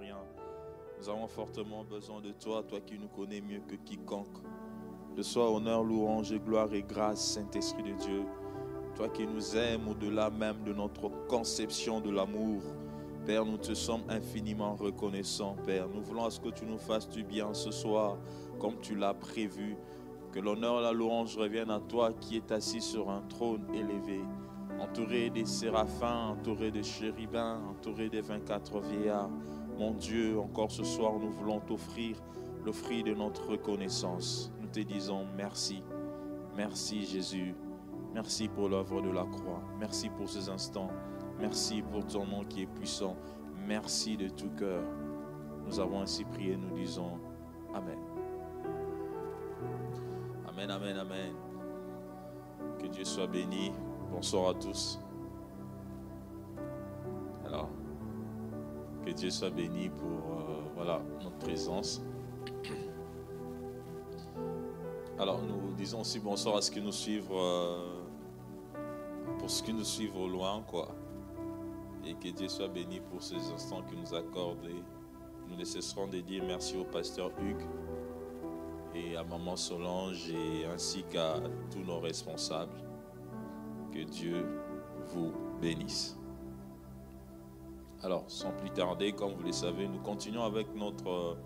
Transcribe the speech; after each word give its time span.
rien. 0.00 0.18
Nous 0.98 1.08
avons 1.08 1.28
fortement 1.28 1.84
besoin 1.84 2.20
de 2.20 2.32
toi, 2.32 2.62
toi 2.62 2.80
qui 2.80 2.98
nous 2.98 3.08
connais 3.08 3.40
mieux 3.40 3.60
que 3.68 3.76
quiconque. 3.76 4.38
De 5.16 5.22
soi 5.22 5.50
honneur, 5.50 5.84
louange, 5.84 6.32
gloire 6.44 6.72
et 6.74 6.82
grâce, 6.82 7.34
Saint-Esprit 7.34 7.82
de 7.82 7.92
Dieu. 7.92 8.22
Toi 8.96 9.08
qui 9.08 9.26
nous 9.26 9.56
aimes 9.56 9.88
au-delà 9.88 10.30
même 10.30 10.64
de 10.64 10.72
notre 10.72 11.08
conception 11.28 12.00
de 12.00 12.10
l'amour. 12.10 12.62
Père, 13.24 13.44
nous 13.44 13.58
te 13.58 13.74
sommes 13.74 14.02
infiniment 14.08 14.74
reconnaissants, 14.74 15.56
Père. 15.66 15.88
Nous 15.88 16.02
voulons 16.02 16.24
à 16.24 16.30
ce 16.30 16.40
que 16.40 16.48
tu 16.48 16.64
nous 16.64 16.78
fasses 16.78 17.08
du 17.08 17.22
bien 17.22 17.54
ce 17.54 17.70
soir, 17.70 18.16
comme 18.58 18.80
tu 18.80 18.96
l'as 18.96 19.14
prévu. 19.14 19.76
Que 20.32 20.40
l'honneur 20.40 20.80
et 20.80 20.82
la 20.82 20.92
louange 20.92 21.36
reviennent 21.36 21.70
à 21.70 21.80
toi 21.80 22.12
qui 22.12 22.36
es 22.36 22.52
assis 22.52 22.80
sur 22.80 23.08
un 23.08 23.22
trône 23.22 23.66
élevé, 23.72 24.20
entouré 24.80 25.30
des 25.30 25.46
séraphins, 25.46 26.28
entouré 26.28 26.70
des 26.70 26.82
chérubins, 26.82 27.60
entouré 27.70 28.08
des 28.08 28.20
24 28.20 28.80
vieillards. 28.80 29.30
Mon 29.78 29.92
Dieu, 29.92 30.40
encore 30.40 30.72
ce 30.72 30.82
soir, 30.82 31.12
nous 31.20 31.30
voulons 31.30 31.60
t'offrir 31.60 32.16
le 32.64 32.72
fruit 32.72 33.04
de 33.04 33.14
notre 33.14 33.48
reconnaissance. 33.48 34.50
Nous 34.60 34.66
te 34.66 34.80
disons 34.80 35.24
merci. 35.36 35.84
Merci 36.56 37.06
Jésus. 37.06 37.54
Merci 38.12 38.48
pour 38.48 38.68
l'œuvre 38.68 39.00
de 39.00 39.10
la 39.10 39.24
croix. 39.24 39.62
Merci 39.78 40.08
pour 40.08 40.28
ces 40.28 40.48
instants. 40.48 40.90
Merci 41.38 41.82
pour 41.82 42.04
ton 42.04 42.26
nom 42.26 42.42
qui 42.44 42.62
est 42.62 42.66
puissant. 42.66 43.16
Merci 43.68 44.16
de 44.16 44.28
tout 44.28 44.50
cœur. 44.58 44.82
Nous 45.64 45.78
avons 45.78 46.00
ainsi 46.00 46.24
prié, 46.24 46.56
nous 46.56 46.76
disons 46.76 47.12
Amen. 47.72 47.98
Amen, 50.48 50.70
amen, 50.70 50.98
amen. 50.98 51.32
Que 52.80 52.88
Dieu 52.88 53.04
soit 53.04 53.28
béni. 53.28 53.70
Bonsoir 54.10 54.50
à 54.50 54.54
tous. 54.54 54.98
Que 59.08 59.14
Dieu 59.14 59.30
soit 59.30 59.48
béni 59.48 59.88
pour 59.88 60.06
euh, 60.06 60.60
voilà, 60.74 61.00
notre 61.22 61.38
présence. 61.38 62.02
Alors, 65.18 65.40
nous 65.42 65.72
disons 65.74 66.02
aussi 66.02 66.20
bonsoir 66.20 66.56
à 66.56 66.60
ceux 66.60 66.74
qui 66.74 66.82
nous 66.82 66.92
suivent, 66.92 67.32
euh, 67.32 68.02
pour 69.38 69.48
ceux 69.48 69.64
qui 69.64 69.72
nous 69.72 69.84
suivent 69.84 70.16
au 70.16 70.28
loin, 70.28 70.62
quoi. 70.68 70.94
Et 72.04 72.12
que 72.14 72.28
Dieu 72.28 72.48
soit 72.48 72.68
béni 72.68 73.00
pour 73.00 73.22
ces 73.22 73.36
instants 73.50 73.82
qu'il 73.82 73.98
nous 73.98 74.14
accorde. 74.14 74.68
Nous 75.48 75.56
ne 75.56 75.64
cesserons 75.64 76.06
de 76.06 76.20
dire 76.20 76.44
merci 76.46 76.76
au 76.76 76.84
pasteur 76.84 77.30
Hugues 77.40 77.66
et 78.94 79.16
à 79.16 79.24
Maman 79.24 79.56
Solange 79.56 80.28
et 80.28 80.66
ainsi 80.66 81.02
qu'à 81.04 81.36
tous 81.70 81.80
nos 81.80 81.98
responsables. 81.98 82.76
Que 83.90 84.04
Dieu 84.04 84.44
vous 85.06 85.32
bénisse. 85.62 86.17
Alors, 88.02 88.24
sans 88.28 88.52
plus 88.52 88.70
tarder, 88.70 89.12
comme 89.12 89.32
vous 89.32 89.42
le 89.42 89.52
savez, 89.52 89.88
nous 89.88 89.98
continuons 89.98 90.44
avec 90.44 90.72
notre, 90.76 91.36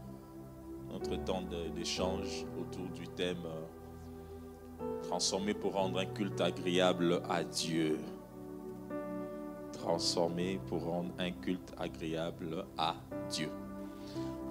notre 0.90 1.16
temps 1.24 1.42
d'échange 1.74 2.44
autour 2.60 2.86
du 2.90 3.08
thème 3.08 3.44
euh, 3.46 5.00
Transformer 5.02 5.54
pour 5.54 5.72
rendre 5.72 5.98
un 5.98 6.04
culte 6.04 6.40
agréable 6.40 7.22
à 7.28 7.42
Dieu. 7.42 7.98
Transformer 9.72 10.60
pour 10.66 10.84
rendre 10.84 11.12
un 11.18 11.30
culte 11.30 11.72
agréable 11.78 12.66
à 12.76 12.96
Dieu. 13.30 13.48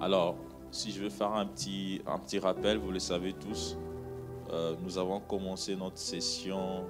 Alors, 0.00 0.36
si 0.72 0.90
je 0.90 1.02
veux 1.02 1.10
faire 1.10 1.32
un 1.32 1.46
petit, 1.46 2.02
un 2.06 2.18
petit 2.18 2.40
rappel, 2.40 2.78
vous 2.78 2.90
le 2.90 2.98
savez 2.98 3.32
tous, 3.34 3.76
euh, 4.50 4.74
nous 4.82 4.98
avons 4.98 5.20
commencé 5.20 5.76
notre 5.76 5.98
session 5.98 6.84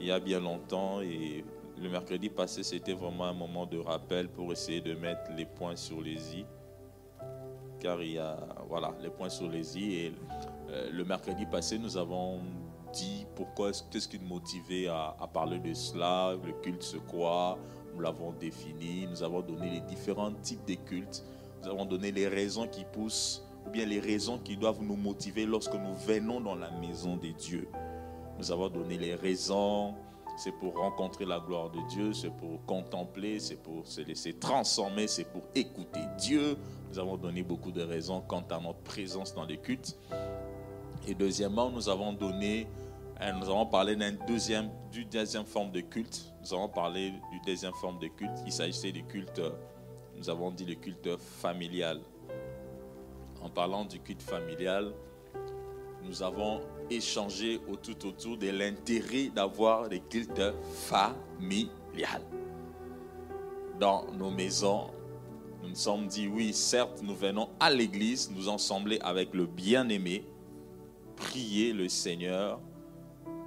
il 0.00 0.06
y 0.06 0.10
a 0.10 0.18
bien 0.18 0.40
longtemps 0.40 1.02
et 1.02 1.44
le 1.80 1.88
mercredi 1.88 2.28
passé, 2.28 2.62
c'était 2.62 2.92
vraiment 2.92 3.24
un 3.24 3.32
moment 3.32 3.64
de 3.64 3.78
rappel 3.78 4.28
pour 4.28 4.52
essayer 4.52 4.80
de 4.80 4.94
mettre 4.94 5.30
les 5.34 5.46
points 5.46 5.76
sur 5.76 6.00
les 6.00 6.36
i. 6.36 6.44
Car 7.78 8.02
il 8.02 8.12
y 8.12 8.18
a, 8.18 8.36
voilà, 8.68 8.92
les 9.00 9.08
points 9.08 9.30
sur 9.30 9.48
les 9.48 9.78
i. 9.78 9.94
Et 9.94 10.12
euh, 10.70 10.90
le 10.92 11.04
mercredi 11.04 11.46
passé, 11.46 11.78
nous 11.78 11.96
avons 11.96 12.40
dit 12.92 13.24
pourquoi, 13.34 13.70
qu'est-ce 13.90 14.08
qui 14.08 14.18
nous 14.18 14.26
motivait 14.26 14.88
à, 14.88 15.16
à, 15.18 15.26
parler 15.26 15.58
de 15.58 15.72
cela, 15.72 16.34
le 16.44 16.52
culte 16.60 16.82
c'est 16.82 17.04
quoi, 17.06 17.58
nous 17.94 18.00
l'avons 18.00 18.32
défini, 18.32 19.06
nous 19.06 19.22
avons 19.22 19.40
donné 19.40 19.70
les 19.70 19.80
différents 19.80 20.32
types 20.32 20.66
de 20.66 20.74
cultes, 20.74 21.24
nous 21.62 21.70
avons 21.70 21.86
donné 21.86 22.12
les 22.12 22.28
raisons 22.28 22.66
qui 22.66 22.84
poussent, 22.84 23.42
ou 23.66 23.70
bien 23.70 23.86
les 23.86 24.00
raisons 24.00 24.38
qui 24.38 24.56
doivent 24.56 24.82
nous 24.82 24.96
motiver 24.96 25.46
lorsque 25.46 25.74
nous 25.74 25.94
venons 25.94 26.40
dans 26.40 26.56
la 26.56 26.70
maison 26.72 27.16
de 27.16 27.28
Dieu. 27.28 27.68
Nous 28.38 28.50
avons 28.50 28.68
donné 28.68 28.98
les 28.98 29.14
raisons, 29.14 29.94
c'est 30.40 30.52
pour 30.52 30.74
rencontrer 30.74 31.26
la 31.26 31.38
gloire 31.38 31.68
de 31.68 31.80
Dieu, 31.86 32.14
c'est 32.14 32.34
pour 32.34 32.64
contempler, 32.64 33.38
c'est 33.38 33.62
pour 33.62 33.86
se 33.86 34.00
laisser 34.00 34.32
transformer, 34.32 35.06
c'est 35.06 35.24
pour 35.24 35.42
écouter 35.54 36.00
Dieu. 36.16 36.56
Nous 36.88 36.98
avons 36.98 37.18
donné 37.18 37.42
beaucoup 37.42 37.70
de 37.70 37.82
raisons 37.82 38.22
quant 38.22 38.42
à 38.50 38.58
notre 38.58 38.78
présence 38.78 39.34
dans 39.34 39.44
les 39.44 39.58
cultes. 39.58 39.98
Et 41.06 41.14
deuxièmement, 41.14 41.68
nous 41.68 41.90
avons 41.90 42.14
donné, 42.14 42.66
nous 43.20 43.50
avons 43.50 43.66
parlé 43.66 43.96
d'une 43.96 44.16
deuxième, 44.26 44.70
du 44.90 45.04
deuxième 45.04 45.44
forme 45.44 45.72
de 45.72 45.82
culte. 45.82 46.32
Nous 46.40 46.54
avons 46.54 46.68
parlé 46.68 47.10
du 47.10 47.40
deuxième 47.44 47.74
forme 47.74 47.98
de 47.98 48.08
culte. 48.08 48.38
Il 48.46 48.52
s'agissait 48.52 48.92
du 48.92 49.04
culte, 49.04 49.42
nous 50.16 50.30
avons 50.30 50.50
dit 50.50 50.64
le 50.64 50.74
culte 50.74 51.18
familial. 51.18 52.00
En 53.42 53.50
parlant 53.50 53.84
du 53.84 54.00
culte 54.00 54.22
familial, 54.22 54.94
nous 56.02 56.22
avons 56.22 56.62
échangé 56.90 57.60
au 57.70 57.76
tout 57.76 58.06
autour 58.06 58.36
de 58.36 58.48
l'intérêt 58.48 59.28
d'avoir 59.28 59.88
des 59.88 60.00
cultes 60.00 60.42
familiales. 60.74 62.22
Dans 63.78 64.04
nos 64.12 64.30
maisons, 64.30 64.90
nous 65.62 65.70
nous 65.70 65.74
sommes 65.74 66.06
dit, 66.06 66.26
oui, 66.26 66.52
certes, 66.52 67.00
nous 67.02 67.14
venons 67.14 67.48
à 67.58 67.70
l'église, 67.70 68.30
nous 68.34 68.48
ensembler 68.48 68.98
avec 69.02 69.34
le 69.34 69.46
bien-aimé, 69.46 70.24
prier 71.16 71.72
le 71.72 71.88
Seigneur, 71.88 72.60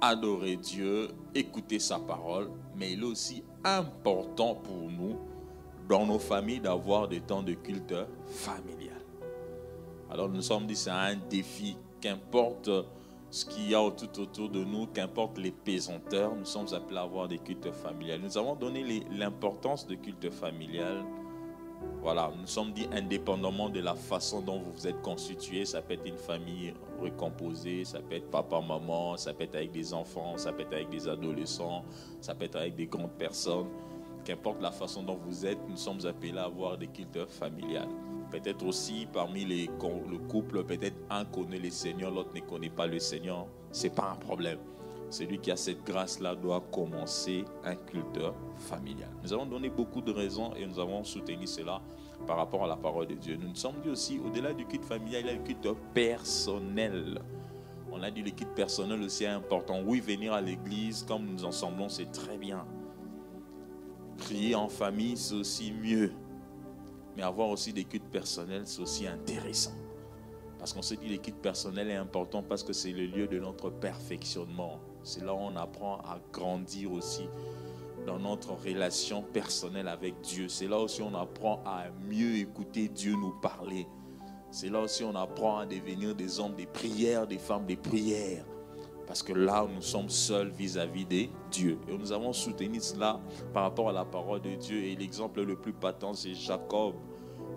adorer 0.00 0.56
Dieu, 0.56 1.08
écouter 1.34 1.78
sa 1.78 1.98
parole, 1.98 2.50
mais 2.76 2.92
il 2.92 3.00
est 3.00 3.06
aussi 3.06 3.42
important 3.64 4.54
pour 4.54 4.90
nous, 4.90 5.18
dans 5.88 6.06
nos 6.06 6.18
familles, 6.18 6.60
d'avoir 6.60 7.08
des 7.08 7.20
temps 7.20 7.42
de 7.42 7.54
culte 7.54 7.94
familial. 8.26 9.00
Alors 10.10 10.28
nous 10.28 10.36
nous 10.36 10.42
sommes 10.42 10.66
dit, 10.66 10.76
c'est 10.76 10.90
un 10.90 11.16
défi 11.16 11.76
qu'importe 12.00 12.70
ce 13.34 13.44
qu'il 13.44 13.68
y 13.68 13.74
a 13.74 13.90
tout 13.90 14.20
autour 14.20 14.48
de 14.48 14.62
nous, 14.62 14.86
qu'importe 14.86 15.38
les 15.38 15.50
pesanteurs, 15.50 16.36
nous 16.36 16.44
sommes 16.44 16.72
appelés 16.72 16.98
à 16.98 17.02
avoir 17.02 17.26
des 17.26 17.38
cultes 17.38 17.72
familiales. 17.72 18.20
Nous 18.20 18.38
avons 18.38 18.54
donné 18.54 19.04
l'importance 19.10 19.88
de 19.88 19.96
culte 19.96 20.30
familial. 20.30 21.04
Voilà, 22.00 22.30
nous 22.40 22.46
sommes 22.46 22.72
dit 22.72 22.86
indépendamment 22.92 23.70
de 23.70 23.80
la 23.80 23.96
façon 23.96 24.40
dont 24.40 24.60
vous 24.60 24.70
vous 24.70 24.86
êtes 24.86 25.02
constitué, 25.02 25.64
ça 25.64 25.82
peut 25.82 25.94
être 25.94 26.06
une 26.06 26.16
famille 26.16 26.74
recomposée, 27.00 27.84
ça 27.84 27.98
peut 27.98 28.14
être 28.14 28.30
papa, 28.30 28.60
maman, 28.60 29.16
ça 29.16 29.34
peut 29.34 29.42
être 29.42 29.56
avec 29.56 29.72
des 29.72 29.92
enfants, 29.92 30.36
ça 30.36 30.52
peut 30.52 30.62
être 30.62 30.74
avec 30.74 30.90
des 30.90 31.08
adolescents, 31.08 31.84
ça 32.20 32.36
peut 32.36 32.44
être 32.44 32.56
avec 32.56 32.76
des 32.76 32.86
grandes 32.86 33.18
personnes. 33.18 33.66
Qu'importe 34.24 34.62
la 34.62 34.70
façon 34.70 35.02
dont 35.02 35.18
vous 35.26 35.44
êtes, 35.44 35.58
nous 35.68 35.76
sommes 35.76 36.06
appelés 36.06 36.38
à 36.38 36.44
avoir 36.44 36.78
des 36.78 36.86
cultes 36.86 37.26
familiales. 37.26 37.88
Peut-être 38.34 38.66
aussi 38.66 39.06
parmi 39.12 39.44
les, 39.44 39.66
le 39.66 40.18
couple, 40.18 40.64
peut-être 40.64 40.96
un 41.08 41.24
connaît 41.24 41.60
le 41.60 41.70
Seigneur, 41.70 42.10
l'autre 42.10 42.34
ne 42.34 42.40
connaît 42.40 42.68
pas 42.68 42.88
le 42.88 42.98
Seigneur. 42.98 43.46
Ce 43.70 43.84
n'est 43.84 43.94
pas 43.94 44.10
un 44.10 44.16
problème. 44.16 44.58
Celui 45.08 45.38
qui 45.38 45.52
a 45.52 45.56
cette 45.56 45.84
grâce-là 45.84 46.34
doit 46.34 46.64
commencer 46.72 47.44
un 47.62 47.76
culte 47.76 48.18
familial. 48.56 49.10
Nous 49.22 49.32
avons 49.32 49.46
donné 49.46 49.68
beaucoup 49.70 50.00
de 50.00 50.10
raisons 50.10 50.52
et 50.56 50.66
nous 50.66 50.80
avons 50.80 51.04
soutenu 51.04 51.46
cela 51.46 51.80
par 52.26 52.38
rapport 52.38 52.64
à 52.64 52.66
la 52.66 52.74
parole 52.74 53.06
de 53.06 53.14
Dieu. 53.14 53.36
Nous 53.40 53.50
nous 53.50 53.54
sommes 53.54 53.80
dit 53.84 53.90
aussi, 53.90 54.18
au-delà 54.18 54.52
du 54.52 54.66
culte 54.66 54.84
familial, 54.84 55.22
il 55.22 55.26
y 55.28 55.30
a 55.30 55.34
le 55.34 55.44
culte 55.44 55.68
personnel. 55.94 57.20
On 57.92 58.02
a 58.02 58.10
dit 58.10 58.24
le 58.24 58.32
culte 58.32 58.54
personnel 58.56 59.00
aussi 59.00 59.22
est 59.22 59.28
important. 59.28 59.80
Oui, 59.86 60.00
venir 60.00 60.32
à 60.32 60.40
l'église 60.40 61.04
comme 61.04 61.24
nous 61.24 61.44
ensemblons, 61.44 61.88
c'est 61.88 62.10
très 62.10 62.36
bien. 62.36 62.66
Prier 64.18 64.56
en 64.56 64.68
famille, 64.68 65.16
c'est 65.16 65.36
aussi 65.36 65.70
mieux. 65.70 66.10
Mais 67.16 67.22
avoir 67.22 67.48
aussi 67.48 67.72
des 67.72 67.84
cultes 67.84 68.10
personnels, 68.10 68.62
c'est 68.64 68.80
aussi 68.80 69.06
intéressant. 69.06 69.74
Parce 70.58 70.72
qu'on 70.72 70.82
se 70.82 70.94
dit 70.94 71.06
que 71.06 71.12
le 71.12 71.18
culte 71.18 71.42
personnel 71.42 71.90
est 71.90 71.96
important 71.96 72.42
parce 72.42 72.62
que 72.62 72.72
c'est 72.72 72.92
le 72.92 73.06
lieu 73.06 73.26
de 73.26 73.38
notre 73.38 73.70
perfectionnement. 73.70 74.80
C'est 75.02 75.22
là 75.22 75.34
où 75.34 75.38
on 75.38 75.56
apprend 75.56 75.96
à 75.98 76.18
grandir 76.32 76.90
aussi 76.92 77.28
dans 78.06 78.18
notre 78.18 78.52
relation 78.52 79.22
personnelle 79.22 79.88
avec 79.88 80.20
Dieu. 80.22 80.48
C'est 80.48 80.66
là 80.66 80.78
aussi 80.78 81.02
on 81.02 81.14
apprend 81.14 81.62
à 81.66 81.84
mieux 82.08 82.36
écouter 82.36 82.88
Dieu 82.88 83.12
nous 83.12 83.34
parler. 83.40 83.86
C'est 84.50 84.70
là 84.70 84.80
aussi 84.80 85.04
on 85.04 85.14
apprend 85.14 85.58
à 85.58 85.66
devenir 85.66 86.14
des 86.14 86.40
hommes 86.40 86.54
des 86.54 86.66
prières, 86.66 87.26
des 87.26 87.38
femmes 87.38 87.66
des 87.66 87.76
prières. 87.76 88.44
Parce 89.06 89.22
que 89.22 89.32
là, 89.32 89.66
nous 89.72 89.82
sommes 89.82 90.08
seuls 90.08 90.50
vis-à-vis 90.50 91.04
de 91.04 91.26
Dieu. 91.50 91.78
Et 91.88 91.96
nous 91.96 92.12
avons 92.12 92.32
soutenu 92.32 92.80
cela 92.80 93.20
par 93.52 93.64
rapport 93.64 93.90
à 93.90 93.92
la 93.92 94.04
parole 94.04 94.40
de 94.40 94.54
Dieu. 94.54 94.82
Et 94.82 94.96
l'exemple 94.96 95.42
le 95.42 95.56
plus 95.56 95.72
patent, 95.72 96.14
c'est 96.14 96.34
Jacob. 96.34 96.94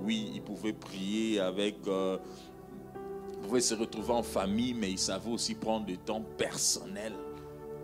Oui, 0.02 0.32
il 0.34 0.42
pouvait 0.42 0.74
prier 0.74 1.40
avec... 1.40 1.76
Euh, 1.88 2.18
il 3.34 3.50
pouvait 3.50 3.62
se 3.62 3.76
retrouver 3.76 4.12
en 4.12 4.24
famille, 4.24 4.74
mais 4.74 4.92
il 4.92 4.98
savait 4.98 5.32
aussi 5.32 5.56
prendre 5.56 5.86
du 5.86 5.98
temps 5.98 6.22
personnel 6.38 7.14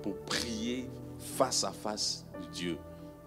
pour 0.01 0.17
prier 0.17 0.89
face 1.17 1.63
à 1.63 1.71
face 1.71 2.25
de 2.41 2.47
Dieu. 2.51 2.77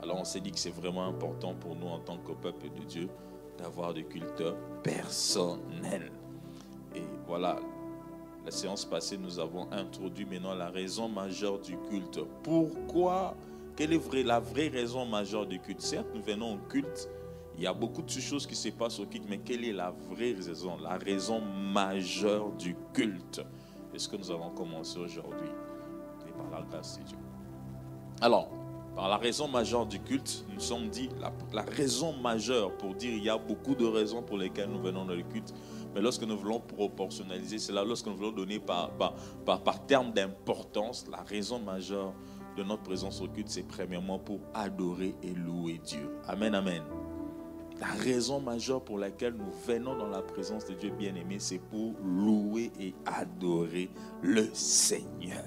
Alors 0.02 0.20
on 0.20 0.24
s'est 0.24 0.40
dit 0.40 0.52
que 0.52 0.58
c'est 0.58 0.74
vraiment 0.74 1.06
important 1.06 1.54
pour 1.54 1.74
nous 1.74 1.86
en 1.86 1.98
tant 1.98 2.18
que 2.18 2.32
peuple 2.32 2.68
de 2.78 2.84
Dieu 2.84 3.08
d'avoir 3.58 3.94
des 3.94 4.04
cultes 4.04 4.44
personnels. 4.82 6.12
Et 6.94 7.02
voilà, 7.26 7.58
la 8.46 8.52
séance 8.52 8.84
passée, 8.84 9.18
nous 9.18 9.40
avons 9.40 9.66
introduit 9.72 10.24
maintenant 10.24 10.54
la 10.54 10.70
raison 10.70 11.08
majeure 11.08 11.58
du 11.58 11.76
culte. 11.90 12.20
Pourquoi? 12.44 13.34
Quelle 13.74 13.92
est 13.92 14.22
la 14.22 14.38
vraie 14.38 14.68
raison 14.68 15.04
majeure 15.04 15.46
du 15.46 15.58
culte? 15.58 15.80
Certes, 15.80 16.06
nous 16.14 16.22
venons 16.22 16.54
au 16.54 16.58
culte, 16.68 17.08
il 17.56 17.64
y 17.64 17.66
a 17.66 17.74
beaucoup 17.74 18.02
de 18.02 18.08
choses 18.08 18.46
qui 18.46 18.54
se 18.54 18.68
passent 18.68 19.00
au 19.00 19.06
culte, 19.06 19.24
mais 19.28 19.38
quelle 19.38 19.64
est 19.64 19.72
la 19.72 19.92
vraie 20.10 20.32
raison 20.32 20.78
La 20.80 20.96
raison 20.96 21.40
majeure 21.40 22.52
du 22.52 22.76
culte? 22.94 23.40
est 23.92 23.98
ce 23.98 24.08
que 24.08 24.16
nous 24.16 24.30
avons 24.30 24.50
commencé 24.50 24.96
aujourd'hui? 25.00 25.48
Et 26.28 26.30
par 26.30 26.60
la 26.60 26.64
grâce 26.66 27.00
de 27.00 27.02
Dieu. 27.02 27.18
Alors, 28.20 28.48
par 28.94 29.08
la 29.08 29.16
raison 29.16 29.48
majeure 29.48 29.86
du 29.86 29.98
culte, 29.98 30.44
nous 30.54 30.60
sommes 30.60 30.88
dit, 30.88 31.08
la, 31.52 31.62
raison 31.62 32.12
majeure 32.12 32.70
pour 32.76 32.94
dire 32.94 33.12
il 33.12 33.24
y 33.24 33.28
a 33.28 33.38
beaucoup 33.38 33.74
de 33.74 33.84
raisons 33.84 34.22
pour 34.22 34.38
lesquelles 34.38 34.70
nous 34.70 34.80
venons 34.80 35.04
dans 35.04 35.14
le 35.14 35.22
culte, 35.22 35.52
mais 35.96 36.02
lorsque 36.02 36.24
nous 36.24 36.36
voulons 36.36 36.60
proportionnaliser 36.60 37.58
cela, 37.58 37.82
lorsque 37.82 38.04
nous 38.06 38.16
voulons 38.16 38.30
donner 38.30 38.58
par, 38.58 38.90
par, 38.98 39.14
par, 39.62 39.86
terme 39.86 40.12
d'importance, 40.12 41.06
la 41.10 41.22
raison 41.22 41.58
majeure 41.58 42.12
de 42.54 42.62
notre 42.62 42.82
présence 42.82 43.22
au 43.22 43.28
culte, 43.28 43.48
c'est 43.48 43.66
premièrement 43.66 44.18
pour 44.18 44.40
adorer 44.52 45.14
et 45.22 45.32
louer 45.32 45.80
Dieu. 45.82 46.10
Amen, 46.28 46.54
amen. 46.54 46.82
La 47.80 47.86
raison 47.86 48.40
majeure 48.40 48.84
pour 48.84 48.98
laquelle 48.98 49.32
nous 49.32 49.50
venons 49.66 49.96
dans 49.96 50.08
la 50.08 50.20
présence 50.20 50.66
de 50.66 50.74
Dieu 50.74 50.90
bien-aimé, 50.90 51.36
c'est 51.38 51.60
pour 51.60 51.94
louer 52.04 52.70
et 52.78 52.94
adorer 53.06 53.88
le 54.20 54.50
Seigneur. 54.52 55.46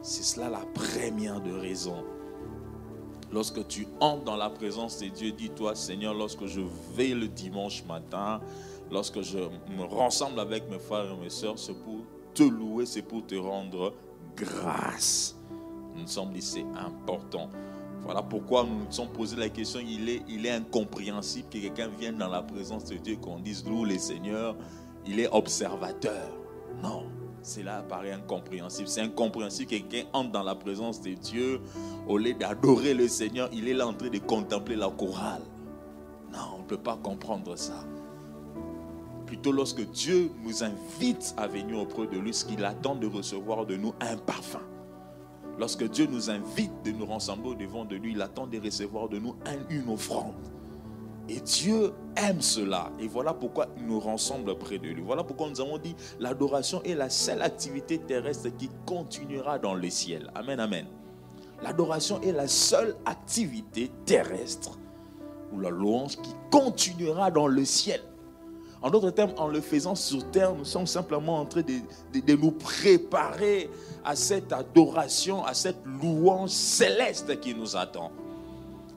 C'est 0.00 0.22
cela 0.22 0.48
la 0.48 0.64
première 0.72 1.42
de 1.42 1.52
raison. 1.52 2.02
Lorsque 3.30 3.68
tu 3.68 3.86
entres 4.00 4.24
dans 4.24 4.36
la 4.36 4.48
présence 4.48 4.98
de 5.00 5.08
Dieu, 5.08 5.32
dis-toi, 5.32 5.74
Seigneur, 5.74 6.14
lorsque 6.14 6.46
je 6.46 6.62
vais 6.94 7.08
le 7.08 7.28
dimanche 7.28 7.84
matin, 7.84 8.40
lorsque 8.90 9.22
je 9.22 9.38
me 9.38 9.84
rassemble 9.84 10.40
avec 10.40 10.68
mes 10.70 10.78
frères 10.78 11.12
et 11.12 11.16
mes 11.16 11.30
soeurs, 11.30 11.58
c'est 11.58 11.74
pour 11.74 12.00
te 12.34 12.42
louer, 12.42 12.86
c'est 12.86 13.02
pour 13.02 13.26
te 13.26 13.34
rendre 13.34 13.94
grâce. 14.36 15.36
Nous 15.96 16.06
sommes 16.06 16.32
dit, 16.32 16.42
c'est 16.42 16.66
important. 16.76 17.50
Voilà 18.04 18.22
pourquoi 18.22 18.64
nous 18.64 18.84
nous 18.84 18.92
sommes 18.92 19.08
posé 19.08 19.36
la 19.36 19.48
question, 19.48 19.80
il 19.80 20.08
est, 20.08 20.22
il 20.28 20.46
est 20.46 20.52
incompréhensible 20.52 21.48
que 21.48 21.58
quelqu'un 21.58 21.88
vienne 21.88 22.16
dans 22.16 22.28
la 22.28 22.42
présence 22.42 22.84
de 22.84 22.96
Dieu, 22.96 23.16
qu'on 23.16 23.40
dise 23.40 23.66
loue 23.66 23.84
les 23.84 23.98
seigneurs, 23.98 24.56
il 25.06 25.20
est 25.20 25.28
observateur. 25.32 26.30
Non, 26.82 27.04
cela 27.42 27.82
paraît 27.82 28.12
incompréhensible. 28.12 28.88
C'est 28.88 29.00
incompréhensible 29.00 29.70
que 29.70 29.76
quelqu'un 29.76 30.08
entre 30.12 30.32
dans 30.32 30.42
la 30.42 30.54
présence 30.54 31.00
de 31.02 31.14
Dieu, 31.14 31.60
au 32.06 32.18
lieu 32.18 32.34
d'adorer 32.34 32.94
le 32.94 33.08
Seigneur, 33.08 33.48
il 33.52 33.68
est 33.68 33.74
là 33.74 33.86
en 33.86 33.94
train 33.94 34.10
de 34.10 34.18
contempler 34.18 34.76
la 34.76 34.88
chorale. 34.88 35.42
Non, 36.32 36.38
on 36.56 36.58
ne 36.58 36.64
peut 36.64 36.78
pas 36.78 36.96
comprendre 37.02 37.56
ça. 37.56 37.84
Plutôt 39.28 39.52
lorsque 39.52 39.82
Dieu 39.90 40.30
nous 40.42 40.64
invite 40.64 41.34
à 41.36 41.46
venir 41.46 41.78
auprès 41.78 42.06
de 42.06 42.18
lui, 42.18 42.32
ce 42.32 42.46
qu'il 42.46 42.64
attend 42.64 42.96
de 42.96 43.06
recevoir 43.06 43.66
de 43.66 43.76
nous 43.76 43.92
un 44.00 44.16
parfum. 44.16 44.62
Lorsque 45.58 45.84
Dieu 45.84 46.06
nous 46.06 46.30
invite 46.30 46.72
de 46.82 46.92
nous 46.92 47.04
rassembler 47.04 47.54
devant 47.54 47.84
de 47.84 47.96
lui, 47.96 48.12
il 48.12 48.22
attend 48.22 48.46
de 48.46 48.58
recevoir 48.58 49.10
de 49.10 49.18
nous 49.18 49.36
une 49.68 49.90
offrande. 49.90 50.32
Et 51.28 51.40
Dieu 51.40 51.92
aime 52.16 52.40
cela. 52.40 52.90
Et 52.98 53.06
voilà 53.06 53.34
pourquoi 53.34 53.66
il 53.76 53.86
nous 53.86 54.00
rassemble 54.00 54.56
près 54.56 54.78
de 54.78 54.88
lui. 54.88 55.02
Voilà 55.02 55.22
pourquoi 55.22 55.50
nous 55.50 55.60
avons 55.60 55.76
dit 55.76 55.94
l'adoration 56.18 56.82
est 56.84 56.94
la 56.94 57.10
seule 57.10 57.42
activité 57.42 57.98
terrestre 57.98 58.48
qui 58.56 58.70
continuera 58.86 59.58
dans 59.58 59.74
le 59.74 59.90
ciel. 59.90 60.30
Amen, 60.34 60.58
amen. 60.58 60.86
L'adoration 61.62 62.18
est 62.22 62.32
la 62.32 62.48
seule 62.48 62.96
activité 63.04 63.90
terrestre 64.06 64.78
ou 65.52 65.60
la 65.60 65.68
louange 65.68 66.16
qui 66.16 66.34
continuera 66.50 67.30
dans 67.30 67.46
le 67.46 67.66
ciel. 67.66 68.00
En 68.80 68.90
d'autres 68.90 69.10
termes, 69.10 69.32
en 69.36 69.48
le 69.48 69.60
faisant 69.60 69.94
sur 69.94 70.30
terre, 70.30 70.54
nous 70.54 70.64
sommes 70.64 70.86
simplement 70.86 71.38
en 71.40 71.46
train 71.46 71.62
de, 71.62 72.32
nous 72.34 72.52
préparer 72.52 73.68
à 74.04 74.14
cette 74.14 74.52
adoration, 74.52 75.44
à 75.44 75.54
cette 75.54 75.84
louange 76.00 76.50
céleste 76.50 77.40
qui 77.40 77.54
nous 77.54 77.76
attend. 77.76 78.12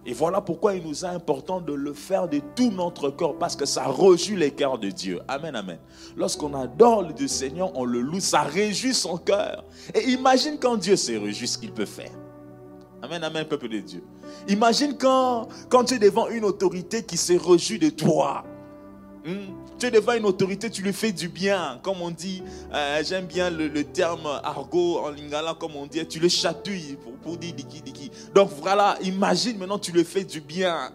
Et 0.06 0.14
voilà 0.14 0.42
pourquoi 0.42 0.76
il 0.76 0.84
nous 0.84 1.06
est 1.06 1.08
important 1.08 1.62
de 1.62 1.74
le 1.74 1.94
faire 1.94 2.28
de 2.28 2.42
tout 2.56 2.72
notre 2.72 3.10
corps, 3.10 3.38
parce 3.38 3.56
que 3.56 3.66
ça 3.66 3.86
réjouit 3.88 4.36
les 4.36 4.52
cœurs 4.52 4.78
de 4.78 4.90
Dieu. 4.90 5.20
Amen, 5.28 5.56
amen. 5.56 5.80
Lorsqu'on 6.16 6.54
adore 6.54 7.04
le 7.04 7.28
Seigneur, 7.28 7.72
on 7.76 7.86
le 7.86 8.02
loue, 8.02 8.20
ça 8.20 8.42
réjouit 8.42 8.94
son 8.94 9.18
cœur. 9.18 9.64
Et 9.94 10.12
imagine 10.12 10.58
quand 10.60 10.78
Dieu 10.78 10.96
se 10.96 11.12
réjouit 11.12 11.48
ce 11.48 11.58
qu'il 11.58 11.72
peut 11.72 11.86
faire. 11.86 12.12
Amen, 13.04 13.24
amen, 13.24 13.46
peuple 13.46 13.68
de 13.68 13.80
Dieu. 13.80 14.04
Imagine 14.48 14.96
quand, 14.96 15.48
quand 15.70 15.86
tu 15.86 15.96
es 15.96 16.00
devant 16.00 16.30
une 16.30 16.46
autorité 16.46 17.04
qui 17.04 17.18
se 17.18 17.34
réjouit 17.34 17.80
de 17.80 17.90
toi. 17.90 18.44
Hmm? 19.24 19.54
Tu 19.78 19.86
es 19.86 19.92
devant 19.92 20.14
une 20.14 20.26
autorité, 20.26 20.70
tu 20.70 20.82
lui 20.82 20.94
fais 20.94 21.12
du 21.12 21.30
bien. 21.30 21.80
Comme 21.84 22.02
on 22.02 22.10
dit, 22.10 22.42
euh, 22.74 23.04
j'aime 23.04 23.26
bien 23.26 23.50
le, 23.52 23.84
terme 23.84 24.26
argot 24.44 25.00
en 25.00 25.10
lingala, 25.10 25.56
comme 25.60 25.76
on 25.76 25.86
dit, 25.86 26.06
tu 26.08 26.20
le 26.20 26.28
chatouilles 26.28 26.98
pour, 27.24 27.38
dire 27.38 27.54
diki 27.54 27.82
diki. 27.82 28.12
Donc 28.34 28.50
voilà, 28.62 28.98
imagine 29.04 29.58
maintenant 29.58 29.78
tu 29.78 29.92
lui 29.92 30.04
fais 30.04 30.24
du 30.24 30.42
bien. 30.42 30.92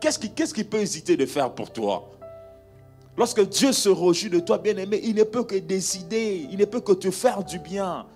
Qu'est-ce 0.00 0.18
qui, 0.18 0.30
qu'est-ce 0.30 0.52
qui 0.52 0.64
peut 0.64 0.80
hésiter 0.80 1.16
de 1.16 1.24
faire 1.24 1.50
pour 1.50 1.72
toi? 1.72 2.10
Lorsque 3.16 3.46
Dieu 3.48 3.72
se 3.72 3.88
réjouit 3.88 4.30
de 4.30 4.40
toi, 4.40 4.58
bien-aimé, 4.58 5.00
il 5.02 5.14
ne 5.14 5.22
peut 5.22 5.44
que 5.44 5.56
décider, 5.56 6.46
il 6.50 6.58
ne 6.58 6.64
peut 6.64 6.80
que 6.80 6.92
te 6.92 7.10
faire 7.10 7.42
du 7.44 7.58
bien. 7.58 8.06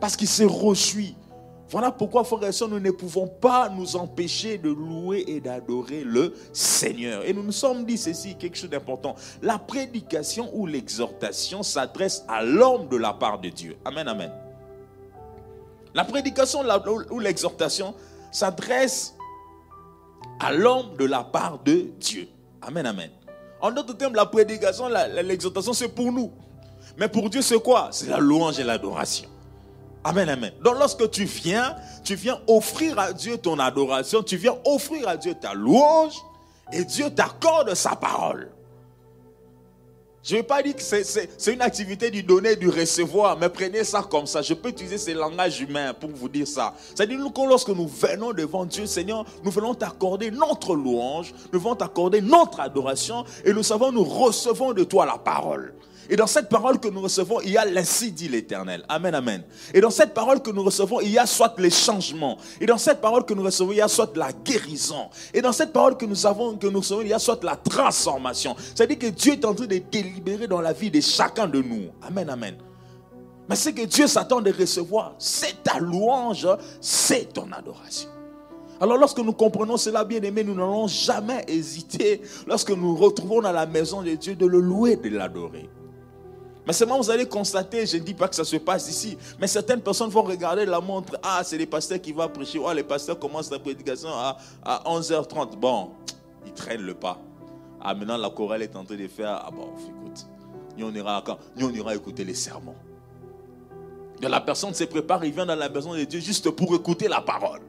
Parce 0.00 0.16
qu'il 0.16 0.28
se 0.28 0.42
réjouit. 0.42 1.14
Voilà 1.70 1.92
pourquoi, 1.92 2.24
frères 2.24 2.42
et 2.42 2.68
nous 2.68 2.80
ne 2.80 2.90
pouvons 2.90 3.28
pas 3.28 3.68
nous 3.68 3.94
empêcher 3.94 4.58
de 4.58 4.70
louer 4.70 5.24
et 5.28 5.40
d'adorer 5.40 6.02
le 6.02 6.34
Seigneur. 6.52 7.24
Et 7.24 7.32
nous 7.32 7.44
nous 7.44 7.52
sommes 7.52 7.84
dit 7.84 7.96
ceci, 7.96 8.34
quelque 8.34 8.58
chose 8.58 8.70
d'important. 8.70 9.14
La 9.40 9.56
prédication 9.56 10.50
ou 10.52 10.66
l'exhortation 10.66 11.62
s'adresse 11.62 12.24
à 12.26 12.42
l'homme 12.42 12.88
de 12.88 12.96
la 12.96 13.12
part 13.12 13.38
de 13.38 13.50
Dieu. 13.50 13.76
Amen, 13.84 14.08
amen. 14.08 14.32
La 15.94 16.04
prédication 16.04 16.64
ou 17.10 17.20
l'exhortation 17.20 17.94
s'adresse 18.32 19.14
à 20.40 20.52
l'homme 20.52 20.96
de 20.98 21.04
la 21.04 21.22
part 21.22 21.60
de 21.62 21.86
Dieu. 22.00 22.28
Amen, 22.62 22.84
amen. 22.84 23.10
En 23.60 23.70
d'autres 23.70 23.96
termes, 23.96 24.16
la 24.16 24.26
prédication, 24.26 24.88
l'exhortation, 25.22 25.72
c'est 25.72 25.88
pour 25.88 26.10
nous. 26.10 26.32
Mais 26.96 27.06
pour 27.06 27.30
Dieu, 27.30 27.42
c'est 27.42 27.62
quoi? 27.62 27.90
C'est 27.92 28.08
la 28.08 28.18
louange 28.18 28.58
et 28.58 28.64
l'adoration. 28.64 29.29
Amen, 30.02 30.28
amen. 30.28 30.52
Donc 30.62 30.78
lorsque 30.78 31.10
tu 31.10 31.24
viens, 31.24 31.76
tu 32.04 32.14
viens 32.14 32.40
offrir 32.46 32.98
à 32.98 33.12
Dieu 33.12 33.36
ton 33.36 33.58
adoration, 33.58 34.22
tu 34.22 34.36
viens 34.36 34.56
offrir 34.64 35.06
à 35.08 35.16
Dieu 35.16 35.34
ta 35.34 35.52
louange, 35.52 36.14
et 36.72 36.84
Dieu 36.84 37.10
t'accorde 37.10 37.74
sa 37.74 37.96
parole. 37.96 38.50
Je 40.22 40.34
ne 40.34 40.40
vais 40.40 40.46
pas 40.46 40.62
dire 40.62 40.76
que 40.76 40.82
c'est 40.82 41.52
une 41.52 41.62
activité 41.62 42.10
du 42.10 42.22
donner, 42.22 42.54
du 42.54 42.68
recevoir, 42.68 43.38
mais 43.38 43.48
prenez 43.48 43.84
ça 43.84 44.02
comme 44.02 44.26
ça. 44.26 44.42
Je 44.42 44.52
peux 44.52 44.68
utiliser 44.68 44.98
ce 44.98 45.10
langage 45.12 45.60
humain 45.60 45.94
pour 45.94 46.10
vous 46.10 46.28
dire 46.28 46.46
ça. 46.46 46.74
C'est-à-dire 46.94 47.18
que 47.18 47.48
lorsque 47.48 47.70
nous 47.70 47.88
venons 47.88 48.32
devant 48.32 48.66
Dieu, 48.66 48.86
Seigneur, 48.86 49.24
nous 49.42 49.50
venons 49.50 49.74
t'accorder 49.74 50.30
notre 50.30 50.74
louange, 50.74 51.32
nous 51.52 51.58
venons 51.58 51.74
t'accorder 51.74 52.20
notre 52.20 52.60
adoration, 52.60 53.24
et 53.44 53.52
nous 53.54 53.62
savons, 53.62 53.92
nous 53.92 54.04
recevons 54.04 54.74
de 54.74 54.84
toi 54.84 55.06
la 55.06 55.16
parole. 55.16 55.74
Et 56.10 56.16
dans 56.16 56.26
cette 56.26 56.48
parole 56.48 56.80
que 56.80 56.88
nous 56.88 57.00
recevons, 57.00 57.40
il 57.40 57.52
y 57.52 57.56
a 57.56 57.64
l'ainsi 57.64 58.10
dit 58.10 58.28
l'Éternel. 58.28 58.84
Amen, 58.88 59.14
amen. 59.14 59.44
Et 59.72 59.80
dans 59.80 59.90
cette 59.90 60.12
parole 60.12 60.42
que 60.42 60.50
nous 60.50 60.64
recevons, 60.64 61.00
il 61.00 61.12
y 61.12 61.18
a 61.18 61.24
soit 61.24 61.54
les 61.58 61.70
changements. 61.70 62.36
Et 62.60 62.66
dans 62.66 62.78
cette 62.78 63.00
parole 63.00 63.24
que 63.24 63.32
nous 63.32 63.44
recevons, 63.44 63.70
il 63.70 63.76
y 63.76 63.80
a 63.80 63.86
soit 63.86 64.10
la 64.16 64.32
guérison. 64.32 65.08
Et 65.32 65.40
dans 65.40 65.52
cette 65.52 65.72
parole 65.72 65.96
que 65.96 66.04
nous 66.04 66.26
avons, 66.26 66.56
que 66.56 66.66
nous 66.66 66.80
recevons, 66.80 67.02
il 67.02 67.08
y 67.08 67.12
a 67.12 67.20
soit 67.20 67.42
la 67.44 67.54
transformation. 67.54 68.56
C'est-à-dire 68.74 68.98
que 68.98 69.06
Dieu 69.06 69.34
est 69.34 69.44
en 69.44 69.54
train 69.54 69.66
de 69.66 69.78
délibérer 69.78 70.48
dans 70.48 70.60
la 70.60 70.72
vie 70.72 70.90
de 70.90 71.00
chacun 71.00 71.46
de 71.46 71.62
nous. 71.62 71.90
Amen, 72.02 72.28
amen. 72.28 72.56
Mais 73.48 73.54
ce 73.54 73.70
que 73.70 73.86
Dieu 73.86 74.08
s'attend 74.08 74.40
de 74.40 74.50
recevoir, 74.50 75.14
c'est 75.16 75.62
ta 75.62 75.78
louange, 75.78 76.48
c'est 76.80 77.32
ton 77.32 77.52
adoration. 77.52 78.08
Alors 78.80 78.96
lorsque 78.96 79.18
nous 79.18 79.32
comprenons 79.32 79.76
cela, 79.76 80.04
bien 80.04 80.22
aimé, 80.22 80.42
nous 80.42 80.54
n'allons 80.54 80.88
jamais 80.88 81.44
hésiter, 81.46 82.22
lorsque 82.48 82.70
nous 82.70 82.94
nous 82.94 82.96
retrouvons 82.96 83.42
dans 83.42 83.52
la 83.52 83.66
maison 83.66 84.02
de 84.02 84.14
Dieu, 84.14 84.34
de 84.34 84.46
le 84.46 84.58
louer, 84.58 84.96
de 84.96 85.08
l'adorer. 85.10 85.68
Mais 86.70 86.74
seulement 86.74 86.98
vous 86.98 87.10
allez 87.10 87.26
constater, 87.26 87.84
je 87.84 87.96
ne 87.96 88.02
dis 88.02 88.14
pas 88.14 88.28
que 88.28 88.36
ça 88.36 88.44
se 88.44 88.54
passe 88.54 88.88
ici, 88.88 89.18
mais 89.40 89.48
certaines 89.48 89.80
personnes 89.80 90.08
vont 90.08 90.22
regarder 90.22 90.64
la 90.64 90.80
montre. 90.80 91.18
Ah, 91.20 91.40
c'est 91.42 91.58
les 91.58 91.66
pasteurs 91.66 92.00
qui 92.00 92.12
vont 92.12 92.28
prêcher. 92.28 92.60
Oh, 92.64 92.72
les 92.72 92.84
pasteurs 92.84 93.18
commencent 93.18 93.50
la 93.50 93.58
prédication 93.58 94.10
à, 94.10 94.36
à 94.64 94.80
11h30. 94.84 95.56
Bon, 95.56 95.90
ils 96.46 96.52
traînent 96.52 96.82
le 96.82 96.94
pas. 96.94 97.18
Ah, 97.80 97.92
maintenant 97.92 98.16
la 98.16 98.30
chorale 98.30 98.62
est 98.62 98.76
en 98.76 98.84
train 98.84 98.94
de 98.94 99.08
faire. 99.08 99.42
Ah 99.44 99.50
bon, 99.50 99.70
écoute, 99.84 100.24
nous 100.78 100.86
on 100.86 100.94
ira, 100.94 101.24
nous 101.56 101.66
on 101.66 101.72
ira 101.72 101.92
écouter 101.92 102.22
les 102.22 102.34
sermons. 102.34 102.76
La 104.22 104.40
personne 104.40 104.72
se 104.72 104.84
prépare, 104.84 105.24
il 105.24 105.32
vient 105.32 105.46
dans 105.46 105.56
la 105.56 105.68
maison 105.68 105.92
de 105.92 106.04
Dieu 106.04 106.20
juste 106.20 106.50
pour 106.50 106.72
écouter 106.76 107.08
la 107.08 107.20
parole. 107.20 107.62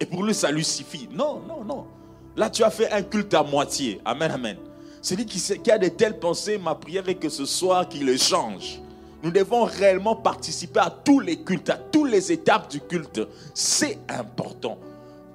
Et 0.00 0.06
pour 0.06 0.24
lui, 0.24 0.34
ça 0.34 0.50
lui 0.50 0.64
suffit. 0.64 1.08
Non, 1.12 1.40
non, 1.46 1.62
non. 1.64 1.86
Là, 2.34 2.50
tu 2.50 2.64
as 2.64 2.70
fait 2.70 2.90
un 2.90 3.02
culte 3.02 3.34
à 3.34 3.44
moitié. 3.44 4.00
Amen, 4.04 4.32
amen. 4.32 4.56
Celui 5.00 5.26
qui, 5.26 5.70
a 5.70 5.78
de 5.78 5.88
telles 5.88 6.18
pensées, 6.18 6.58
ma 6.58 6.74
prière 6.74 7.08
est 7.08 7.14
que 7.14 7.28
ce 7.28 7.44
soir 7.44 7.88
qu'il 7.88 8.06
le 8.06 8.16
change. 8.16 8.80
Nous 9.22 9.30
devons 9.30 9.64
réellement 9.64 10.16
participer 10.16 10.80
à 10.80 10.90
tous 10.90 11.20
les 11.20 11.38
cultes, 11.42 11.70
à 11.70 11.76
toutes 11.76 12.10
les 12.10 12.30
étapes 12.32 12.70
du 12.70 12.80
culte. 12.80 13.20
C'est 13.52 13.98
important 14.08 14.78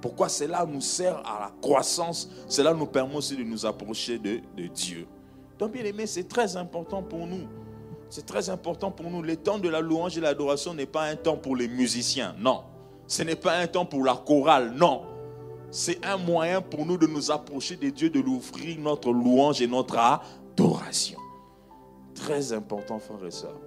Pourquoi 0.00 0.28
cela 0.28 0.66
nous 0.66 0.80
sert 0.80 1.16
à 1.18 1.40
la 1.40 1.52
croissance? 1.62 2.28
Cela 2.46 2.74
nous 2.74 2.86
permet 2.86 3.16
aussi 3.16 3.36
de 3.36 3.42
nous 3.42 3.64
approcher 3.64 4.18
de, 4.18 4.40
de 4.56 4.66
Dieu. 4.66 5.06
Donc, 5.58 5.72
bien 5.72 5.84
aimé, 5.84 6.06
c'est 6.06 6.28
très 6.28 6.56
important 6.56 7.02
pour 7.02 7.26
nous. 7.26 7.46
C'est 8.10 8.26
très 8.26 8.50
important 8.50 8.90
pour 8.90 9.10
nous. 9.10 9.22
Le 9.22 9.36
temps 9.36 9.58
de 9.58 9.68
la 9.68 9.80
louange 9.80 10.18
et 10.18 10.20
l'adoration 10.20 10.74
n'est 10.74 10.84
pas 10.84 11.04
un 11.04 11.16
temps 11.16 11.36
pour 11.36 11.56
les 11.56 11.68
musiciens, 11.68 12.34
non. 12.38 12.64
Ce 13.06 13.22
n'est 13.22 13.34
pas 13.34 13.56
un 13.56 13.66
temps 13.66 13.86
pour 13.86 14.04
la 14.04 14.14
chorale, 14.14 14.72
non. 14.74 15.02
C'est 15.76 16.04
un 16.04 16.16
moyen 16.16 16.62
pour 16.62 16.86
nous 16.86 16.96
de 16.96 17.08
nous 17.08 17.32
approcher 17.32 17.74
de 17.74 17.90
Dieu, 17.90 18.08
de 18.08 18.20
lui 18.20 18.36
offrir 18.36 18.78
notre 18.78 19.10
louange 19.10 19.60
et 19.60 19.66
notre 19.66 19.98
adoration. 19.98 21.18
Très 22.14 22.52
important, 22.52 23.00
frères 23.00 23.26
et 23.26 23.32
sœurs. 23.32 23.58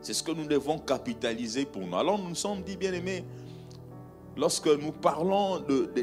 C'est 0.00 0.14
ce 0.14 0.22
que 0.22 0.30
nous 0.30 0.46
devons 0.46 0.78
capitaliser 0.78 1.64
pour 1.64 1.82
nous. 1.82 1.96
Alors 1.96 2.16
nous 2.16 2.28
nous 2.28 2.34
sommes 2.36 2.62
dit, 2.62 2.76
bien 2.76 2.92
aimés, 2.92 3.24
lorsque 4.36 4.68
nous 4.68 4.92
parlons 4.92 5.58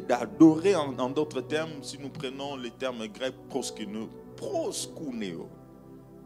d'adorer 0.09 0.75
en, 0.75 1.09
d'autres 1.09 1.39
termes, 1.39 1.81
si 1.81 1.97
nous 1.97 2.09
prenons 2.09 2.57
le 2.57 2.69
terme 2.69 3.07
grec 3.07 3.33
proskuneo, 3.47 4.09
proskuneo. 4.35 5.47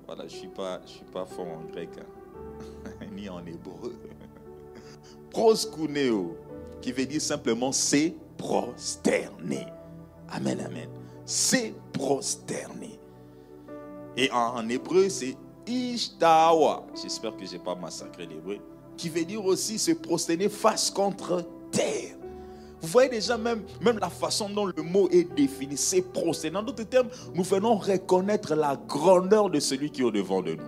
Voilà, 0.08 0.28
je 0.28 0.34
ne 0.34 0.40
suis, 0.40 0.48
pas, 0.48 0.82
je 0.88 0.94
suis 0.94 1.06
pas 1.14 1.28
fort 1.28 1.46
en 1.46 1.72
grec, 1.72 1.90
hein. 2.00 3.06
ni 3.16 3.30
en 3.30 3.46
hébreu. 3.46 3.94
Proskuneo, 5.30 6.36
qui 6.82 6.92
veut 6.92 7.06
dire 7.06 7.22
simplement 7.22 7.72
c'est 7.72 8.16
prosterner. 8.40 9.68
Amen, 10.30 10.60
amen. 10.66 10.90
C'est 11.26 11.76
prosterner. 11.94 13.00
Et 14.18 14.32
en, 14.32 14.68
hébreu, 14.68 15.10
c'est 15.10 15.38
Ishtawa. 15.68 16.88
J'espère 17.00 17.36
que 17.36 17.46
je 17.46 17.54
n'ai 17.54 17.60
pas 17.60 17.76
massacré 17.76 18.26
l'hébreu. 18.26 18.58
Qui 18.98 19.10
veut 19.10 19.26
dire 19.26 19.46
aussi 19.46 19.78
se 19.78 19.92
prosterner 19.92 20.50
face 20.50 20.90
contre 20.90 21.46
terre. 21.72 22.16
Vous 22.82 22.88
voyez 22.88 23.10
déjà 23.10 23.38
même, 23.38 23.62
même 23.82 24.00
la 24.00 24.10
façon 24.10 24.50
dont 24.50 24.66
le 24.66 24.82
mot 24.82 25.10
est 25.10 25.32
défini, 25.36 25.78
c'est 25.78 26.02
prosterner. 26.02 26.58
En 26.58 26.64
d'autres 26.64 26.84
termes, 26.84 27.10
nous 27.36 27.44
venons 27.44 27.76
reconnaître 27.76 28.56
la 28.56 28.78
grandeur 28.88 29.50
de 29.50 29.60
celui 29.60 29.92
qui 29.92 30.02
est 30.02 30.06
au-devant 30.06 30.42
de 30.42 30.56
nous. 30.56 30.64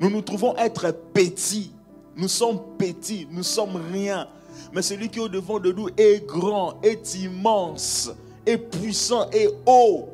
Nous 0.00 0.10
nous 0.10 0.22
trouvons 0.22 0.54
être 0.56 0.92
petits. 1.14 1.72
Nous 2.16 2.28
sommes 2.28 2.60
petits, 2.78 3.28
nous 3.30 3.42
sommes 3.42 3.76
rien. 3.92 4.28
Mais 4.72 4.82
celui 4.82 5.08
qui 5.08 5.18
est 5.18 5.22
au-devant 5.22 5.58
de 5.58 5.72
nous 5.72 5.88
est 5.96 6.26
grand, 6.26 6.80
est 6.82 7.14
immense, 7.14 8.10
est 8.44 8.58
puissant, 8.58 9.28
est 9.30 9.50
haut. 9.66 10.08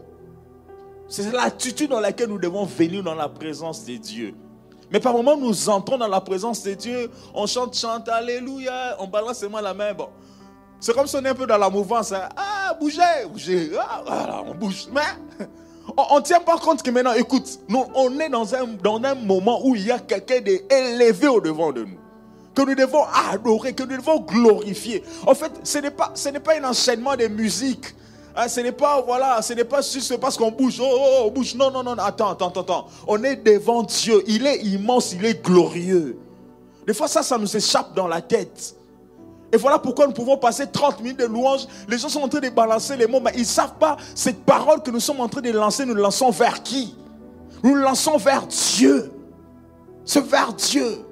C'est 1.09 1.31
l'attitude 1.33 1.91
dans 1.91 2.01
laquelle 2.01 2.29
nous 2.29 2.39
devons 2.39 2.65
venir 2.65 3.03
dans 3.03 3.15
la 3.15 3.29
présence 3.29 3.85
de 3.85 3.97
Dieu. 3.97 4.35
Mais 4.91 5.01
par 5.01 5.15
moments, 5.15 5.37
nous 5.37 5.69
entrons 5.69 5.99
dans 5.99 6.09
la 6.09 6.21
présence 6.21 6.63
de 6.63 6.75
Dieu, 6.75 7.11
on 7.35 7.47
chante, 7.47 7.77
chante, 7.77 8.09
Alléluia, 8.09 8.97
on 8.99 9.07
balance 9.07 9.39
seulement 9.39 9.61
la 9.61 9.75
main. 9.75 9.95
Bon. 9.95 10.09
C'est 10.81 10.95
comme 10.95 11.07
si 11.07 11.17
on 11.17 11.25
est 11.25 11.29
un 11.29 11.35
peu 11.35 11.47
dans 11.47 11.59
la 11.59 11.71
mouvance. 11.71 12.13
Hein. 12.13 12.29
Ah, 12.37 12.75
bougez, 12.79 13.27
bougez. 13.31 13.71
Ah, 13.79 14.03
voilà, 14.07 14.43
on 14.47 14.55
bouge. 14.55 14.89
Mais 14.93 15.01
on 15.97 16.17
ne 16.17 16.23
tient 16.23 16.41
pas 16.41 16.59
compte 16.59 16.83
que 16.83 16.91
maintenant, 16.91 17.13
écoute, 17.13 17.59
nous, 17.69 17.85
on 17.95 18.19
est 18.19 18.29
dans 18.29 18.55
un, 18.55 18.67
dans 18.83 19.03
un 19.03 19.15
moment 19.15 19.61
où 19.65 19.75
il 19.77 19.87
y 19.87 19.91
a 19.91 19.99
quelqu'un 19.99 20.41
d'élevé 20.41 21.29
au-devant 21.29 21.73
de 21.73 21.85
nous 21.85 22.02
que 22.55 22.63
nous 22.63 22.75
devons 22.75 23.05
adorer, 23.31 23.73
que 23.73 23.83
nous 23.83 23.97
devons 23.97 24.21
glorifier. 24.21 25.03
En 25.27 25.35
fait, 25.35 25.53
ce 25.65 25.79
n'est 25.79 25.91
pas, 25.91 26.13
ce 26.15 26.29
n'est 26.29 26.41
pas 26.41 26.59
un 26.61 26.65
enchaînement 26.65 27.17
de 27.17 27.27
musique. 27.27 27.95
Hein, 28.35 28.49
ce 28.49 28.61
n'est 28.61 28.73
pas, 28.73 29.03
voilà, 29.03 29.43
ce 29.43 29.53
n'est 29.53 29.65
pas 29.65 29.83
juste 29.83 30.17
parce 30.17 30.37
qu'on 30.37 30.51
bouge, 30.51 30.81
oh, 30.81 30.87
oh, 30.87 30.99
oh, 31.01 31.25
on 31.27 31.31
bouge. 31.31 31.55
Non, 31.55 31.71
non, 31.71 31.83
non, 31.83 31.93
attends, 31.99 32.31
attends, 32.31 32.49
attends. 32.49 32.87
On 33.07 33.23
est 33.25 33.37
devant 33.37 33.83
Dieu. 33.83 34.23
Il 34.27 34.47
est 34.47 34.63
immense, 34.63 35.13
il 35.13 35.25
est 35.25 35.45
glorieux. 35.45 36.19
Des 36.87 36.95
fois, 36.95 37.09
ça, 37.09 37.23
ça 37.23 37.39
nous 37.39 37.57
échappe 37.57 37.95
dans 37.95 38.09
la 38.09 38.21
tête. 38.21 38.75
Et 39.53 39.59
voilà 39.59 39.79
pourquoi 39.79 40.07
nous 40.07 40.15
pouvons 40.15 40.39
passer 40.39 40.67
30 40.67 41.01
minutes 41.03 41.19
de 41.19 41.27
louange. 41.27 41.67
Les 41.87 41.99
gens 41.99 42.09
sont 42.09 42.23
en 42.23 42.29
train 42.29 42.41
de 42.41 42.49
balancer 42.49 42.97
les 42.97 43.07
mots, 43.07 43.21
mais 43.21 43.33
ils 43.35 43.41
ne 43.41 43.47
savent 43.47 43.77
pas 43.79 43.99
cette 44.15 44.45
parole 44.45 44.83
que 44.83 44.91
nous 44.91 45.01
sommes 45.01 45.21
en 45.21 45.29
train 45.29 45.43
de 45.43 45.51
lancer. 45.51 45.85
Nous 45.85 45.95
lançons 45.95 46.31
vers 46.31 46.63
qui? 46.63 46.97
Nous 47.63 47.75
lançons 47.75 48.17
vers 48.17 48.47
Dieu. 48.47 49.13
C'est 50.07 50.25
vers 50.25 50.55
Dieu. 50.55 51.05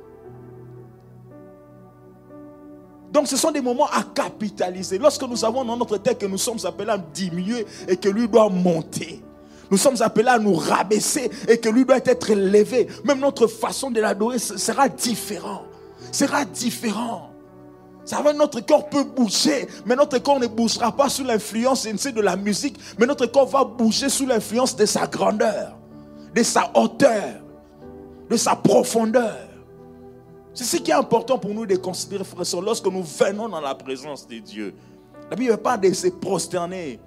Donc 3.12 3.26
ce 3.26 3.36
sont 3.36 3.50
des 3.50 3.60
moments 3.60 3.86
à 3.86 4.02
capitaliser. 4.02 4.98
Lorsque 4.98 5.22
nous 5.22 5.44
avons 5.44 5.64
dans 5.64 5.76
notre 5.76 5.98
tête 5.98 6.18
que 6.18 6.26
nous 6.26 6.38
sommes 6.38 6.58
appelés 6.64 6.90
à 6.90 6.98
diminuer 6.98 7.66
et 7.88 7.96
que 7.96 8.08
lui 8.08 8.28
doit 8.28 8.48
monter. 8.48 9.22
Nous 9.70 9.78
sommes 9.78 10.00
appelés 10.00 10.28
à 10.28 10.38
nous 10.38 10.54
rabaisser 10.54 11.30
et 11.48 11.58
que 11.58 11.68
lui 11.68 11.84
doit 11.84 11.98
être 12.04 12.30
élevé. 12.30 12.88
Même 13.04 13.20
notre 13.20 13.46
façon 13.46 13.90
de 13.90 14.00
l'adorer 14.00 14.38
sera 14.38 14.88
différent. 14.88 15.62
Sera 16.12 16.44
différent. 16.44 17.30
Ça 18.04 18.22
va, 18.22 18.32
notre 18.32 18.60
corps 18.60 18.88
peut 18.88 19.04
bouger, 19.04 19.68
mais 19.86 19.94
notre 19.94 20.18
corps 20.18 20.40
ne 20.40 20.46
bougera 20.46 20.90
pas 20.90 21.08
sous 21.08 21.22
l'influence 21.22 21.86
de 21.86 22.20
la 22.20 22.34
musique, 22.34 22.76
mais 22.98 23.06
notre 23.06 23.26
corps 23.26 23.46
va 23.46 23.62
bouger 23.62 24.08
sous 24.08 24.26
l'influence 24.26 24.74
de 24.74 24.86
sa 24.86 25.06
grandeur, 25.06 25.76
de 26.34 26.42
sa 26.42 26.72
hauteur, 26.74 27.40
de 28.28 28.36
sa 28.36 28.56
profondeur. 28.56 29.49
C'est 30.52 30.64
ce 30.64 30.76
qui 30.78 30.90
est 30.90 30.94
important 30.94 31.38
pour 31.38 31.54
nous 31.54 31.66
de 31.66 31.76
considérer, 31.76 32.24
frères 32.24 32.42
et 32.42 32.60
lorsque 32.60 32.86
nous 32.86 33.02
venons 33.02 33.48
dans 33.48 33.60
la 33.60 33.74
présence 33.74 34.26
de 34.26 34.38
Dieu. 34.38 34.74
La 35.30 35.36
Bible 35.36 35.56
parle 35.58 35.80
de 35.80 35.92
se 35.92 36.08
prosterner. 36.08 36.98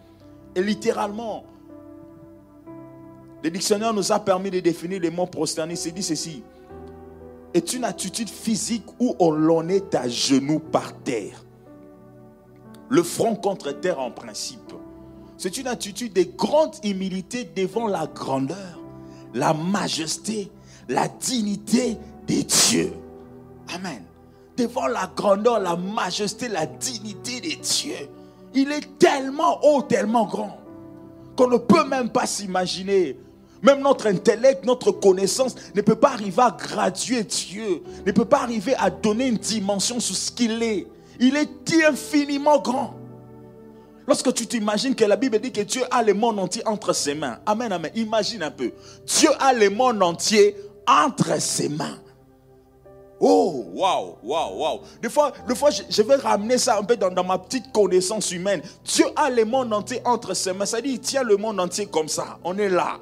Et 0.56 0.62
littéralement, 0.62 1.44
le 3.44 3.50
dictionnaire 3.50 3.94
nous 3.94 4.12
a 4.12 4.20
permis 4.20 4.50
de 4.50 4.60
définir 4.60 5.02
le 5.02 5.12
mot 5.12 5.26
prosterner. 5.26 5.76
C'est 5.76 5.92
dit 5.92 6.04
ceci 6.04 6.44
est 7.54 7.74
une 7.74 7.84
attitude 7.84 8.30
physique 8.30 8.86
où 9.00 9.16
on 9.20 9.32
l'en 9.32 9.68
est 9.68 9.94
à 9.96 10.08
genoux 10.08 10.60
par 10.60 10.94
terre? 11.04 11.46
Le 12.90 13.04
front 13.04 13.36
contre 13.36 13.72
terre 13.72 14.00
en 14.00 14.12
principe. 14.12 14.74
C'est 15.38 15.58
une 15.58 15.68
attitude 15.68 16.14
de 16.14 16.24
grande 16.24 16.76
humilité 16.84 17.50
devant 17.56 17.88
la 17.88 18.08
grandeur, 18.08 18.80
la 19.34 19.54
majesté, 19.54 20.52
la 20.88 21.08
dignité 21.08 21.98
des 22.28 22.44
dieux. 22.44 22.94
Amen. 23.74 24.04
Devant 24.58 24.88
la 24.88 25.10
grandeur, 25.16 25.60
la 25.60 25.76
majesté, 25.76 26.48
la 26.48 26.66
dignité 26.66 27.42
des 27.42 27.56
dieux. 27.56 28.10
Il 28.54 28.72
est 28.72 29.00
tellement 29.00 29.60
haut, 29.66 29.82
tellement 29.82 30.26
grand, 30.26 30.60
qu'on 31.36 31.48
ne 31.48 31.58
peut 31.58 31.86
même 31.86 32.10
pas 32.10 32.28
s'imaginer. 32.28 33.18
Même 33.64 33.82
notre 33.82 34.08
intellect, 34.08 34.66
notre 34.66 34.92
connaissance 34.92 35.56
ne 35.74 35.82
peut 35.82 35.96
pas 35.96 36.12
arriver 36.12 36.42
à 36.42 36.52
graduer 36.52 37.24
Dieu, 37.24 37.82
ne 38.06 38.12
peut 38.12 38.26
pas 38.26 38.42
arriver 38.42 38.76
à 38.76 38.90
donner 38.90 39.28
une 39.28 39.38
dimension 39.38 40.00
sur 40.00 40.16
ce 40.16 40.32
qu'il 40.32 40.62
est. 40.62 40.86
Il 41.20 41.36
est 41.36 41.50
infiniment 41.88 42.60
grand. 42.60 42.96
Lorsque 44.06 44.34
tu 44.34 44.46
t'imagines 44.46 44.96
que 44.96 45.06
la 45.06 45.16
Bible 45.16 45.40
dit 45.40 45.52
que 45.52 45.62
Dieu 45.62 45.82
a 45.90 46.04
le 46.04 46.14
monde 46.14 46.40
entier 46.40 46.62
entre 46.68 46.94
ses 46.94 47.16
mains. 47.16 47.40
Amen, 47.46 47.72
amen. 47.72 47.92
Imagine 47.96 48.44
un 48.44 48.52
peu. 48.52 48.72
Dieu 49.08 49.30
a 49.40 49.54
le 49.54 49.70
monde 49.70 50.04
entier 50.04 50.56
entre 50.86 51.40
ses 51.42 51.70
mains. 51.70 52.03
Oh, 53.26 53.64
waouh, 53.74 54.18
waouh, 54.22 54.58
waouh. 54.60 54.82
Des 55.02 55.10
fois, 55.10 55.32
fois 55.56 55.70
je, 55.72 56.02
vais 56.02 56.16
ramener 56.18 56.58
ça 56.58 56.78
un 56.78 56.84
peu 56.84 56.98
dans, 56.98 57.24
ma 57.24 57.38
petite 57.38 57.72
connaissance 57.72 58.34
humaine. 58.34 58.62
Dieu 58.84 59.06
a 59.16 59.30
le 59.30 59.46
monde 59.46 59.72
entier 59.72 60.02
entre 60.04 60.34
ses 60.34 60.52
mains. 60.52 60.66
Ça 60.66 60.82
dit, 60.82 60.90
il 60.90 61.00
tient 61.00 61.24
le 61.24 61.38
monde 61.38 61.58
entier 61.58 61.86
comme 61.86 62.10
ça. 62.10 62.38
On 62.44 62.58
est 62.58 62.68
là. 62.68 63.00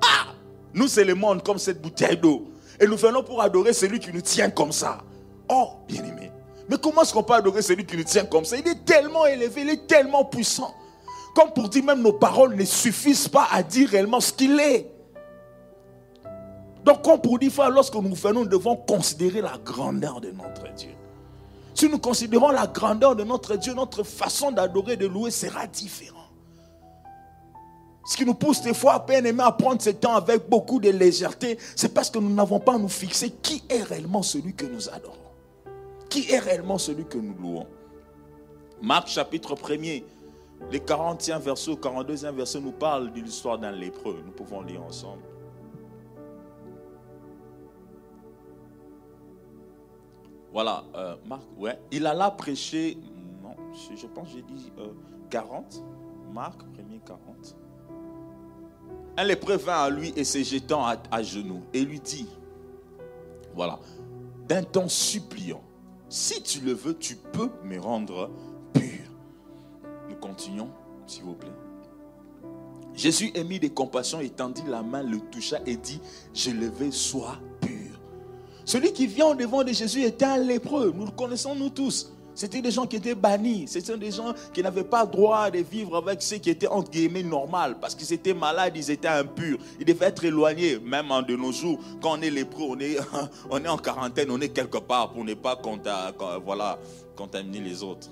Ah 0.00 0.32
Nous, 0.72 0.88
c'est 0.88 1.04
le 1.04 1.14
monde 1.14 1.42
comme 1.42 1.58
cette 1.58 1.82
bouteille 1.82 2.16
d'eau. 2.16 2.46
Et 2.80 2.86
nous 2.86 2.96
venons 2.96 3.22
pour 3.22 3.42
adorer 3.42 3.74
celui 3.74 4.00
qui 4.00 4.10
nous 4.14 4.22
tient 4.22 4.48
comme 4.48 4.72
ça. 4.72 4.96
Oh, 5.50 5.72
bien 5.86 6.02
aimé. 6.02 6.32
Mais 6.70 6.78
comment 6.78 7.02
est-ce 7.02 7.12
qu'on 7.12 7.22
peut 7.22 7.34
adorer 7.34 7.60
celui 7.60 7.84
qui 7.84 7.98
nous 7.98 8.04
tient 8.04 8.24
comme 8.24 8.46
ça? 8.46 8.56
Il 8.56 8.66
est 8.66 8.82
tellement 8.86 9.26
élevé, 9.26 9.60
il 9.60 9.68
est 9.68 9.86
tellement 9.86 10.24
puissant. 10.24 10.74
Comme 11.34 11.52
pour 11.52 11.68
dire, 11.68 11.84
même 11.84 12.00
nos 12.00 12.14
paroles 12.14 12.56
ne 12.56 12.64
suffisent 12.64 13.28
pas 13.28 13.48
à 13.52 13.62
dire 13.62 13.90
réellement 13.90 14.20
ce 14.20 14.32
qu'il 14.32 14.58
est. 14.58 14.93
Donc, 16.84 17.02
comme 17.02 17.20
pour 17.20 17.38
dire, 17.38 17.50
lorsque 17.70 17.94
nous 17.94 18.14
venons, 18.14 18.40
nous 18.40 18.48
devons 18.48 18.76
considérer 18.76 19.40
la 19.40 19.56
grandeur 19.64 20.20
de 20.20 20.30
notre 20.30 20.72
Dieu. 20.74 20.90
Si 21.74 21.88
nous 21.88 21.98
considérons 21.98 22.50
la 22.50 22.66
grandeur 22.66 23.16
de 23.16 23.24
notre 23.24 23.56
Dieu, 23.56 23.74
notre 23.74 24.02
façon 24.02 24.52
d'adorer, 24.52 24.96
de 24.96 25.06
louer 25.06 25.30
sera 25.30 25.66
différente. 25.66 26.20
Ce 28.06 28.16
qui 28.18 28.26
nous 28.26 28.34
pousse 28.34 28.60
des 28.60 28.74
fois 28.74 28.94
à 28.94 29.00
peine 29.00 29.24
aimer 29.24 29.42
à 29.42 29.50
prendre 29.50 29.80
ce 29.80 29.90
temps 29.90 30.14
avec 30.14 30.48
beaucoup 30.48 30.78
de 30.78 30.90
légèreté, 30.90 31.58
c'est 31.74 31.92
parce 31.92 32.10
que 32.10 32.18
nous 32.18 32.32
n'avons 32.32 32.60
pas 32.60 32.74
à 32.74 32.78
nous 32.78 32.88
fixer 32.88 33.30
qui 33.30 33.62
est 33.70 33.82
réellement 33.82 34.22
celui 34.22 34.52
que 34.54 34.66
nous 34.66 34.90
adorons. 34.90 35.16
Qui 36.10 36.30
est 36.30 36.38
réellement 36.38 36.76
celui 36.76 37.06
que 37.06 37.16
nous 37.16 37.34
louons. 37.34 37.66
Marc 38.82 39.08
chapitre 39.08 39.54
1er, 39.54 40.04
les 40.70 40.80
40e 40.80 41.40
verset, 41.40 41.72
42e 41.72 42.32
verset 42.32 42.60
nous 42.60 42.72
parle 42.72 43.10
de 43.10 43.20
l'histoire 43.20 43.58
d'un 43.58 43.72
lépreux. 43.72 44.22
Nous 44.24 44.32
pouvons 44.32 44.60
lire 44.60 44.82
ensemble. 44.82 45.22
Voilà, 50.54 50.84
euh, 50.94 51.16
Marc, 51.26 51.42
ouais. 51.58 51.76
Il 51.90 52.06
alla 52.06 52.30
prêcher, 52.30 52.96
non, 53.42 53.56
je, 53.72 54.06
pense 54.06 54.28
que 54.28 54.36
j'ai 54.36 54.42
dit 54.42 54.70
40. 55.28 55.74
Euh, 55.74 56.32
Marc, 56.32 56.58
premier 56.58 57.00
40. 57.04 57.56
Un 59.16 59.24
lépreux 59.24 59.56
vint 59.56 59.82
à 59.82 59.90
lui 59.90 60.12
et 60.14 60.22
se 60.22 60.40
jetant 60.44 60.86
à, 60.86 61.22
genoux 61.24 61.64
et 61.72 61.84
lui 61.84 61.98
dit, 61.98 62.28
voilà, 63.52 63.80
d'un 64.46 64.62
ton 64.62 64.88
suppliant, 64.88 65.60
si 66.08 66.40
tu 66.40 66.60
le 66.60 66.72
veux, 66.72 66.96
tu 66.96 67.16
peux 67.16 67.50
me 67.64 67.80
rendre 67.80 68.30
pur. 68.72 69.10
continuons, 70.20 70.70
s'il 71.08 71.24
vous 71.24 71.34
plaît. 71.34 71.50
Jésus 72.94 73.32
émit 73.34 73.58
des 73.58 73.70
compassions, 73.70 74.20
étendit 74.20 74.62
la 74.68 74.84
main, 74.84 75.02
le 75.02 75.18
toucha 75.18 75.58
et 75.66 75.76
dit, 75.76 76.00
je 76.32 76.52
le 76.52 76.68
vais, 76.68 76.92
sois. 76.92 77.40
Celui 78.64 78.92
qui 78.92 79.06
vient 79.06 79.34
devant 79.34 79.62
de 79.62 79.72
Jésus 79.72 80.02
était 80.02 80.24
un 80.24 80.38
lépreux, 80.38 80.92
nous 80.96 81.04
le 81.04 81.10
connaissons 81.10 81.54
nous 81.54 81.70
tous. 81.70 82.10
C'était 82.34 82.60
des 82.60 82.72
gens 82.72 82.86
qui 82.86 82.96
étaient 82.96 83.14
bannis. 83.14 83.66
C'était 83.68 83.96
des 83.96 84.10
gens 84.10 84.34
qui 84.52 84.62
n'avaient 84.62 84.82
pas 84.82 85.06
droit 85.06 85.50
de 85.50 85.58
vivre 85.58 85.96
avec 85.96 86.20
ceux 86.20 86.38
qui 86.38 86.50
étaient 86.50 86.66
entre 86.66 86.90
guillemets 86.90 87.22
normal. 87.22 87.76
Parce 87.80 87.94
qu'ils 87.94 88.12
étaient 88.12 88.34
malades, 88.34 88.72
ils 88.76 88.90
étaient 88.90 89.06
impurs. 89.06 89.58
Ils 89.78 89.86
devaient 89.86 90.06
être 90.06 90.24
éloignés. 90.24 90.78
Même 90.80 91.12
en 91.12 91.22
de 91.22 91.36
nos 91.36 91.52
jours, 91.52 91.78
quand 92.02 92.18
on 92.18 92.22
est 92.22 92.30
lépreux, 92.30 92.64
on 92.70 92.80
est, 92.80 92.96
on 93.50 93.64
est 93.64 93.68
en 93.68 93.78
quarantaine, 93.78 94.30
on 94.32 94.40
est 94.40 94.48
quelque 94.48 94.78
part 94.78 95.12
pour 95.12 95.24
ne 95.24 95.34
pas 95.34 95.56
contaminer 97.14 97.60
les 97.60 97.82
autres. 97.84 98.08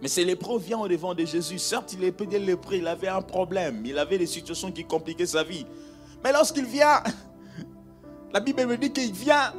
Mais 0.00 0.08
ces 0.08 0.24
lépreux 0.24 0.60
vient 0.60 0.78
au 0.78 0.88
devant 0.88 1.14
de 1.14 1.24
Jésus. 1.24 1.58
Certes, 1.58 1.94
il 1.94 2.04
était 2.04 2.38
lépreux, 2.38 2.76
il 2.76 2.86
avait 2.86 3.08
un 3.08 3.22
problème. 3.22 3.82
Il 3.84 3.98
avait 3.98 4.18
des 4.18 4.26
situations 4.26 4.70
qui 4.70 4.84
compliquaient 4.84 5.26
sa 5.26 5.42
vie. 5.42 5.66
Mais 6.22 6.32
lorsqu'il 6.32 6.66
vient, 6.66 7.02
la 8.32 8.40
Bible 8.40 8.66
me 8.66 8.76
dit 8.76 8.92
qu'il 8.92 9.12
vient 9.12 9.52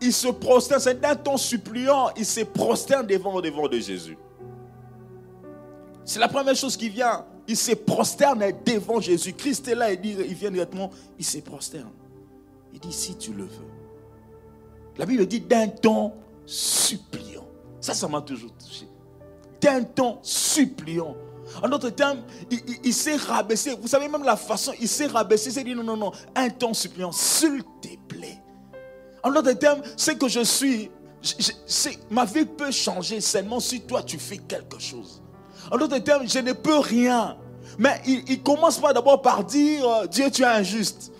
il 0.00 0.12
se 0.12 0.28
prosterne, 0.28 0.80
c'est 0.80 1.00
d'un 1.00 1.16
ton 1.16 1.36
suppliant, 1.36 2.10
il 2.16 2.26
se 2.26 2.40
prosterne 2.40 3.06
devant, 3.06 3.40
devant 3.40 3.68
de 3.68 3.78
Jésus. 3.78 4.16
C'est 6.04 6.20
la 6.20 6.28
première 6.28 6.54
chose 6.54 6.76
qui 6.76 6.88
vient. 6.88 7.24
Il 7.48 7.56
se 7.56 7.72
prosterne 7.72 8.44
devant 8.64 9.00
Jésus. 9.00 9.32
Christ 9.32 9.68
est 9.68 9.74
là 9.74 9.92
et 9.92 10.00
il 10.02 10.34
vient 10.34 10.50
directement, 10.50 10.90
il 11.18 11.24
se 11.24 11.38
prosterne. 11.38 11.90
Il 12.72 12.80
dit, 12.80 12.92
si 12.92 13.16
tu 13.16 13.32
le 13.32 13.44
veux. 13.44 13.70
La 14.98 15.06
Bible 15.06 15.26
dit 15.26 15.40
d'un 15.40 15.68
ton 15.68 16.12
suppliant. 16.44 17.46
Ça, 17.80 17.94
ça 17.94 18.08
m'a 18.08 18.20
toujours 18.20 18.52
touché. 18.52 18.86
D'un 19.60 19.82
ton 19.84 20.18
suppliant. 20.22 21.16
En 21.62 21.68
d'autres 21.68 21.90
termes, 21.90 22.22
il, 22.84 22.94
s'est 22.94 23.16
rabaissé. 23.16 23.76
Vous 23.80 23.88
savez 23.88 24.08
même 24.08 24.24
la 24.24 24.36
façon, 24.36 24.72
il 24.80 24.88
s'est 24.88 25.06
rabaissé. 25.06 25.50
Il 25.50 25.52
s'est 25.52 25.64
dit 25.64 25.74
non, 25.74 25.84
non, 25.84 25.96
non, 25.96 26.12
un 26.34 26.48
ton 26.50 26.74
suppliant. 26.74 27.12
S'il 27.12 27.62
te 27.80 27.88
plaît, 28.08 28.42
en 29.22 29.30
d'autres 29.30 29.52
termes, 29.52 29.82
ce 29.96 30.12
que 30.12 30.28
je 30.28 30.40
suis, 30.40 30.90
ma 32.10 32.24
vie 32.24 32.44
peut 32.44 32.70
changer 32.70 33.20
seulement 33.20 33.60
si 33.60 33.80
toi 33.80 34.02
tu 34.02 34.18
fais 34.18 34.38
quelque 34.38 34.80
chose. 34.80 35.22
En 35.70 35.76
d'autres 35.76 35.98
termes, 35.98 36.28
je 36.28 36.38
ne 36.38 36.52
peux 36.52 36.78
rien. 36.78 37.36
Mais 37.78 38.00
il, 38.06 38.24
ne 38.28 38.36
commence 38.36 38.78
pas 38.78 38.92
d'abord 38.92 39.20
par 39.20 39.44
dire 39.44 39.86
euh, 39.88 40.06
Dieu, 40.06 40.30
tu 40.30 40.42
es 40.42 40.46
injuste. 40.46 41.12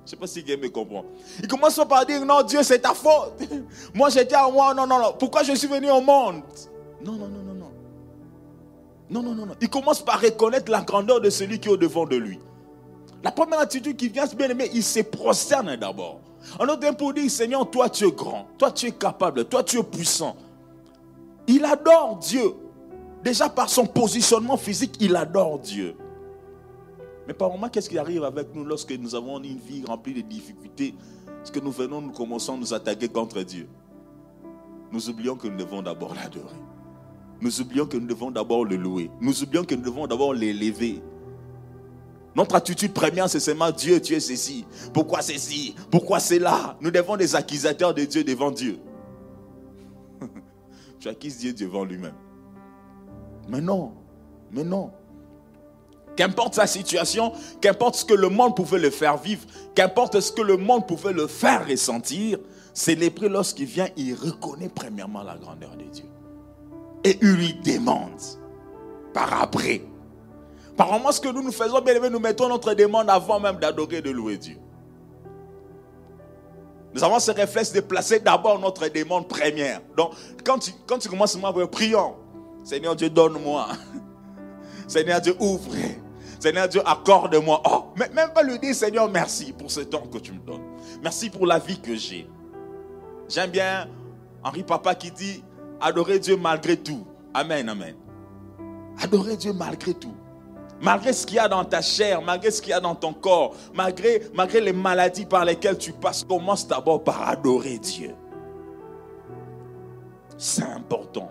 Je 0.00 0.02
ne 0.04 0.10
sais 0.10 0.16
pas 0.16 0.26
si 0.26 0.44
quelqu'un 0.44 0.62
me 0.62 0.68
comprend. 0.70 1.04
Il 1.40 1.48
commence 1.48 1.76
pas 1.76 1.86
par 1.86 2.04
dire 2.04 2.24
non, 2.26 2.42
Dieu, 2.42 2.62
c'est 2.62 2.80
ta 2.80 2.92
faute. 2.92 3.40
moi, 3.94 4.10
j'étais 4.10 4.34
à 4.34 4.48
moi, 4.50 4.74
non, 4.74 4.86
non, 4.86 4.98
non. 4.98 5.14
Pourquoi 5.18 5.42
je 5.42 5.54
suis 5.54 5.68
venu 5.68 5.90
au 5.90 6.00
monde? 6.00 6.42
Non, 7.02 7.12
non, 7.12 7.28
non, 7.28 7.42
non, 7.42 7.53
non. 9.10 9.22
Non, 9.22 9.34
non, 9.34 9.46
non. 9.46 9.54
Il 9.60 9.68
commence 9.68 10.02
par 10.02 10.20
reconnaître 10.20 10.70
la 10.70 10.82
grandeur 10.82 11.20
de 11.20 11.30
celui 11.30 11.60
qui 11.60 11.68
est 11.68 11.72
au 11.72 11.76
devant 11.76 12.06
de 12.06 12.16
lui. 12.16 12.38
La 13.22 13.30
première 13.30 13.60
attitude 13.60 13.96
qui 13.96 14.08
vient, 14.08 14.26
bien 14.26 14.50
aimé, 14.50 14.70
il 14.74 14.82
se 14.82 15.00
prosterne 15.00 15.76
d'abord. 15.76 16.20
En 16.58 16.66
autre 16.66 16.94
pour 16.96 17.14
dire, 17.14 17.30
Seigneur, 17.30 17.70
toi 17.70 17.88
tu 17.88 18.06
es 18.06 18.12
grand, 18.12 18.48
toi 18.58 18.70
tu 18.70 18.86
es 18.86 18.92
capable, 18.92 19.46
toi 19.46 19.62
tu 19.62 19.78
es 19.78 19.82
puissant. 19.82 20.36
Il 21.46 21.64
adore 21.64 22.18
Dieu. 22.18 22.54
Déjà 23.22 23.48
par 23.48 23.70
son 23.70 23.86
positionnement 23.86 24.58
physique, 24.58 24.96
il 25.00 25.16
adore 25.16 25.58
Dieu. 25.58 25.96
Mais 27.26 27.32
par 27.32 27.50
moment, 27.50 27.70
qu'est-ce 27.70 27.88
qui 27.88 27.96
arrive 27.98 28.24
avec 28.24 28.54
nous 28.54 28.64
lorsque 28.64 28.92
nous 28.92 29.14
avons 29.14 29.42
une 29.42 29.56
vie 29.56 29.82
remplie 29.86 30.12
de 30.12 30.20
difficultés? 30.20 30.94
Parce 31.38 31.50
que 31.50 31.60
nous 31.60 31.72
venons, 31.72 32.02
nous 32.02 32.12
commençons 32.12 32.54
à 32.54 32.56
nous 32.58 32.74
attaquer 32.74 33.08
contre 33.08 33.40
Dieu. 33.40 33.66
Nous 34.92 35.08
oublions 35.08 35.36
que 35.36 35.48
nous 35.48 35.56
devons 35.56 35.80
d'abord 35.80 36.14
l'adorer. 36.14 36.54
Nous 37.44 37.60
oublions 37.60 37.84
que 37.84 37.98
nous 37.98 38.06
devons 38.06 38.30
d'abord 38.30 38.64
le 38.64 38.74
louer. 38.74 39.10
Nous 39.20 39.42
oublions 39.42 39.64
que 39.64 39.74
nous 39.74 39.82
devons 39.82 40.06
d'abord 40.06 40.32
l'élever. 40.32 41.02
Notre 42.34 42.54
attitude 42.54 42.94
première, 42.94 43.28
c'est 43.28 43.38
seulement 43.38 43.70
Dieu, 43.70 44.00
tu 44.00 44.14
es 44.14 44.20
ceci. 44.20 44.64
Pourquoi 44.94 45.20
ceci? 45.20 45.74
Pourquoi 45.90 46.20
cela? 46.20 46.78
Nous 46.80 46.90
devons 46.90 47.18
des 47.18 47.36
accusateurs 47.36 47.92
de 47.92 48.06
Dieu 48.06 48.24
devant 48.24 48.50
Dieu. 48.50 48.78
tu 50.98 51.28
Dieu 51.28 51.52
devant 51.52 51.84
lui-même. 51.84 52.14
Mais 53.50 53.60
non, 53.60 53.92
mais 54.50 54.64
non. 54.64 54.90
Qu'importe 56.16 56.54
sa 56.54 56.66
situation, 56.66 57.34
qu'importe 57.60 57.96
ce 57.96 58.06
que 58.06 58.14
le 58.14 58.30
monde 58.30 58.56
pouvait 58.56 58.78
le 58.78 58.88
faire 58.88 59.18
vivre, 59.18 59.44
qu'importe 59.74 60.18
ce 60.18 60.32
que 60.32 60.40
le 60.40 60.56
monde 60.56 60.88
pouvait 60.88 61.12
le 61.12 61.26
faire 61.26 61.68
ressentir, 61.68 62.38
l'épris 62.86 63.28
lorsqu'il 63.28 63.66
vient, 63.66 63.88
il 63.98 64.14
reconnaît 64.14 64.70
premièrement 64.70 65.22
la 65.22 65.36
grandeur 65.36 65.76
de 65.76 65.84
Dieu. 65.84 66.06
Et 67.04 67.18
il 67.20 67.32
lui 67.34 67.54
demande 67.54 68.20
par 69.12 69.42
après 69.42 69.82
par 70.76 70.90
moment, 70.90 71.12
ce 71.12 71.20
que 71.20 71.28
nous 71.28 71.42
nous 71.42 71.52
faisons, 71.52 71.80
bien 71.80 71.94
aimé, 71.94 72.10
nous 72.10 72.18
mettons 72.18 72.48
notre 72.48 72.74
demande 72.74 73.08
avant 73.08 73.38
même 73.38 73.56
d'adorer 73.56 73.98
et 73.98 74.02
de 74.02 74.10
louer 74.10 74.36
Dieu. 74.36 74.58
Nous 76.92 77.02
avons 77.02 77.18
ce 77.18 77.30
réflexe 77.30 77.72
de 77.72 77.80
placer 77.80 78.20
d'abord 78.20 78.58
notre 78.58 78.88
demande 78.88 79.28
première. 79.28 79.80
Donc, 79.96 80.12
quand 80.44 80.58
tu, 80.58 81.08
commences 81.08 81.36
à 81.36 81.66
prions. 81.66 82.14
Seigneur 82.62 82.96
Dieu, 82.96 83.10
donne-moi. 83.10 83.68
Seigneur 84.88 85.20
Dieu, 85.20 85.36
ouvre. 85.38 85.74
Seigneur 86.40 86.68
Dieu, 86.68 86.80
accorde-moi. 86.84 87.62
Oh, 87.68 87.84
même 87.96 88.32
pas 88.32 88.42
lui 88.42 88.58
dire, 88.58 88.74
Seigneur, 88.74 89.08
merci 89.08 89.52
pour 89.52 89.70
ce 89.70 89.80
temps 89.80 90.06
que 90.12 90.18
tu 90.18 90.32
me 90.32 90.38
donnes. 90.38 90.64
Merci 91.02 91.30
pour 91.30 91.46
la 91.46 91.58
vie 91.58 91.80
que 91.80 91.94
j'ai. 91.94 92.28
J'aime 93.28 93.50
bien 93.50 93.88
Henri 94.42 94.62
Papa 94.62 94.94
qui 94.94 95.10
dit, 95.10 95.42
adorer 95.84 96.18
Dieu 96.18 96.36
malgré 96.36 96.76
tout. 96.76 97.06
Amen, 97.34 97.68
amen. 97.68 97.94
Adorer 99.00 99.36
Dieu 99.36 99.52
malgré 99.52 99.92
tout. 99.94 100.14
Malgré 100.80 101.12
ce 101.12 101.26
qu'il 101.26 101.36
y 101.36 101.38
a 101.38 101.48
dans 101.48 101.64
ta 101.64 101.82
chair, 101.82 102.20
malgré 102.22 102.50
ce 102.50 102.60
qu'il 102.60 102.70
y 102.70 102.74
a 102.74 102.80
dans 102.80 102.94
ton 102.94 103.12
corps, 103.12 103.54
malgré, 103.74 104.20
les 104.60 104.72
maladies 104.72 105.26
par 105.26 105.44
lesquelles 105.44 105.78
tu 105.78 105.92
passes, 105.92 106.24
commence 106.24 106.66
d'abord 106.66 107.04
par 107.04 107.28
adorer 107.28 107.78
Dieu. 107.78 108.14
C'est 110.36 110.64
important. 110.64 111.30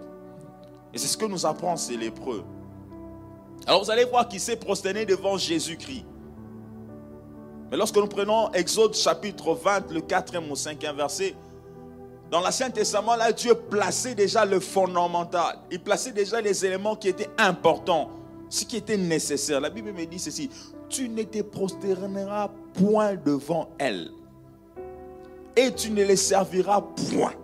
Et 0.94 0.98
c'est 0.98 1.08
ce 1.08 1.18
que 1.18 1.26
nous 1.26 1.46
apprend 1.46 1.76
ces 1.76 1.98
lépreux. 1.98 2.44
Alors 3.66 3.84
vous 3.84 3.92
allez 3.92 4.06
voir 4.06 4.28
qu'il 4.28 4.40
s'est 4.40 4.56
prosterné 4.56 5.06
devant 5.06 5.38
Jésus-Christ. 5.38 6.06
Mais 7.72 7.78
lorsque 7.78 7.96
nous 7.96 8.08
prenons 8.08 8.52
Exode 8.52 8.94
chapitre 8.94 9.54
20, 9.54 9.92
le 9.92 10.02
4e 10.02 10.50
ou 10.50 10.54
5e 10.54 10.96
verset, 10.96 11.36
dans 12.34 12.40
l'Ancien 12.40 12.72
Testament, 12.72 13.16
là, 13.16 13.32
Dieu 13.32 13.54
plaçait 13.54 14.16
déjà 14.16 14.44
le 14.44 14.60
fondamental. 14.60 15.60
Il 15.70 15.80
plaçait 15.80 16.12
déjà 16.12 16.42
les 16.42 16.66
éléments 16.66 16.96
qui 16.96 17.10
étaient 17.10 17.30
importants 17.38 18.10
ce 18.50 18.66
qui 18.66 18.78
était 18.78 18.98
nécessaire. 18.98 19.62
La 19.62 19.70
Bible 19.70 19.94
me 19.94 20.04
dit 20.08 20.18
ceci, 20.18 20.50
tu 20.90 21.10
ne 21.10 21.22
te 21.22 21.44
prosterneras 21.44 22.50
point 22.74 23.14
devant 23.24 23.70
elle 23.78 24.10
et 25.56 25.72
tu 25.76 25.92
ne 25.92 26.04
les 26.04 26.16
serviras 26.16 26.82
point. 27.12 27.36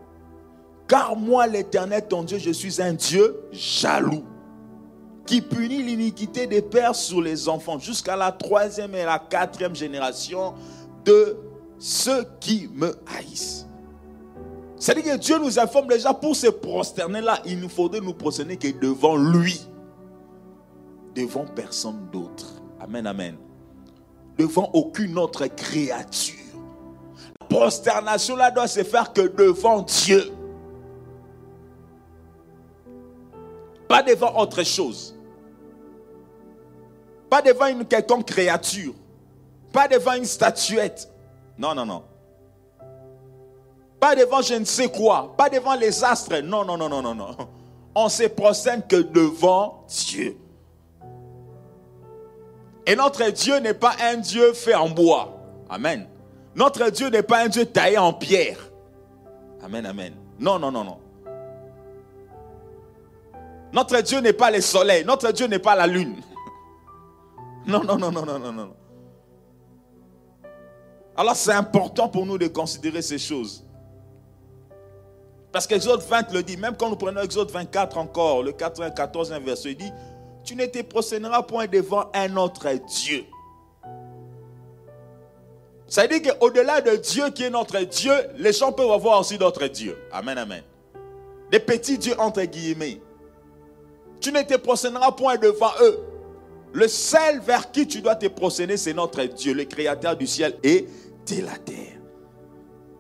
Car 0.87 1.15
moi, 1.15 1.45
l'Éternel, 1.45 2.07
ton 2.09 2.23
Dieu, 2.23 2.39
je 2.39 2.49
suis 2.49 2.81
un 2.81 2.93
Dieu 2.93 3.43
jaloux, 3.51 4.23
qui 5.27 5.39
punit 5.39 5.83
l'iniquité 5.83 6.47
des 6.47 6.63
pères 6.63 6.95
sur 6.95 7.21
les 7.21 7.47
enfants 7.47 7.77
jusqu'à 7.77 8.15
la 8.15 8.31
troisième 8.31 8.95
et 8.95 9.05
la 9.05 9.19
quatrième 9.19 9.75
génération 9.75 10.55
de 11.05 11.37
ceux 11.77 12.25
qui 12.39 12.67
me 12.73 12.95
haïssent. 13.15 13.68
C'est-à-dire 14.79 15.13
que 15.13 15.19
Dieu 15.19 15.37
nous 15.37 15.59
informe 15.59 15.87
déjà 15.87 16.13
pour 16.13 16.35
se 16.35 16.47
prosterner 16.47 17.21
là, 17.21 17.39
il 17.45 17.59
nous 17.59 17.69
faudrait 17.69 17.99
nous 17.99 18.13
prosterner 18.13 18.57
que 18.57 18.69
devant 18.79 19.17
lui 19.17 19.69
devant 21.15 21.45
personne 21.45 22.07
d'autre. 22.11 22.45
Amen, 22.79 23.05
amen. 23.05 23.37
Devant 24.37 24.69
aucune 24.73 25.17
autre 25.17 25.47
créature. 25.47 26.35
La 27.41 27.47
prosternation 27.47 28.35
là 28.35 28.51
doit 28.51 28.67
se 28.67 28.83
faire 28.83 29.11
que 29.11 29.21
devant 29.21 29.81
Dieu. 29.81 30.31
Pas 33.87 34.03
devant 34.03 34.37
autre 34.39 34.63
chose. 34.63 35.15
Pas 37.29 37.41
devant 37.41 37.67
une 37.67 37.85
quelconque 37.85 38.27
créature. 38.27 38.93
Pas 39.73 39.87
devant 39.87 40.13
une 40.13 40.25
statuette. 40.25 41.11
Non, 41.57 41.75
non, 41.75 41.85
non. 41.85 42.03
Pas 43.99 44.15
devant 44.15 44.41
je 44.41 44.53
ne 44.55 44.65
sais 44.65 44.89
quoi. 44.89 45.33
Pas 45.37 45.49
devant 45.49 45.75
les 45.75 46.03
astres. 46.03 46.39
Non, 46.41 46.63
non, 46.63 46.77
non, 46.77 46.89
non, 46.89 47.01
non, 47.01 47.15
non. 47.15 47.35
On 47.95 48.07
se 48.07 48.23
prosterne 48.27 48.83
que 48.87 48.95
devant 48.95 49.85
Dieu. 49.87 50.37
Et 52.85 52.95
notre 52.95 53.29
Dieu 53.29 53.59
n'est 53.59 53.73
pas 53.73 53.95
un 54.01 54.17
Dieu 54.17 54.53
fait 54.53 54.73
en 54.73 54.89
bois. 54.89 55.37
Amen. 55.69 56.07
Notre 56.55 56.89
Dieu 56.89 57.09
n'est 57.09 57.23
pas 57.23 57.43
un 57.43 57.47
Dieu 57.47 57.65
taillé 57.65 57.97
en 57.97 58.13
pierre. 58.13 58.57
Amen, 59.63 59.85
amen. 59.85 60.13
Non, 60.39 60.57
non, 60.57 60.71
non, 60.71 60.83
non. 60.83 60.97
Notre 63.71 64.01
Dieu 64.01 64.19
n'est 64.19 64.33
pas 64.33 64.49
le 64.49 64.61
soleil. 64.61 65.05
Notre 65.05 65.31
Dieu 65.31 65.47
n'est 65.47 65.59
pas 65.59 65.75
la 65.75 65.87
lune. 65.87 66.15
Non, 67.67 67.83
non, 67.83 67.97
non, 67.97 68.11
non, 68.11 68.25
non, 68.25 68.39
non, 68.39 68.51
non. 68.51 68.73
Alors 71.15 71.35
c'est 71.35 71.51
important 71.51 72.07
pour 72.07 72.25
nous 72.25 72.37
de 72.37 72.47
considérer 72.47 73.01
ces 73.03 73.19
choses. 73.19 73.63
Parce 75.51 75.65
qu'Exode 75.65 76.01
20 76.01 76.31
le 76.33 76.43
dit, 76.43 76.57
même 76.57 76.75
quand 76.77 76.89
nous 76.89 76.95
prenons 76.95 77.21
Exode 77.21 77.49
24 77.49 77.97
encore, 77.97 78.43
le 78.43 78.51
94e 78.51 79.43
verset, 79.43 79.71
il 79.71 79.77
dit, 79.77 79.91
tu 80.43 80.55
ne 80.55 80.65
te 80.65 80.81
procéderas 80.81 81.43
point 81.43 81.67
devant 81.67 82.09
un 82.13 82.35
autre 82.37 82.67
Dieu. 82.87 83.25
Ça 85.87 86.03
veut 86.03 86.19
dire 86.19 86.37
qu'au-delà 86.37 86.81
de 86.81 86.95
Dieu 86.97 87.31
qui 87.31 87.43
est 87.43 87.49
notre 87.49 87.79
Dieu, 87.79 88.13
les 88.37 88.53
gens 88.53 88.71
peuvent 88.71 88.91
avoir 88.91 89.19
aussi 89.19 89.39
d'autres 89.39 89.65
dieux. 89.65 89.97
Amen, 90.11 90.37
amen. 90.37 90.63
Des 91.51 91.59
petits 91.59 91.97
dieux 91.97 92.19
entre 92.19 92.43
guillemets. 92.43 93.01
Tu 94.21 94.31
ne 94.31 94.41
te 94.43 94.55
procéderas 94.55 95.11
point 95.13 95.37
devant 95.37 95.71
eux. 95.81 95.99
Le 96.73 96.87
seul 96.87 97.39
vers 97.39 97.71
qui 97.71 97.87
tu 97.87 98.01
dois 98.01 98.15
te 98.15 98.27
procéder, 98.27 98.77
c'est 98.77 98.93
notre 98.93 99.23
Dieu, 99.23 99.53
le 99.53 99.65
créateur 99.65 100.15
du 100.15 100.27
ciel 100.27 100.55
et 100.61 100.87
de 101.27 101.43
la 101.43 101.57
terre. 101.57 101.98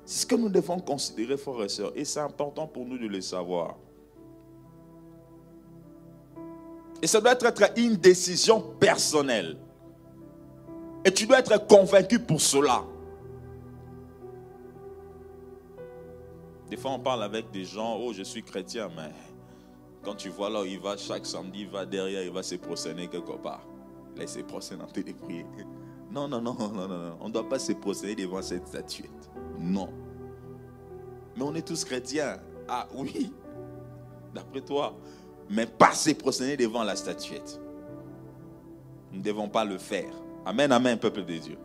C'est 0.09 0.21
ce 0.21 0.25
que 0.25 0.33
nous 0.33 0.49
devons 0.49 0.79
considérer, 0.79 1.37
frères 1.37 1.61
et 1.61 1.69
sœurs. 1.69 1.91
Et 1.95 2.03
c'est 2.03 2.19
important 2.19 2.65
pour 2.65 2.83
nous 2.83 2.97
de 2.97 3.05
le 3.05 3.21
savoir. 3.21 3.75
Et 6.99 7.05
ça 7.05 7.21
doit 7.21 7.33
être 7.33 7.77
une 7.77 7.95
décision 7.95 8.59
personnelle. 8.79 9.55
Et 11.05 11.11
tu 11.11 11.27
dois 11.27 11.37
être 11.37 11.67
convaincu 11.67 12.17
pour 12.17 12.41
cela. 12.41 12.83
Des 16.71 16.77
fois, 16.77 16.89
on 16.89 16.99
parle 16.99 17.21
avec 17.21 17.51
des 17.51 17.65
gens, 17.65 17.99
oh, 18.01 18.11
je 18.11 18.23
suis 18.23 18.41
chrétien, 18.41 18.89
mais 18.95 19.13
quand 20.01 20.15
tu 20.15 20.29
vois 20.29 20.49
là 20.49 20.63
où 20.63 20.65
il 20.65 20.79
va 20.79 20.97
chaque 20.97 21.27
samedi, 21.27 21.61
il 21.61 21.69
va 21.69 21.85
derrière, 21.85 22.23
il 22.23 22.31
va 22.31 22.41
se 22.41 22.55
procéder 22.55 23.07
quelque 23.09 23.37
part. 23.37 23.61
Là, 24.15 24.23
il 24.23 24.27
se 24.27 24.39
procède 24.39 24.79
en. 24.81 24.87
Non, 26.11 26.27
non, 26.27 26.41
non, 26.41 26.55
non, 26.55 26.69
non, 26.69 26.87
non. 26.87 27.17
On 27.21 27.27
ne 27.27 27.33
doit 27.33 27.47
pas 27.47 27.59
se 27.59 27.73
procéder 27.73 28.23
devant 28.23 28.41
cette 28.41 28.67
statuette. 28.67 29.29
Non. 29.59 29.98
Mais 31.39 31.45
on 31.45 31.55
est 31.55 31.65
tous 31.65 31.85
chrétiens. 31.85 32.37
Ah 32.67 32.85
oui, 32.93 33.31
d'après 34.35 34.59
toi. 34.59 34.93
Mais 35.49 35.65
pas 35.65 35.93
se 35.93 36.11
procéder 36.11 36.57
devant 36.57 36.83
la 36.83 36.97
statuette. 36.97 37.61
Nous 39.13 39.19
ne 39.19 39.23
devons 39.23 39.47
pas 39.47 39.63
le 39.63 39.77
faire. 39.77 40.13
Amen, 40.45 40.69
amen, 40.69 40.99
peuple 40.99 41.23
de 41.23 41.37
Dieu. 41.37 41.57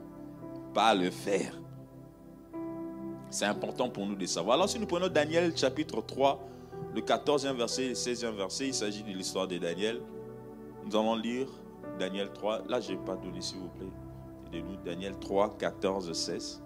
Pas 0.72 0.94
le 0.94 1.10
faire. 1.10 1.58
C'est 3.30 3.46
important 3.46 3.90
pour 3.90 4.06
nous 4.06 4.14
de 4.14 4.26
savoir. 4.26 4.54
Alors 4.54 4.68
si 4.68 4.78
nous 4.78 4.86
prenons 4.86 5.08
Daniel 5.08 5.56
chapitre 5.56 6.00
3, 6.00 6.40
le 6.94 7.00
14e 7.00 7.56
verset, 7.56 7.88
le 7.88 7.94
16e 7.94 8.36
verset, 8.36 8.68
il 8.68 8.74
s'agit 8.74 9.02
de 9.02 9.10
l'histoire 9.10 9.48
de 9.48 9.58
Daniel. 9.58 10.00
Nous 10.86 10.94
allons 10.94 11.16
lire 11.16 11.48
Daniel 11.98 12.30
3. 12.32 12.62
Là, 12.68 12.80
je 12.80 12.92
n'ai 12.92 12.98
pas 12.98 13.16
donné, 13.16 13.40
s'il 13.40 13.58
vous 13.58 13.68
plaît. 13.70 14.62
Daniel 14.84 15.18
3, 15.18 15.56
14, 15.58 16.12
16. 16.12 16.63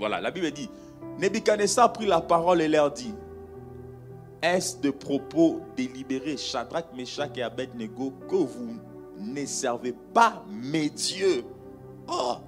Voilà, 0.00 0.20
la 0.20 0.32
Bible 0.32 0.50
dit 0.50 0.68
Nebuchadnezzar 1.18 1.92
prit 1.92 2.06
la 2.06 2.20
parole 2.20 2.62
et 2.62 2.68
leur 2.68 2.90
dit 2.90 3.14
Est-ce 4.42 4.80
de 4.80 4.90
propos 4.90 5.60
délibérés, 5.76 6.36
Shadrach, 6.36 6.86
Meshach 6.96 7.36
et 7.36 7.42
Abednego, 7.42 8.12
que 8.28 8.36
vous 8.36 8.76
ne 9.18 9.44
servez 9.44 9.94
pas 10.12 10.42
mes 10.50 10.90
dieux? 10.90 11.44
Oh 12.08 12.38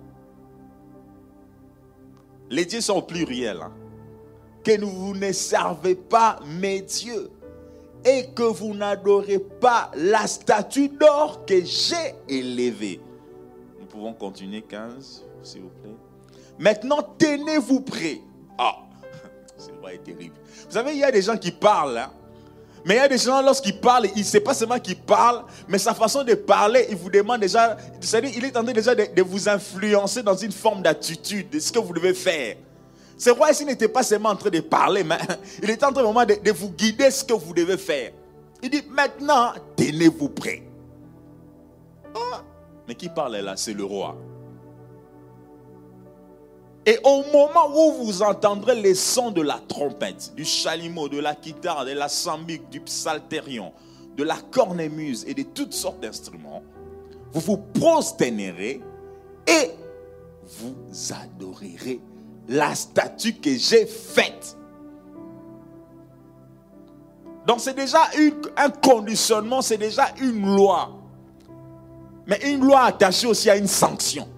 Les 2.50 2.64
dieux 2.64 2.80
sont 2.80 3.02
pluriels. 3.02 3.60
Hein 3.62 3.72
que 4.64 4.80
vous 4.80 5.14
ne 5.14 5.32
servez 5.32 5.94
pas 5.94 6.40
mes 6.46 6.82
dieux 6.82 7.30
et 8.04 8.28
que 8.34 8.42
vous 8.42 8.74
n'adorez 8.74 9.38
pas 9.38 9.90
la 9.94 10.26
statue 10.26 10.88
d'or 10.88 11.44
que 11.46 11.64
j'ai 11.64 12.14
élevée. 12.28 13.00
Nous 13.78 13.86
pouvons 13.86 14.12
continuer 14.12 14.62
15, 14.62 15.24
s'il 15.42 15.62
vous 15.62 15.68
plaît. 15.82 16.12
Maintenant, 16.58 17.02
tenez-vous 17.18 17.80
prêts. 17.80 18.20
Ah, 18.58 18.76
c'est 19.56 19.74
vrai 19.80 19.98
terrible. 19.98 20.34
Vous 20.66 20.72
savez, 20.72 20.92
il 20.92 20.98
y 20.98 21.04
a 21.04 21.10
des 21.10 21.22
gens 21.22 21.36
qui 21.36 21.50
parlent, 21.50 21.98
hein. 21.98 22.10
mais 22.84 22.94
il 22.94 22.98
y 22.98 23.00
a 23.00 23.08
des 23.08 23.18
gens, 23.18 23.42
lorsqu'ils 23.42 23.78
parlent, 23.78 24.06
il 24.14 24.20
ne 24.20 24.24
sait 24.24 24.40
pas 24.40 24.54
seulement 24.54 24.78
qu'ils 24.78 25.00
parlent, 25.00 25.44
mais 25.68 25.78
sa 25.78 25.94
façon 25.94 26.24
de 26.24 26.34
parler, 26.34 26.86
il 26.90 26.96
vous 26.96 27.10
demande 27.10 27.40
déjà, 27.40 27.76
c'est-à-dire, 28.00 28.30
il 28.36 28.44
est 28.44 28.56
en 28.56 28.62
train 28.62 28.72
déjà 28.72 28.94
de, 28.94 29.22
vous 29.22 29.48
influencer 29.48 30.22
dans 30.22 30.36
une 30.36 30.52
forme 30.52 30.82
d'attitude, 30.82 31.50
de 31.50 31.58
ce 31.58 31.72
que 31.72 31.78
vous 31.78 31.92
devez 31.92 32.14
faire. 32.14 32.56
Ce 33.18 33.30
roi 33.30 33.50
ici 33.50 33.64
n'était 33.64 33.88
pas 33.88 34.02
seulement 34.02 34.30
en 34.30 34.36
train 34.36 34.50
de 34.50 34.60
parler, 34.60 35.04
mais 35.04 35.18
il 35.62 35.70
était 35.70 35.84
en 35.84 35.92
train 35.92 36.02
vraiment 36.02 36.24
de, 36.24 36.50
vous 36.52 36.70
guider 36.70 37.10
ce 37.10 37.24
que 37.24 37.34
vous 37.34 37.54
devez 37.54 37.76
faire. 37.76 38.12
Il 38.62 38.70
dit, 38.70 38.82
maintenant, 38.88 39.52
tenez-vous 39.76 40.28
prêts. 40.28 40.62
Ah, 42.14 42.42
mais 42.86 42.94
qui 42.94 43.08
parle 43.08 43.36
là? 43.36 43.56
C'est 43.56 43.74
le 43.74 43.84
roi. 43.84 44.16
Et 46.85 46.99
au 47.05 47.23
moment 47.33 47.68
où 47.73 48.05
vous 48.05 48.23
entendrez 48.23 48.75
les 48.75 48.95
sons 48.95 49.31
de 49.31 49.40
la 49.40 49.61
trompette, 49.68 50.35
du 50.35 50.45
chalumeau, 50.45 51.09
de 51.09 51.21
la 51.21 51.35
guitare, 51.35 51.85
de 51.85 51.92
la 51.92 52.09
sambique, 52.09 52.68
du 52.71 52.81
psalterion, 52.81 53.73
de 54.16 54.25
la 54.25 54.37
cornemuse 54.51 55.25
et 55.29 55.35
de 55.35 55.42
toutes 55.42 55.73
sortes 55.73 56.01
d'instruments, 56.01 56.62
vous 57.33 57.40
vous 57.40 57.57
prosternerez 57.57 58.81
et 59.47 59.71
vous 60.59 60.75
adorerez 61.12 62.01
la 62.49 62.75
statue 62.75 63.35
que 63.35 63.57
j'ai 63.57 63.87
faite. 63.87 64.57
Donc 67.47 67.61
c'est 67.61 67.75
déjà 67.75 68.01
un 68.57 68.71
conditionnement, 68.71 69.62
c'est 69.62 69.79
déjà 69.79 70.09
une 70.21 70.57
loi. 70.57 70.90
Mais 72.27 72.40
une 72.51 72.64
loi 72.64 72.83
attachée 72.83 73.27
aussi 73.27 73.51
à 73.51 73.57
une 73.57 73.66
sanction. 73.66 74.29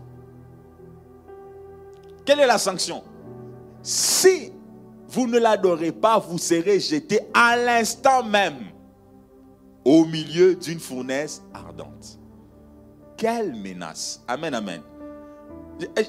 Quelle 2.24 2.40
est 2.40 2.46
la 2.46 2.58
sanction? 2.58 3.02
Si 3.82 4.52
vous 5.08 5.26
ne 5.26 5.38
l'adorez 5.38 5.92
pas, 5.92 6.18
vous 6.18 6.38
serez 6.38 6.80
jeté 6.80 7.20
à 7.34 7.56
l'instant 7.56 8.24
même 8.24 8.58
au 9.84 10.04
milieu 10.06 10.54
d'une 10.54 10.80
fournaise 10.80 11.42
ardente. 11.52 12.18
Quelle 13.16 13.54
menace. 13.54 14.24
Amen, 14.26 14.54
amen. 14.54 14.80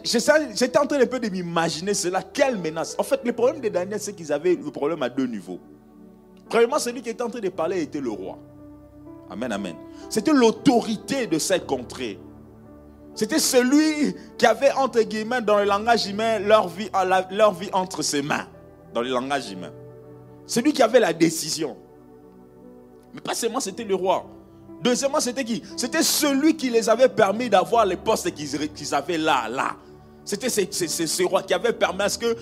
J'étais 0.03 0.77
en 0.77 0.85
train 0.85 1.01
un 1.01 1.05
peu 1.05 1.19
de 1.19 1.29
m'imaginer 1.29 1.93
cela. 1.93 2.21
Quelle 2.21 2.57
menace. 2.57 2.95
En 2.97 3.03
fait, 3.03 3.21
le 3.25 3.33
problème 3.33 3.61
de 3.61 3.69
Daniel, 3.69 3.99
c'est 3.99 4.13
qu'ils 4.13 4.31
avaient 4.31 4.55
le 4.55 4.71
problème 4.71 5.03
à 5.03 5.09
deux 5.09 5.27
niveaux. 5.27 5.59
Premièrement, 6.49 6.79
celui 6.79 7.01
qui 7.01 7.09
était 7.09 7.23
en 7.23 7.29
train 7.29 7.39
de 7.39 7.49
parler 7.49 7.81
était 7.81 7.99
le 7.99 8.11
roi. 8.11 8.37
Amen, 9.29 9.51
amen. 9.51 9.75
C'était 10.09 10.33
l'autorité 10.33 11.27
de 11.27 11.39
cette 11.39 11.65
contrée. 11.65 12.19
C'était 13.15 13.39
celui 13.39 14.13
qui 14.37 14.45
avait, 14.45 14.71
entre 14.73 15.01
guillemets, 15.01 15.41
dans 15.41 15.57
le 15.57 15.63
langage 15.63 16.05
humain, 16.07 16.39
leur 16.39 16.67
vie, 16.67 16.89
leur 17.31 17.53
vie 17.53 17.69
entre 17.71 18.01
ses 18.01 18.21
mains. 18.21 18.47
Dans 18.93 19.01
le 19.01 19.09
langage 19.09 19.51
humain. 19.51 19.71
Celui 20.45 20.73
qui 20.73 20.83
avait 20.83 20.99
la 20.99 21.13
décision. 21.13 21.77
Mais 23.13 23.21
pas 23.21 23.33
seulement 23.33 23.59
c'était 23.59 23.85
le 23.85 23.95
roi. 23.95 24.25
Deuxièmement, 24.81 25.19
c'était 25.19 25.43
qui? 25.43 25.63
C'était 25.77 26.03
celui 26.03 26.55
qui 26.57 26.69
les 26.69 26.89
avait 26.89 27.09
permis 27.09 27.49
d'avoir 27.49 27.85
les 27.85 27.95
postes 27.95 28.31
qu'ils 28.33 28.93
avaient 28.93 29.17
là, 29.17 29.47
là. 29.49 29.77
C'était 30.25 30.49
ce, 30.49 31.23
roi 31.23 31.43
qui 31.43 31.53
avait 31.53 31.71
permis 31.71 32.01
à 32.01 32.09
ce 32.09 32.17
que 32.17 32.35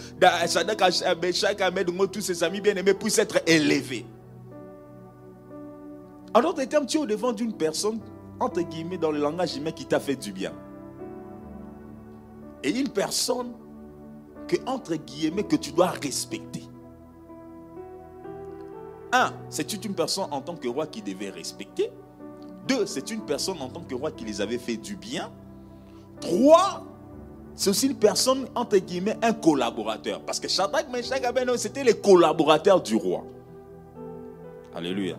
Shadak, 0.48 1.62
Ahmed, 1.62 1.92
tous 2.12 2.22
ses 2.22 2.44
amis 2.44 2.62
bien-aimés 2.62 2.94
puissent 2.94 3.20
être 3.20 3.42
élevés. 3.46 4.06
En 6.34 6.42
d'autres 6.42 6.64
termes, 6.64 6.86
tu 6.86 6.98
es 6.98 7.00
au 7.02 7.06
devant 7.06 7.34
d'une 7.34 7.54
personne, 7.54 8.00
entre 8.40 8.62
guillemets, 8.62 8.98
dans 8.98 9.12
le 9.12 9.20
langage 9.20 9.56
humain, 9.58 9.72
qui 9.72 9.86
t'a 9.86 10.00
fait 10.00 10.16
du 10.16 10.32
bien. 10.32 10.54
Et 12.64 12.70
une 12.70 12.90
personne 12.90 13.52
que, 14.48 14.56
entre 14.66 14.96
guillemets, 14.96 15.44
que 15.44 15.56
tu 15.56 15.72
dois 15.72 15.88
respecter. 15.88 16.64
Un, 19.12 19.32
c'est 19.50 19.86
une 19.86 19.94
personne 19.94 20.28
en 20.32 20.42
tant 20.42 20.56
que 20.56 20.68
roi 20.68 20.88
qui 20.88 21.02
devait 21.02 21.30
respecter. 21.30 21.92
Deux, 22.68 22.86
c'est 22.86 23.12
une 23.12 23.22
personne 23.22 23.62
en 23.62 23.70
tant 23.70 23.82
que 23.82 23.94
roi 23.94 24.12
qui 24.12 24.26
les 24.26 24.42
avait 24.42 24.58
fait 24.58 24.78
du 24.78 24.96
bien. 24.96 25.32
Trois, 26.20 26.84
c'est 27.56 27.70
aussi 27.70 27.88
une 27.88 27.96
personne, 27.96 28.48
entre 28.56 28.78
guillemets, 28.78 29.18
un 29.22 29.34
collaborateur. 29.34 30.22
Parce 30.22 30.40
que 30.40 30.48
Shadrach, 30.48 30.90
Meshach, 30.90 31.24
Abednego, 31.24 31.58
c'était 31.58 31.84
les 31.84 32.00
collaborateurs 32.00 32.82
du 32.82 32.96
roi. 32.96 33.24
Alléluia. 34.74 35.18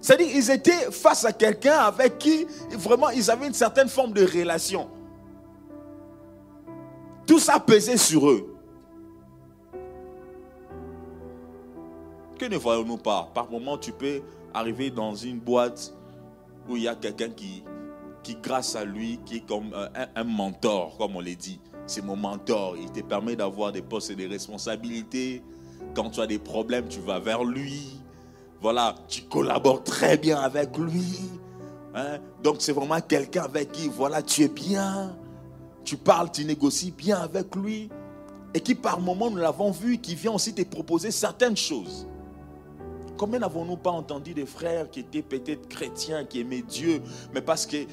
C'est-à-dire 0.00 0.28
qu'ils 0.28 0.50
étaient 0.50 0.90
face 0.92 1.24
à 1.24 1.32
quelqu'un 1.32 1.78
avec 1.78 2.18
qui, 2.18 2.46
vraiment, 2.72 3.08
ils 3.10 3.28
avaient 3.30 3.48
une 3.48 3.54
certaine 3.54 3.88
forme 3.88 4.12
de 4.12 4.24
relation. 4.24 4.88
Tout 7.26 7.38
ça 7.40 7.58
pesait 7.58 7.96
sur 7.96 8.30
eux. 8.30 8.56
Que 12.38 12.44
ne 12.44 12.56
voyons-nous 12.56 12.98
pas? 12.98 13.30
Par 13.34 13.50
moment, 13.50 13.78
tu 13.78 13.92
peux 13.92 14.20
arriver 14.52 14.90
dans 14.90 15.14
une 15.14 15.38
boîte 15.38 15.94
où 16.68 16.76
il 16.76 16.82
y 16.82 16.88
a 16.88 16.94
quelqu'un 16.94 17.30
qui, 17.30 17.64
qui, 18.22 18.36
grâce 18.36 18.76
à 18.76 18.84
lui, 18.84 19.18
qui 19.24 19.36
est 19.36 19.46
comme 19.46 19.72
un, 20.14 20.24
mentor, 20.24 20.96
comme 20.98 21.16
on 21.16 21.20
l'a 21.20 21.34
dit. 21.34 21.60
C'est 21.86 22.04
mon 22.04 22.16
mentor. 22.16 22.76
Il 22.76 22.90
te 22.92 23.00
permet 23.00 23.36
d'avoir 23.36 23.72
des 23.72 23.82
postes 23.82 24.10
et 24.10 24.16
des 24.16 24.26
responsabilités. 24.26 25.42
Quand 25.94 26.10
tu 26.10 26.20
as 26.20 26.26
des 26.26 26.38
problèmes, 26.38 26.88
tu 26.88 27.00
vas 27.00 27.18
vers 27.18 27.42
lui. 27.42 28.00
Voilà, 28.60 28.94
tu 29.08 29.22
collabores 29.22 29.84
très 29.84 30.16
bien 30.16 30.38
avec 30.38 30.76
lui. 30.76 31.30
Hein. 31.94 32.18
Donc 32.42 32.56
c'est 32.58 32.72
vraiment 32.72 33.00
quelqu'un 33.00 33.44
avec 33.44 33.72
qui, 33.72 33.88
voilà, 33.88 34.22
tu 34.22 34.42
es 34.42 34.48
bien. 34.48 35.16
Tu 35.86 35.96
parles, 35.96 36.32
tu 36.32 36.44
négocies 36.44 36.90
bien 36.90 37.18
avec 37.18 37.54
lui. 37.54 37.88
et 38.52 38.60
qui 38.60 38.74
par 38.74 39.00
moment, 39.00 39.30
nous 39.30 39.36
l'avons 39.36 39.70
vu, 39.70 39.98
qui 39.98 40.14
vient 40.14 40.32
aussi 40.32 40.52
te 40.52 40.62
proposer 40.62 41.10
certaines 41.10 41.56
choses. 41.56 42.06
Combien 43.16 43.38
n'avons-nous 43.38 43.76
pas 43.76 43.90
entendu 43.90 44.34
des 44.34 44.46
frères 44.46 44.90
qui 44.90 45.00
étaient 45.00 45.22
peut-être 45.22 45.68
chrétiens, 45.68 46.24
qui 46.24 46.40
aimaient 46.40 46.62
Dieu, 46.62 47.02
mais 47.32 47.40
parce 47.40 47.66
qu'il 47.66 47.86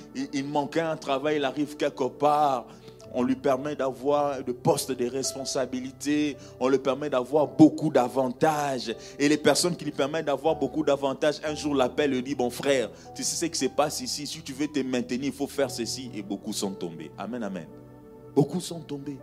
manquait 0.46 0.82
un 0.82 0.96
travail, 0.98 1.36
il 1.38 1.46
arrive 1.46 1.76
quelque 1.78 2.06
part, 2.06 2.66
on 3.14 3.24
lui 3.24 3.36
permet 3.36 3.76
d'avoir 3.76 4.44
de 4.44 4.52
postes 4.52 4.92
de 4.92 5.08
responsabilité, 5.08 6.36
on 6.60 6.68
lui 6.68 6.80
permet 6.80 7.10
d'avoir 7.10 7.48
beaucoup 7.48 7.90
d'avantages. 7.90 8.96
Et 9.20 9.30
les 9.30 9.38
personnes 9.38 9.76
qui 9.76 9.86
lui 9.86 9.92
permettent 9.92 10.26
d'avoir 10.26 10.56
beaucoup 10.56 10.84
d'avantages, 10.84 11.40
un 11.44 11.54
jour 11.54 11.76
l'appellent 11.76 12.14
et 12.14 12.22
dit, 12.22 12.36
bon 12.36 12.50
frère, 12.50 12.90
tu 13.16 13.24
sais 13.24 13.36
ce 13.36 13.46
qui 13.46 13.60
se 13.60 13.66
passe 13.66 14.02
ici, 14.02 14.26
si 14.26 14.42
tu 14.42 14.54
veux 14.54 14.68
te 14.68 14.80
maintenir, 14.80 15.26
il 15.26 15.32
faut 15.32 15.48
faire 15.48 15.70
ceci. 15.70 16.10
Et 16.16 16.22
beaucoup 16.22 16.54
sont 16.54 16.72
tombés. 16.72 17.12
Amen, 17.18 17.44
amen. 17.44 17.68
Beaucoup 18.36 18.60
sont 18.60 18.80
tombés. 18.80 19.20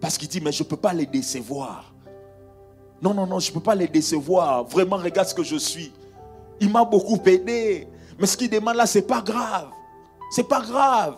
Parce 0.00 0.16
qu'il 0.16 0.28
dit, 0.28 0.40
mais 0.40 0.52
je 0.52 0.62
ne 0.62 0.68
peux 0.68 0.76
pas 0.76 0.94
les 0.94 1.06
décevoir. 1.06 1.92
Non, 3.02 3.12
non, 3.12 3.26
non, 3.26 3.38
je 3.38 3.50
ne 3.50 3.54
peux 3.54 3.60
pas 3.60 3.74
les 3.74 3.88
décevoir. 3.88 4.64
Vraiment, 4.64 4.96
regarde 4.96 5.28
ce 5.28 5.34
que 5.34 5.42
je 5.42 5.56
suis. 5.56 5.92
Il 6.58 6.70
m'a 6.70 6.84
beaucoup 6.84 7.20
aidé. 7.26 7.86
Mais 8.18 8.26
ce 8.26 8.36
qu'il 8.36 8.48
demande 8.48 8.76
là, 8.76 8.86
ce 8.86 8.98
n'est 8.98 9.04
pas 9.04 9.20
grave. 9.20 9.68
Ce 10.30 10.40
n'est 10.40 10.46
pas 10.46 10.60
grave. 10.60 11.16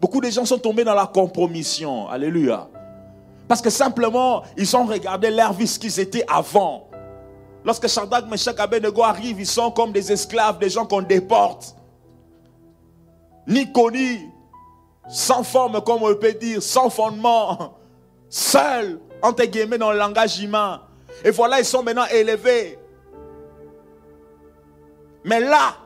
Beaucoup 0.00 0.20
de 0.20 0.28
gens 0.30 0.44
sont 0.44 0.58
tombés 0.58 0.84
dans 0.84 0.94
la 0.94 1.06
compromission. 1.06 2.08
Alléluia. 2.08 2.68
Parce 3.48 3.60
que 3.60 3.70
simplement, 3.70 4.42
ils 4.56 4.76
ont 4.76 4.84
regardé 4.84 5.30
leur 5.30 5.52
vie, 5.52 5.66
ce 5.66 5.78
qu'ils 5.78 6.00
étaient 6.00 6.24
avant. 6.28 6.88
Lorsque 7.64 7.88
Shadrach, 7.88 8.26
Meshach, 8.28 8.58
Abednego 8.58 9.02
arrivent, 9.02 9.40
ils 9.40 9.46
sont 9.46 9.70
comme 9.70 9.92
des 9.92 10.12
esclaves, 10.12 10.58
des 10.58 10.70
gens 10.70 10.86
qu'on 10.86 11.02
déporte. 11.02 11.74
Ni 13.46 13.72
connus, 13.72 14.28
sans 15.08 15.42
forme, 15.42 15.80
comme 15.82 16.02
on 16.02 16.14
peut 16.14 16.32
dire, 16.32 16.62
sans 16.62 16.90
fondement, 16.90 17.78
seuls, 18.28 19.00
entre 19.22 19.44
guillemets, 19.44 19.78
dans 19.78 19.92
le 19.92 19.98
langage 19.98 20.40
humain. 20.40 20.82
Et 21.24 21.30
voilà, 21.30 21.60
ils 21.60 21.64
sont 21.64 21.82
maintenant 21.82 22.06
élevés. 22.06 22.78
Mais 25.24 25.40
là, 25.40 25.76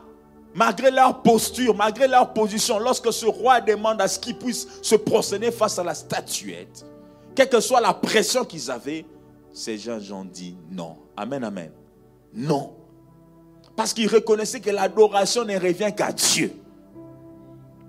malgré 0.53 0.91
leur 0.91 1.21
posture, 1.21 1.75
malgré 1.75 2.07
leur 2.07 2.33
position, 2.33 2.79
lorsque 2.79 3.11
ce 3.11 3.25
roi 3.25 3.61
demande 3.61 4.01
à 4.01 4.07
ce 4.07 4.19
qu'ils 4.19 4.37
puissent 4.37 4.67
se 4.81 4.95
prosterner 4.95 5.51
face 5.51 5.79
à 5.79 5.83
la 5.83 5.93
statuette, 5.93 6.85
quelle 7.35 7.49
que 7.49 7.59
soit 7.59 7.81
la 7.81 7.93
pression 7.93 8.43
qu'ils 8.43 8.69
avaient, 8.69 9.05
ces 9.53 9.77
gens 9.77 9.99
ont 10.11 10.25
dit 10.25 10.55
non. 10.69 10.97
Amen, 11.15 11.43
amen. 11.43 11.71
Non. 12.33 12.73
Parce 13.75 13.93
qu'ils 13.93 14.07
reconnaissaient 14.07 14.59
que 14.59 14.69
l'adoration 14.69 15.45
ne 15.45 15.55
revient 15.57 15.93
qu'à 15.95 16.11
Dieu. 16.11 16.53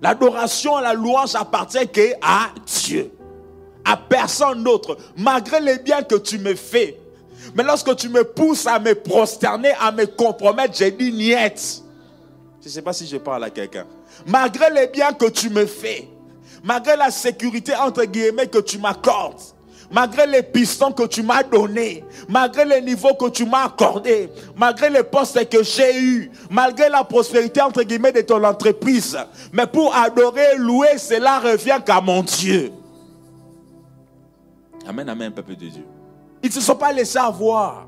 L'adoration, 0.01 0.77
la 0.79 0.93
louange 0.93 1.35
appartient 1.35 1.87
qu'à 1.87 2.53
Dieu. 2.65 3.11
À 3.85 3.97
personne 3.97 4.63
d'autre. 4.63 4.97
Malgré 5.17 5.59
les 5.59 5.79
biens 5.79 6.03
que 6.03 6.15
tu 6.15 6.39
me 6.39 6.55
fais. 6.55 6.99
Mais 7.55 7.63
lorsque 7.63 7.95
tu 7.95 8.09
me 8.09 8.23
pousses 8.23 8.65
à 8.65 8.79
me 8.79 8.95
prosterner, 8.95 9.71
à 9.79 9.91
me 9.91 10.05
compromettre, 10.05 10.75
j'ai 10.75 10.91
dit 10.91 11.11
niet. 11.11 11.82
Je 12.63 12.69
ne 12.69 12.73
sais 12.75 12.81
pas 12.81 12.93
si 12.93 13.05
je 13.05 13.17
parle 13.17 13.43
à 13.43 13.49
quelqu'un. 13.49 13.85
Malgré 14.25 14.69
les 14.69 14.87
biens 14.87 15.11
que 15.11 15.25
tu 15.25 15.49
me 15.49 15.65
fais, 15.65 16.07
malgré 16.63 16.95
la 16.95 17.11
sécurité 17.11 17.75
entre 17.75 18.05
guillemets 18.05 18.47
que 18.47 18.59
tu 18.59 18.77
m'accordes, 18.77 19.41
malgré 19.91 20.25
les 20.25 20.43
pistons 20.43 20.93
que 20.93 21.05
tu 21.05 21.23
m'as 21.23 21.43
donnés, 21.43 22.05
malgré 22.29 22.63
les 22.63 22.79
niveaux 22.79 23.15
que 23.15 23.29
tu 23.29 23.45
m'as 23.45 23.65
accordés, 23.65 24.29
malgré 24.55 24.89
les 24.89 25.03
postes 25.03 25.49
que 25.49 25.61
j'ai 25.61 25.99
eus, 25.99 26.31
malgré 26.49 26.87
la 26.87 27.03
prospérité 27.03 27.61
entre 27.61 27.83
guillemets 27.83 28.13
de 28.13 28.21
ton 28.21 28.41
entreprise, 28.41 29.17
mais 29.51 29.67
pour 29.67 29.93
adorer, 29.93 30.55
louer, 30.55 30.97
cela 30.97 31.39
revient 31.39 31.81
qu'à 31.85 31.99
mon 31.99 32.23
Dieu. 32.23 32.71
Amen, 34.87 35.09
amen, 35.09 35.33
peuple 35.33 35.57
de 35.57 35.67
Dieu. 35.67 35.85
Ils 36.41 36.47
ne 36.47 36.53
se 36.53 36.61
sont 36.61 36.75
pas 36.77 36.93
laissés 36.93 37.19
avoir. 37.19 37.87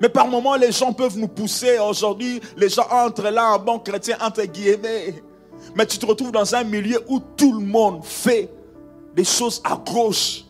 Mais 0.00 0.08
par 0.08 0.28
moments, 0.28 0.56
les 0.56 0.72
gens 0.72 0.92
peuvent 0.92 1.18
nous 1.18 1.28
pousser. 1.28 1.78
Aujourd'hui, 1.78 2.40
les 2.56 2.68
gens 2.68 2.86
entrent 2.90 3.30
là 3.30 3.54
en 3.54 3.58
bon 3.58 3.78
chrétien, 3.78 4.16
entre 4.20 4.44
guillemets. 4.44 5.22
Mais 5.74 5.86
tu 5.86 5.98
te 5.98 6.06
retrouves 6.06 6.32
dans 6.32 6.54
un 6.54 6.64
milieu 6.64 7.02
où 7.08 7.20
tout 7.36 7.58
le 7.58 7.66
monde 7.66 8.04
fait 8.04 8.48
des 9.14 9.24
choses 9.24 9.60
à 9.64 9.76
gauche. 9.76 10.44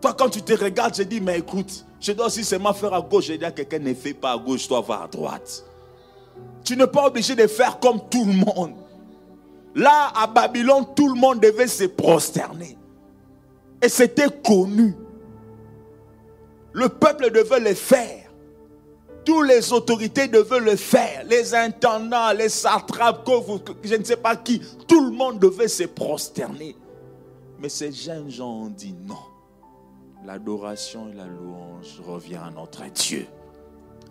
Toi, 0.00 0.14
quand 0.16 0.28
tu 0.28 0.42
te 0.42 0.52
regardes, 0.52 0.94
je 0.94 1.02
dis, 1.02 1.20
mais 1.20 1.38
écoute, 1.38 1.84
je 2.00 2.12
dois 2.12 2.26
aussi 2.26 2.44
seulement 2.44 2.72
faire 2.72 2.94
à 2.94 3.00
gauche. 3.00 3.26
Je 3.26 3.32
dis 3.32 3.44
à 3.44 3.50
quelqu'un, 3.50 3.80
ne 3.80 3.94
fais 3.94 4.14
pas 4.14 4.32
à 4.32 4.38
gauche, 4.38 4.68
toi, 4.68 4.80
va 4.80 5.02
à 5.02 5.08
droite. 5.08 5.64
Tu 6.62 6.76
n'es 6.76 6.86
pas 6.86 7.06
obligé 7.06 7.34
de 7.34 7.46
faire 7.48 7.80
comme 7.80 8.00
tout 8.08 8.24
le 8.24 8.32
monde. 8.32 8.74
Là, 9.74 10.12
à 10.14 10.26
Babylone, 10.26 10.86
tout 10.94 11.08
le 11.08 11.18
monde 11.18 11.40
devait 11.40 11.66
se 11.66 11.84
prosterner. 11.84 12.76
Et 13.82 13.88
c'était 13.88 14.28
connu. 14.44 14.94
Le 16.72 16.88
peuple 16.88 17.30
devait 17.30 17.60
le 17.60 17.74
faire. 17.74 18.17
Toutes 19.28 19.46
les 19.46 19.74
autorités 19.74 20.26
devaient 20.26 20.58
le 20.58 20.74
faire. 20.74 21.22
Les 21.28 21.54
intendants, 21.54 22.32
les 22.32 22.48
satrapes, 22.48 23.28
je 23.84 23.94
ne 23.94 24.02
sais 24.02 24.16
pas 24.16 24.34
qui. 24.36 24.58
Tout 24.86 25.04
le 25.04 25.10
monde 25.10 25.38
devait 25.38 25.68
se 25.68 25.84
prosterner. 25.84 26.74
Mais 27.60 27.68
ces 27.68 27.92
jeunes 27.92 28.30
gens 28.30 28.48
ont 28.48 28.70
dit 28.70 28.94
non. 29.06 29.18
L'adoration 30.24 31.10
et 31.12 31.14
la 31.14 31.26
louange 31.26 32.00
revient 32.06 32.36
à 32.36 32.50
notre 32.50 32.90
Dieu. 32.90 33.26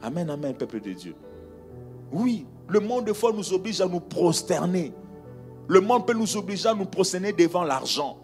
Amen, 0.04 0.30
amen, 0.30 0.54
peuple 0.54 0.82
de 0.82 0.94
Dieu. 0.94 1.16
Oui, 2.12 2.46
le 2.68 2.80
monde 2.80 3.06
de 3.06 3.14
foi 3.14 3.32
nous 3.34 3.52
oblige 3.54 3.82
à 3.82 3.88
nous 3.88 4.02
prosterner. 4.02 4.94
Le 5.68 5.82
monde 5.82 6.06
peut 6.06 6.14
nous 6.14 6.38
obliger 6.38 6.70
à 6.70 6.76
nous 6.76 6.86
prosterner 6.86 7.34
devant 7.34 7.64
l'argent. 7.64 8.20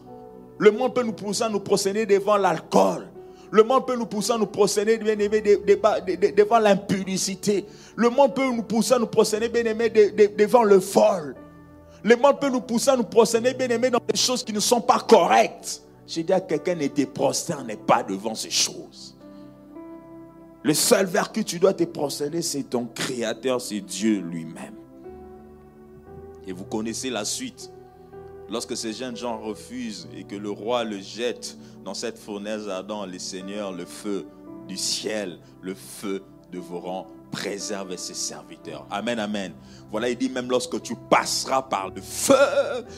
Le 0.60 0.70
monde 0.70 0.94
peut 0.94 1.02
nous 1.02 1.14
pousser 1.14 1.42
à 1.42 1.50
nous 1.50 1.60
prosterner 1.60 2.06
devant 2.06 2.38
l'alcool. 2.38 3.08
Le 3.54 3.62
monde 3.62 3.86
peut 3.86 3.96
nous 3.96 4.08
pousser 4.08 4.32
à 4.32 4.38
nous 4.40 4.48
procéder, 4.48 4.98
bien 4.98 5.14
aimé, 5.20 5.40
devant 5.40 6.58
l'impudicité. 6.58 7.68
Le 7.96 8.10
monde 8.10 8.34
peut 8.34 8.52
nous 8.52 8.64
pousser 8.64 8.96
à 8.96 8.98
nous 8.98 9.06
procéder, 9.06 9.48
bien 9.48 9.64
aimé, 9.64 9.92
devant 9.92 10.64
le 10.64 10.78
vol. 10.78 11.36
Le 12.02 12.16
monde 12.16 12.40
peut 12.40 12.50
nous 12.50 12.62
pousser 12.62 12.90
à 12.90 12.98
nous 12.98 13.04
procéder, 13.04 13.54
bien 13.54 13.70
aimé, 13.70 13.92
dans 13.92 14.02
des 14.12 14.18
choses 14.18 14.44
qui 14.44 14.54
ne 14.54 14.60
sont 14.60 14.82
pas 14.82 15.06
correctes. 15.08 15.84
J'ai 16.08 16.24
dit 16.24 16.34
à 16.34 16.42
quelqu'un, 16.42 16.74
ne 16.74 16.88
te 16.88 17.62
n'est 17.64 17.76
pas 17.76 18.02
devant 18.02 18.34
ces 18.34 18.50
choses. 18.50 19.16
Le 20.64 20.74
seul 20.74 21.06
vers 21.06 21.32
que 21.32 21.42
tu 21.42 21.60
dois 21.60 21.76
te 21.76 21.84
procéder, 21.84 22.42
c'est 22.42 22.64
ton 22.64 22.88
Créateur, 22.88 23.62
c'est 23.62 23.82
Dieu 23.82 24.20
lui-même. 24.20 24.74
Et 26.48 26.54
vous 26.54 26.66
connaissez 26.66 27.12
la 27.12 27.24
suite. 27.24 27.70
Lorsque 28.50 28.76
ces 28.76 28.94
jeunes 28.94 29.16
gens 29.16 29.40
refusent 29.40 30.08
et 30.16 30.24
que 30.24 30.36
le 30.36 30.50
roi 30.50 30.84
le 30.84 31.00
jette 31.00 31.58
dans 31.84 31.94
cette 31.94 32.18
fournaise 32.18 32.68
ardente, 32.68 33.10
le 33.10 33.20
Seigneur, 33.20 33.72
le 33.72 33.86
feu 33.86 34.26
du 34.68 34.78
ciel, 34.78 35.40
le 35.62 35.74
feu 35.74 36.24
de 36.52 36.60
vos 36.60 36.80
rangs, 36.80 37.08
préserve 37.32 37.96
ses 37.98 38.14
serviteurs. 38.14 38.86
Amen, 38.92 39.18
amen. 39.18 39.54
Voilà, 39.90 40.10
il 40.10 40.18
dit 40.18 40.30
même 40.30 40.50
lorsque 40.50 40.80
tu 40.84 40.96
passeras 40.96 41.64
par 41.64 41.90
le 41.90 42.00
feu, 42.00 42.36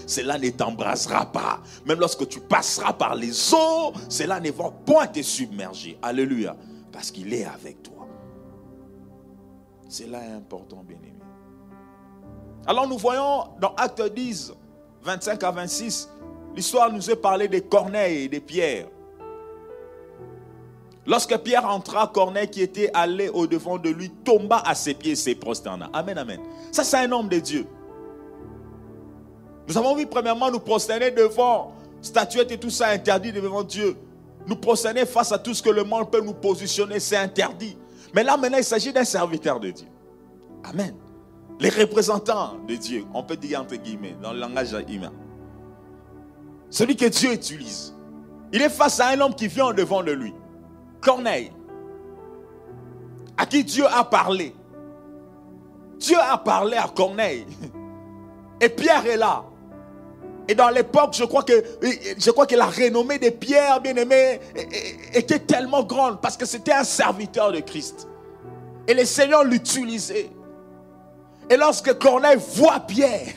cela 0.06 0.38
ne 0.38 0.50
t'embrasera 0.50 1.32
pas. 1.32 1.62
Même 1.86 2.00
lorsque 2.00 2.28
tu 2.28 2.42
passeras 2.42 2.94
par 2.94 3.16
les 3.16 3.54
eaux, 3.54 3.94
cela 4.10 4.42
ne 4.42 4.52
va 4.52 4.72
point 4.86 5.08
te 5.08 5.22
submerger. 5.22 5.98
Alléluia. 6.02 6.56
Parce 6.92 7.12
qu'il 7.12 7.34
est 7.34 7.46
avec 7.46 7.82
toi. 7.82 8.08
Cela 9.88 10.22
est 10.26 10.32
important, 10.32 10.84
bien-aimé. 10.84 11.14
Alors 12.68 12.88
nous 12.88 12.98
voyons 12.98 13.46
dans 13.62 13.74
Acte 13.76 14.02
10, 14.02 14.54
25 15.06 15.44
à 15.44 15.52
26, 15.52 16.10
l'histoire 16.56 16.92
nous 16.92 17.12
est 17.12 17.16
parlé 17.16 17.48
de 17.48 17.60
Corneille 17.60 18.24
et 18.24 18.28
de 18.28 18.40
Pierre. 18.40 18.88
Lorsque 21.06 21.38
Pierre 21.38 21.66
entra, 21.66 22.08
Corneille 22.08 22.50
qui 22.50 22.64
était 22.64 22.90
allé 22.92 23.30
au-devant 23.30 23.78
de 23.78 23.90
lui 23.90 24.10
tomba 24.10 24.64
à 24.66 24.74
ses 24.74 24.96
pieds 24.96 25.12
et 25.12 25.16
s'est 25.16 25.36
prosterna. 25.36 25.92
Amen, 25.94 26.18
amen. 26.18 26.40
Ça, 26.72 26.84
c'est 26.84 26.98
un 26.98 27.12
homme 27.12 27.30
de 27.30 27.38
Dieu. 27.38 27.68
Nous 29.68 29.78
avons 29.78 29.96
vu 29.96 30.08
premièrement 30.08 30.50
nous 30.50 30.60
prosterner 30.60 31.12
devant 31.12 31.74
statuettes 32.02 32.52
et 32.52 32.58
tout 32.58 32.72
ça 32.72 32.88
interdit 32.88 33.32
devant 33.32 33.62
Dieu. 33.62 33.96
Nous 34.48 34.56
prosterner 34.56 35.06
face 35.06 35.32
à 35.32 35.38
tout 35.38 35.54
ce 35.54 35.62
que 35.62 35.70
le 35.70 35.84
monde 35.84 36.10
peut 36.10 36.22
nous 36.22 36.34
positionner, 36.34 37.00
c'est 37.00 37.18
interdit. 37.18 37.78
Mais 38.14 38.24
là 38.24 38.38
maintenant, 38.38 38.58
il 38.58 38.64
s'agit 38.64 38.92
d'un 38.92 39.06
serviteur 39.06 39.60
de 39.60 39.70
Dieu. 39.70 39.88
Amen 40.64 40.96
les 41.60 41.70
représentants 41.70 42.58
de 42.68 42.76
Dieu, 42.76 43.06
on 43.14 43.24
peut 43.24 43.38
dire 43.38 43.62
entre 43.62 43.76
guillemets, 43.76 44.16
dans 44.22 44.34
le 44.34 44.40
langage 44.40 44.76
humain. 44.90 45.14
Celui 46.70 46.96
que 46.96 47.06
Dieu 47.06 47.34
utilise. 47.34 47.96
Il 48.52 48.62
est 48.62 48.70
face 48.70 49.00
à 49.00 49.08
un 49.08 49.22
homme 49.22 49.36
qui 49.36 49.48
vient 49.48 49.74
devant 49.74 50.04
de 50.04 50.12
lui. 50.12 50.34
Corneille. 51.02 51.52
À 53.38 53.46
qui 53.46 53.64
Dieu 53.64 53.86
a 53.86 54.04
parlé. 54.04 54.54
Dieu 56.00 56.18
a 56.20 56.38
parlé 56.38 56.78
à 56.78 56.88
Corneille. 56.88 57.46
Et 58.62 58.70
Pierre 58.70 59.06
est 59.06 59.18
là. 59.18 59.44
Et 60.48 60.56
dans 60.56 60.70
l'époque, 60.70 61.16
je 61.18 61.24
crois 61.24 61.44
que 61.44 61.64
je 61.82 62.32
crois 62.32 62.46
que 62.46 62.56
la 62.56 62.68
renommée 62.68 63.18
de 63.18 63.30
Pierre, 63.30 63.82
bien 63.82 63.96
aimé, 63.96 64.40
était 65.14 65.40
tellement 65.40 65.84
grande 65.84 66.22
parce 66.22 66.38
que 66.38 66.46
c'était 66.46 66.74
un 66.74 66.84
serviteur 66.84 67.52
de 67.52 67.60
Christ. 67.62 68.08
Et 68.88 68.94
le 68.94 69.06
Seigneur 69.06 69.44
l'utilisait. 69.44 70.30
Et 71.50 71.58
lorsque 71.58 71.98
Corneille 72.00 72.40
voit 72.56 72.80
Pierre, 72.82 73.36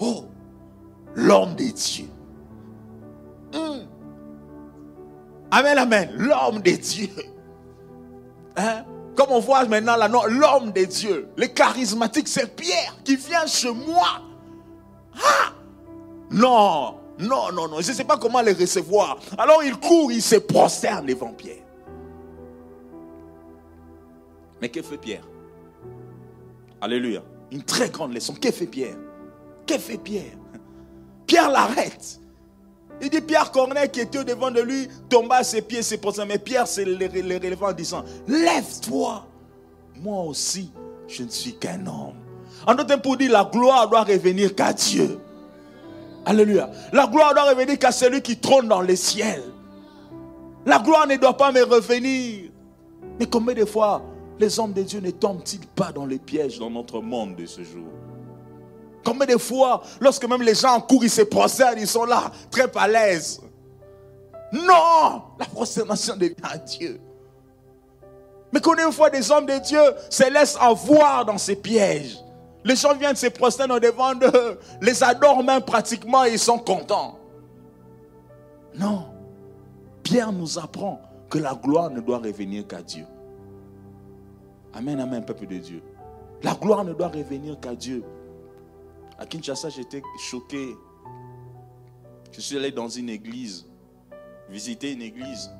oh, 0.00 0.24
l'homme 1.14 1.54
de 1.54 1.64
Dieu, 1.64 2.06
Amen, 5.52 5.76
amen. 5.76 6.10
L'homme 6.16 6.62
de 6.62 6.70
Dieu. 6.70 7.10
Hein? 8.56 8.84
Comme 9.14 9.30
on 9.30 9.40
voit 9.40 9.66
maintenant 9.66 9.96
là, 9.96 10.08
l'homme 10.08 10.72
de 10.72 10.84
Dieu, 10.86 11.28
le 11.36 11.46
charismatique, 11.46 12.26
c'est 12.26 12.56
Pierre 12.56 12.96
qui 13.04 13.16
vient 13.16 13.46
chez 13.46 13.70
moi. 13.70 14.22
Ah! 15.14 15.52
Non, 16.30 16.94
non, 17.18 17.52
non, 17.52 17.68
non. 17.68 17.80
Je 17.82 17.90
ne 17.90 17.94
sais 17.96 18.04
pas 18.04 18.16
comment 18.16 18.40
le 18.40 18.52
recevoir. 18.52 19.18
Alors 19.36 19.62
il 19.62 19.76
court, 19.76 20.10
il 20.10 20.22
se 20.22 20.36
prosterne 20.36 21.04
devant 21.04 21.34
Pierre. 21.34 21.64
Mais 24.62 24.70
que 24.70 24.80
fait 24.80 24.96
Pierre? 24.96 25.24
Alléluia. 26.82 27.22
Une 27.52 27.62
très 27.62 27.88
grande 27.90 28.12
leçon. 28.12 28.34
Que 28.34 28.50
fait 28.50 28.66
Pierre? 28.66 28.96
Que 29.68 29.78
fait 29.78 29.98
Pierre? 29.98 30.36
Pierre 31.28 31.48
l'arrête. 31.48 32.20
Il 33.00 33.08
dit 33.08 33.20
Pierre 33.20 33.52
Corneille 33.52 33.88
qui 33.88 34.00
était 34.00 34.24
devant 34.24 34.50
de 34.50 34.60
lui 34.60 34.88
tomba 35.08 35.36
à 35.36 35.44
ses 35.44 35.62
pieds, 35.62 35.82
ses 35.82 35.98
prosterne. 35.98 36.28
Mais 36.28 36.38
Pierre, 36.38 36.66
c'est 36.66 36.84
le, 36.84 36.96
relevant 36.96 37.68
en 37.68 37.72
disant 37.72 38.04
Lève-toi. 38.26 39.24
Moi 40.00 40.24
aussi, 40.24 40.72
je 41.06 41.22
ne 41.22 41.28
suis 41.28 41.54
qu'un 41.54 41.86
homme. 41.86 42.16
En 42.66 42.74
d'autres 42.74 42.88
termes, 42.88 43.00
pour 43.00 43.16
dire 43.16 43.30
la 43.30 43.44
gloire 43.44 43.88
doit 43.88 44.02
revenir 44.02 44.52
qu'à 44.52 44.72
Dieu. 44.72 45.20
Alléluia. 46.26 46.68
La 46.92 47.06
gloire 47.06 47.32
doit 47.32 47.48
revenir 47.50 47.78
qu'à 47.78 47.92
celui 47.92 48.22
qui 48.22 48.38
trône 48.38 48.66
dans 48.66 48.80
les 48.80 48.96
ciels. 48.96 49.44
La 50.66 50.80
gloire 50.80 51.06
ne 51.06 51.16
doit 51.16 51.36
pas 51.36 51.52
me 51.52 51.62
revenir. 51.62 52.50
Mais 53.20 53.26
combien 53.26 53.54
de 53.54 53.64
fois 53.64 54.02
les 54.38 54.58
hommes 54.58 54.72
de 54.72 54.82
Dieu 54.82 55.00
ne 55.00 55.10
tombent-ils 55.10 55.66
pas 55.66 55.92
dans 55.92 56.06
les 56.06 56.18
pièges 56.18 56.58
dans 56.58 56.70
notre 56.70 57.00
monde 57.00 57.36
de 57.36 57.46
ce 57.46 57.62
jour 57.62 57.88
Combien 59.04 59.26
de 59.26 59.38
fois, 59.38 59.82
lorsque 60.00 60.24
même 60.26 60.42
les 60.42 60.54
gens 60.54 60.80
courent, 60.80 61.04
ils 61.04 61.10
se 61.10 61.22
prosternent, 61.22 61.78
ils 61.78 61.88
sont 61.88 62.04
là, 62.04 62.30
très 62.50 62.70
à 62.76 62.86
l'aise. 62.86 63.40
Non, 64.52 65.22
la 65.38 65.46
prosternation 65.46 66.16
devient 66.16 66.34
à 66.42 66.58
Dieu. 66.58 67.00
Mais 68.52 68.60
combien 68.60 68.88
de 68.88 68.94
fois 68.94 69.10
des 69.10 69.30
hommes 69.30 69.46
de 69.46 69.58
Dieu 69.58 69.80
se 70.10 70.30
laissent 70.30 70.58
avoir 70.60 71.24
dans 71.24 71.38
ces 71.38 71.56
pièges? 71.56 72.18
Les 72.64 72.76
gens 72.76 72.94
viennent 72.94 73.16
se 73.16 73.26
prosterner 73.26 73.80
devant 73.80 74.14
d'eux, 74.14 74.58
les 74.80 75.02
adorent 75.02 75.42
même 75.42 75.62
pratiquement 75.62 76.24
et 76.24 76.32
ils 76.32 76.38
sont 76.38 76.58
contents. 76.58 77.18
Non. 78.74 79.06
Pierre 80.02 80.32
nous 80.32 80.58
apprend 80.58 81.00
que 81.28 81.38
la 81.38 81.54
gloire 81.54 81.90
ne 81.90 82.00
doit 82.00 82.18
revenir 82.18 82.66
qu'à 82.66 82.82
Dieu. 82.82 83.06
Amen, 84.74 85.00
amen, 85.00 85.24
peuple 85.24 85.46
de 85.46 85.58
Dieu. 85.58 85.82
La 86.42 86.54
gloire 86.54 86.84
ne 86.84 86.92
doit 86.92 87.08
revenir 87.08 87.58
qu'à 87.60 87.74
Dieu. 87.74 88.02
À 89.18 89.26
Kinshasa, 89.26 89.68
j'étais 89.68 90.02
choqué. 90.18 90.74
Je 92.32 92.40
suis 92.40 92.56
allé 92.56 92.72
dans 92.72 92.88
une 92.88 93.10
église, 93.10 93.66
visiter 94.48 94.92
une 94.92 95.02
église. 95.02 95.50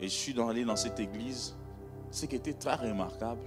Et 0.00 0.04
je 0.04 0.14
suis 0.14 0.38
allé 0.40 0.64
dans 0.64 0.76
cette 0.76 0.98
église. 0.98 1.54
Ce 2.10 2.26
qui 2.26 2.36
était 2.36 2.52
très 2.52 2.74
remarquable, 2.74 3.40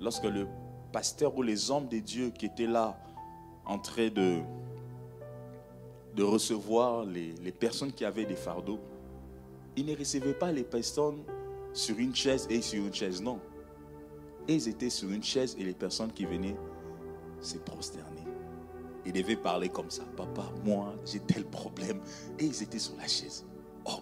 lorsque 0.00 0.24
le 0.24 0.46
pasteur 0.92 1.36
ou 1.36 1.42
les 1.42 1.70
hommes 1.70 1.88
de 1.88 1.98
Dieu 1.98 2.30
qui 2.30 2.46
étaient 2.46 2.66
là, 2.66 2.98
en 3.64 3.78
train 3.78 4.08
de, 4.08 4.40
de 6.14 6.22
recevoir 6.24 7.04
les, 7.04 7.32
les 7.42 7.52
personnes 7.52 7.92
qui 7.92 8.04
avaient 8.04 8.24
des 8.24 8.36
fardeaux, 8.36 8.80
ils 9.78 9.86
ne 9.86 9.96
recevaient 9.96 10.34
pas 10.34 10.50
les 10.50 10.64
personnes 10.64 11.22
sur 11.72 11.96
une 11.98 12.14
chaise 12.14 12.46
et 12.50 12.60
sur 12.60 12.84
une 12.84 12.92
chaise, 12.92 13.22
non. 13.22 13.38
ils 14.48 14.68
étaient 14.68 14.90
sur 14.90 15.10
une 15.10 15.22
chaise 15.22 15.54
et 15.58 15.64
les 15.64 15.72
personnes 15.72 16.12
qui 16.12 16.24
venaient 16.24 16.56
se 17.40 17.58
prosterner. 17.58 18.24
Ils 19.06 19.12
devaient 19.12 19.36
parler 19.36 19.68
comme 19.68 19.90
ça. 19.90 20.02
Papa, 20.16 20.50
moi, 20.64 20.94
j'ai 21.04 21.20
tel 21.20 21.44
problème. 21.44 22.00
Et 22.38 22.44
ils 22.46 22.62
étaient 22.62 22.78
sur 22.78 22.96
la 22.96 23.06
chaise. 23.06 23.44
Oh, 23.84 24.00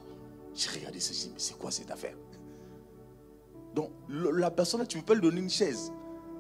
j'ai 0.55 0.71
regardé 0.71 0.99
ceci, 0.99 1.29
mais 1.29 1.39
c'est 1.39 1.59
quoi 1.59 1.71
cette 1.71 1.91
affaire? 1.91 2.17
Donc, 3.75 3.91
la 4.09 4.51
personne, 4.51 4.87
tu 4.87 4.97
ne 4.97 5.03
peux 5.03 5.09
pas 5.09 5.15
lui 5.15 5.23
donner 5.23 5.43
une 5.43 5.51
chaise. 5.51 5.93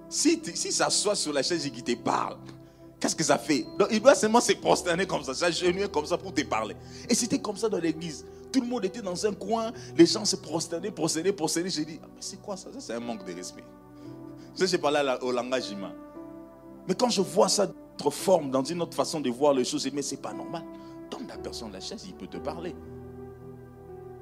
Si, 0.08 0.40
si 0.54 0.72
s'assoit 0.72 1.14
sur 1.14 1.32
la 1.32 1.42
chaise 1.42 1.66
et 1.66 1.70
qu'il 1.70 1.84
te 1.84 1.94
parle, 1.94 2.38
qu'est-ce 2.98 3.14
que 3.14 3.24
ça 3.24 3.38
fait? 3.38 3.66
Donc, 3.78 3.88
il 3.90 4.00
doit 4.00 4.14
seulement 4.14 4.40
se 4.40 4.54
prosterner 4.54 5.06
comme 5.06 5.22
ça, 5.22 5.34
s'agenouiller 5.34 5.88
comme 5.88 6.06
ça 6.06 6.16
pour 6.16 6.32
te 6.32 6.42
parler. 6.42 6.74
Et 7.08 7.14
c'était 7.14 7.38
comme 7.38 7.56
ça 7.56 7.68
dans 7.68 7.78
l'église. 7.78 8.24
Tout 8.52 8.60
le 8.60 8.66
monde 8.66 8.84
était 8.84 9.02
dans 9.02 9.26
un 9.26 9.32
coin, 9.32 9.72
les 9.96 10.06
gens 10.06 10.24
se 10.24 10.36
prosternaient, 10.36 10.90
prosternaient, 10.90 11.32
prosternaient. 11.32 11.70
J'ai 11.70 11.84
dit, 11.84 12.00
ah, 12.02 12.06
mais 12.14 12.20
c'est 12.20 12.40
quoi 12.40 12.56
ça? 12.56 12.72
Ça, 12.72 12.80
c'est 12.80 12.94
un 12.94 13.00
manque 13.00 13.24
de 13.24 13.32
respect. 13.32 13.64
Ça, 14.54 14.66
j'ai 14.66 14.78
parlé 14.78 15.00
au 15.22 15.32
langage 15.32 15.70
humain. 15.70 15.92
Mais 16.88 16.94
quand 16.94 17.10
je 17.10 17.20
vois 17.20 17.48
ça 17.48 17.66
d'autre 17.66 18.10
forme, 18.10 18.50
dans 18.50 18.62
une 18.62 18.80
autre 18.80 18.94
façon 18.94 19.20
de 19.20 19.28
voir 19.30 19.52
les 19.52 19.64
choses, 19.64 19.84
je 19.84 19.88
dis, 19.88 19.96
mais 19.96 20.02
c'est 20.02 20.22
pas 20.22 20.32
normal. 20.32 20.64
Donne 21.10 21.26
la 21.26 21.36
personne 21.38 21.72
la 21.72 21.80
chaise, 21.80 22.04
il 22.06 22.14
peut 22.14 22.26
te 22.26 22.38
parler. 22.38 22.74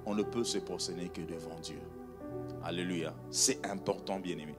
On 0.07 0.15
ne 0.15 0.23
peut 0.23 0.45
se 0.45 0.59
prosterner 0.59 1.09
que 1.09 1.21
devant 1.21 1.59
Dieu. 1.63 1.79
Alléluia. 2.63 3.15
C'est 3.31 3.65
important, 3.67 4.19
bien-aimé. 4.19 4.55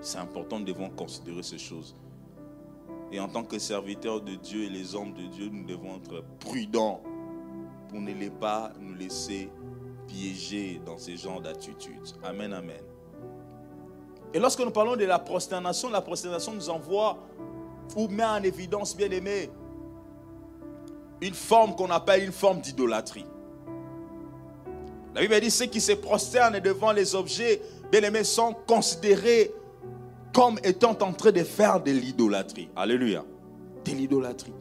C'est 0.00 0.18
important, 0.18 0.58
nous 0.58 0.66
devons 0.66 0.90
considérer 0.90 1.42
ces 1.42 1.58
choses. 1.58 1.96
Et 3.10 3.20
en 3.20 3.28
tant 3.28 3.44
que 3.44 3.58
serviteurs 3.58 4.20
de 4.20 4.34
Dieu 4.34 4.64
et 4.64 4.68
les 4.68 4.94
hommes 4.94 5.14
de 5.14 5.26
Dieu, 5.26 5.48
nous 5.48 5.64
devons 5.64 5.96
être 5.96 6.24
prudents 6.40 7.00
pour 7.88 8.00
ne 8.00 8.28
pas 8.28 8.72
nous 8.80 8.94
laisser 8.94 9.50
piéger 10.06 10.80
dans 10.84 10.98
ces 10.98 11.16
genres 11.16 11.40
d'attitudes. 11.40 12.00
Amen, 12.22 12.52
amen. 12.52 12.82
Et 14.32 14.38
lorsque 14.38 14.60
nous 14.60 14.70
parlons 14.70 14.96
de 14.96 15.04
la 15.04 15.18
prosternation, 15.18 15.90
la 15.90 16.00
prosternation 16.00 16.52
nous 16.52 16.68
envoie 16.68 17.18
ou 17.96 18.08
met 18.08 18.24
en 18.24 18.42
évidence, 18.42 18.96
bien 18.96 19.10
aimé, 19.10 19.50
une 21.20 21.34
forme 21.34 21.76
qu'on 21.76 21.90
appelle 21.90 22.24
une 22.24 22.32
forme 22.32 22.60
d'idolâtrie. 22.60 23.26
La 25.14 25.20
Bible 25.20 25.40
dit 25.40 25.50
ceux 25.50 25.66
qui 25.66 25.80
se 25.80 25.92
prosternent 25.92 26.58
devant 26.58 26.90
les 26.90 27.14
objets, 27.14 27.62
bien 27.92 28.02
aimés, 28.02 28.24
sont 28.24 28.54
considérés 28.66 29.52
comme 30.32 30.58
étant 30.64 30.98
en 31.00 31.12
train 31.12 31.30
de 31.30 31.44
faire 31.44 31.80
de 31.80 31.92
l'idolâtrie. 31.92 32.68
Alléluia. 32.74 33.24
De 33.84 33.90
l'idolâtrie. 33.92 34.52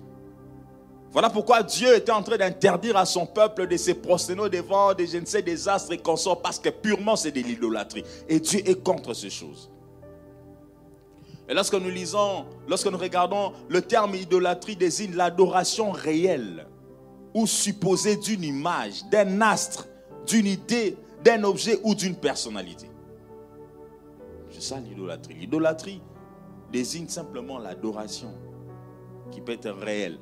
Voilà 1.14 1.30
pourquoi 1.30 1.62
Dieu 1.62 1.96
était 1.96 2.12
en 2.12 2.24
train 2.24 2.38
d'interdire 2.38 2.98
à 2.98 3.06
son 3.06 3.28
peuple 3.28 3.68
de 3.68 3.78
se 3.78 3.92
prosterner 3.92 4.50
devant 4.50 4.96
des, 4.96 5.06
je 5.06 5.20
ne 5.20 5.26
sais, 5.26 5.44
des 5.44 5.70
astres 5.70 5.94
et 5.94 6.00
consorts, 6.00 6.42
parce 6.42 6.58
que 6.58 6.70
purement 6.70 7.16
c'est 7.16 7.32
de 7.32 7.40
l'idolâtrie. 7.40 8.04
Et 8.28 8.40
Dieu 8.40 8.68
est 8.68 8.84
contre 8.84 9.14
ces 9.14 9.30
choses. 9.30 9.70
Et 11.48 11.54
lorsque 11.54 11.76
nous 11.76 11.90
lisons, 11.90 12.46
lorsque 12.68 12.88
nous 12.88 12.98
regardons, 12.98 13.54
le 13.70 13.84
terme 13.84 14.16
idolâtrie 14.16 14.76
désigne 14.76 15.14
l'adoration 15.14 15.92
réelle 15.92 16.66
ou 17.36 17.46
supposée 17.46 18.16
d'une 18.16 18.44
image, 18.44 19.06
d'un 19.12 19.40
astre, 19.42 19.88
d'une 20.26 20.48
idée, 20.48 20.98
d'un 21.24 21.44
objet 21.44 21.80
ou 21.84 21.94
d'une 21.94 22.16
personnalité. 22.16 22.90
C'est 24.50 24.64
ça 24.64 24.80
l'idolâtrie. 24.80 25.36
L'idolâtrie 25.36 26.02
désigne 26.72 27.08
simplement 27.08 27.60
l'adoration 27.60 28.34
qui 29.32 29.42
peut 29.42 29.52
être 29.52 29.70
réelle 29.70 30.18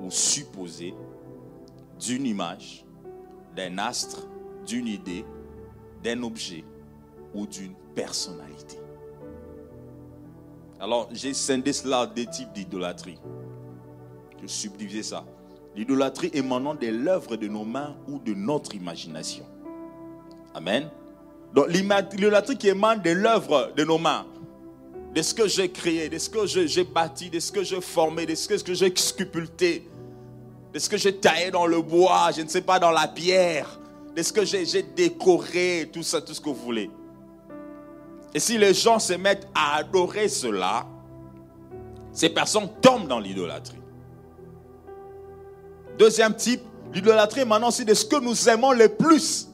ou 0.00 0.10
supposé 0.10 0.94
d'une 1.98 2.26
image, 2.26 2.84
d'un 3.54 3.78
astre, 3.78 4.26
d'une 4.66 4.86
idée, 4.86 5.24
d'un 6.02 6.22
objet 6.22 6.64
ou 7.34 7.46
d'une 7.46 7.74
personnalité. 7.94 8.78
Alors, 10.80 11.08
j'ai 11.12 11.32
scindé 11.32 11.72
cela 11.72 12.02
en 12.02 12.06
deux 12.06 12.26
types 12.26 12.52
d'idolâtrie. 12.52 13.18
Je 14.40 14.46
subdivisé 14.48 15.02
ça. 15.02 15.24
L'idolâtrie 15.76 16.30
émanant 16.34 16.74
de 16.74 16.88
l'œuvre 16.88 17.36
de 17.36 17.46
nos 17.46 17.64
mains 17.64 17.96
ou 18.08 18.18
de 18.18 18.34
notre 18.34 18.74
imagination. 18.74 19.46
Amen. 20.54 20.90
Donc, 21.54 21.68
l'idolâtrie 21.68 22.58
qui 22.58 22.68
émane 22.68 23.00
de 23.00 23.10
l'œuvre 23.10 23.72
de 23.76 23.84
nos 23.84 23.98
mains, 23.98 24.26
de 25.14 25.20
ce 25.20 25.34
que 25.34 25.46
j'ai 25.46 25.70
créé, 25.70 26.08
de 26.08 26.18
ce 26.18 26.30
que 26.30 26.46
j'ai 26.46 26.84
bâti, 26.84 27.28
de 27.28 27.38
ce 27.38 27.52
que 27.52 27.62
j'ai 27.62 27.80
formé, 27.80 28.24
de 28.24 28.34
ce 28.34 28.48
que 28.48 28.74
j'ai 28.74 28.92
sculpté, 28.96 29.88
de 30.72 30.78
ce 30.78 30.88
que 30.88 30.96
j'ai 30.96 31.14
taillé 31.14 31.50
dans 31.50 31.66
le 31.66 31.82
bois, 31.82 32.30
je 32.34 32.42
ne 32.42 32.48
sais 32.48 32.62
pas, 32.62 32.78
dans 32.78 32.90
la 32.90 33.08
pierre, 33.08 33.78
de 34.16 34.22
ce 34.22 34.32
que 34.32 34.44
j'ai 34.44 34.82
décoré, 34.82 35.90
tout 35.92 36.02
ça, 36.02 36.22
tout 36.22 36.32
ce 36.32 36.40
que 36.40 36.48
vous 36.48 36.54
voulez. 36.54 36.90
Et 38.34 38.40
si 38.40 38.56
les 38.56 38.72
gens 38.72 38.98
se 38.98 39.12
mettent 39.12 39.46
à 39.54 39.76
adorer 39.76 40.28
cela, 40.28 40.86
ces 42.12 42.30
personnes 42.30 42.70
tombent 42.80 43.08
dans 43.08 43.20
l'idolâtrie. 43.20 43.76
Deuxième 45.98 46.34
type, 46.34 46.62
l'idolâtrie 46.94 47.44
maintenant 47.44 47.70
c'est 47.70 47.84
de 47.84 47.92
ce 47.92 48.06
que 48.06 48.16
nous 48.16 48.48
aimons 48.48 48.72
le 48.72 48.88
plus. 48.88 49.48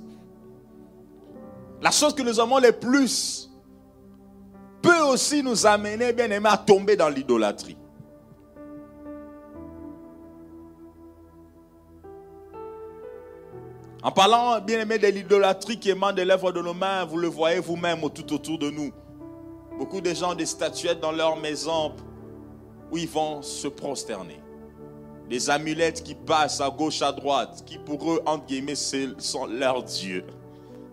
La 1.83 1.91
chose 1.91 2.15
que 2.15 2.23
nous 2.23 2.41
aimons 2.41 2.59
le 2.59 2.71
plus 2.71 3.48
peut 4.83 5.01
aussi 5.01 5.43
nous 5.43 5.67
amener, 5.67 6.13
bien 6.13 6.31
aimé, 6.31 6.49
à 6.51 6.57
tomber 6.57 6.97
dans 6.97 7.09
l'idolâtrie. 7.09 7.77
En 14.03 14.13
parlant, 14.13 14.61
bien 14.61 14.81
aimé, 14.81 14.99
de 14.99 15.09
l'idolâtrie 15.09 15.79
qui 15.79 15.91
émane 15.91 16.15
de 16.15 16.23
l'œuvre 16.23 16.53
de 16.53 16.63
nos 16.63 16.73
mains, 16.75 17.05
vous 17.05 17.17
le 17.17 17.29
voyez 17.29 17.59
vous-même 17.59 18.01
tout 18.11 18.33
autour 18.33 18.59
de 18.59 18.71
nous. 18.71 18.93
Beaucoup 19.77 20.01
de 20.01 20.15
gens 20.15 20.33
ont 20.33 20.35
des 20.35 20.47
statuettes 20.47 21.01
dans 21.01 21.13
leur 21.13 21.37
maison 21.37 21.95
où 22.91 22.97
ils 22.97 23.09
vont 23.09 23.43
se 23.43 23.69
prosterner. 23.69 24.41
des 25.29 25.51
amulettes 25.51 26.03
qui 26.03 26.15
passent 26.15 26.61
à 26.61 26.71
gauche, 26.71 27.03
à 27.03 27.13
droite, 27.13 27.63
qui 27.67 27.79
pour 27.79 28.11
eux, 28.11 28.23
entre 28.25 28.47
guillemets, 28.47 28.75
sont 28.75 29.47
leur 29.47 29.83
Dieu. 29.83 30.25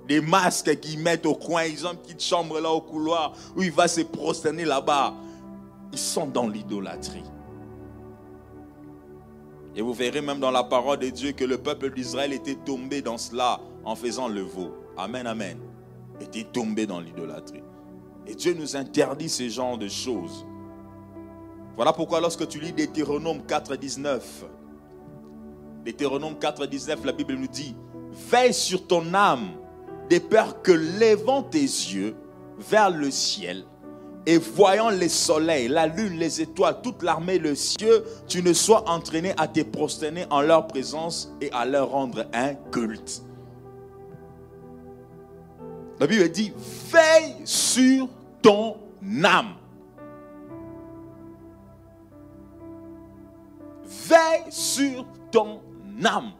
Des 0.08 0.22
masques 0.22 0.80
qu'ils 0.80 1.00
mettent 1.00 1.26
au 1.26 1.36
coin, 1.36 1.64
ils 1.64 1.86
ont 1.86 1.92
une 1.92 1.98
petite 1.98 2.22
chambre 2.22 2.60
là 2.60 2.70
au 2.70 2.82
couloir 2.82 3.34
où 3.56 3.64
il 3.64 3.72
va 3.72 3.88
se 3.88 4.02
prosterner 4.02 4.66
là-bas. 4.66 5.14
Ils 5.92 5.98
sont 5.98 6.28
dans 6.28 6.48
l'idolâtrie. 6.48 7.24
Et 9.76 9.82
vous 9.82 9.94
verrez 9.94 10.22
même 10.22 10.40
dans 10.40 10.52
la 10.52 10.64
parole 10.64 11.00
de 11.00 11.10
Dieu 11.10 11.32
que 11.34 11.44
le 11.44 11.58
peuple 11.58 11.92
d'Israël 11.94 12.34
était 12.34 12.56
tombé 12.56 13.02
dans 13.02 13.18
cela 13.18 13.60
en 13.84 13.96
faisant 13.96 14.28
le 14.28 14.42
veau. 14.42 14.74
Amen, 14.98 15.28
amen. 15.28 15.58
Était 16.22 16.46
tombé 16.46 16.86
dans 16.86 17.02
l'idolâtrie. 17.02 17.64
Et 18.28 18.36
Dieu 18.36 18.54
nous 18.54 18.76
interdit 18.76 19.30
ce 19.30 19.50
genre 19.50 19.78
de 19.78 19.88
choses. 19.88 20.46
Voilà 21.76 21.92
pourquoi 21.92 22.22
lorsque 22.22 22.48
tu 22.48 22.60
lis 22.60 22.72
Deutéronome 22.72 23.46
4, 23.46 23.76
19, 23.76 24.46
Deutéronome 25.84 26.40
4, 26.40 26.66
19, 26.68 27.04
la 27.04 27.12
Bible 27.12 27.34
nous 27.34 27.48
dit, 27.48 27.76
veille 28.30 28.54
sur 28.54 28.88
ton 28.88 29.14
âme, 29.14 29.52
de 30.10 30.20
peur 30.20 30.62
que 30.62 30.72
levant 30.72 31.44
tes 31.44 31.60
yeux 31.60 32.16
vers 32.60 32.90
le 32.90 33.12
ciel, 33.12 33.66
et 34.26 34.38
voyant 34.38 34.90
les 34.90 35.10
soleils, 35.10 35.68
la 35.68 35.86
lune, 35.86 36.18
les 36.18 36.42
étoiles, 36.42 36.82
toute 36.82 37.04
l'armée, 37.04 37.38
le 37.38 37.54
ciel, 37.54 38.02
tu 38.28 38.42
ne 38.42 38.54
sois 38.54 38.90
entraîné 38.90 39.34
à 39.38 39.48
te 39.48 39.62
prosterner 39.62 40.26
en 40.32 40.42
leur 40.42 40.68
présence 40.68 41.32
et 41.42 41.52
à 41.52 41.66
leur 41.66 41.92
rendre 41.92 42.26
un 42.34 42.56
culte. 42.72 43.22
La 46.00 46.08
Bible 46.08 46.30
dit, 46.30 46.52
veille 46.92 47.36
sur 47.46 48.10
ton 48.42 48.78
âme. 49.24 49.54
Veille 54.08 54.46
sur 54.50 55.06
ton 55.32 55.62
âme. 56.04 56.32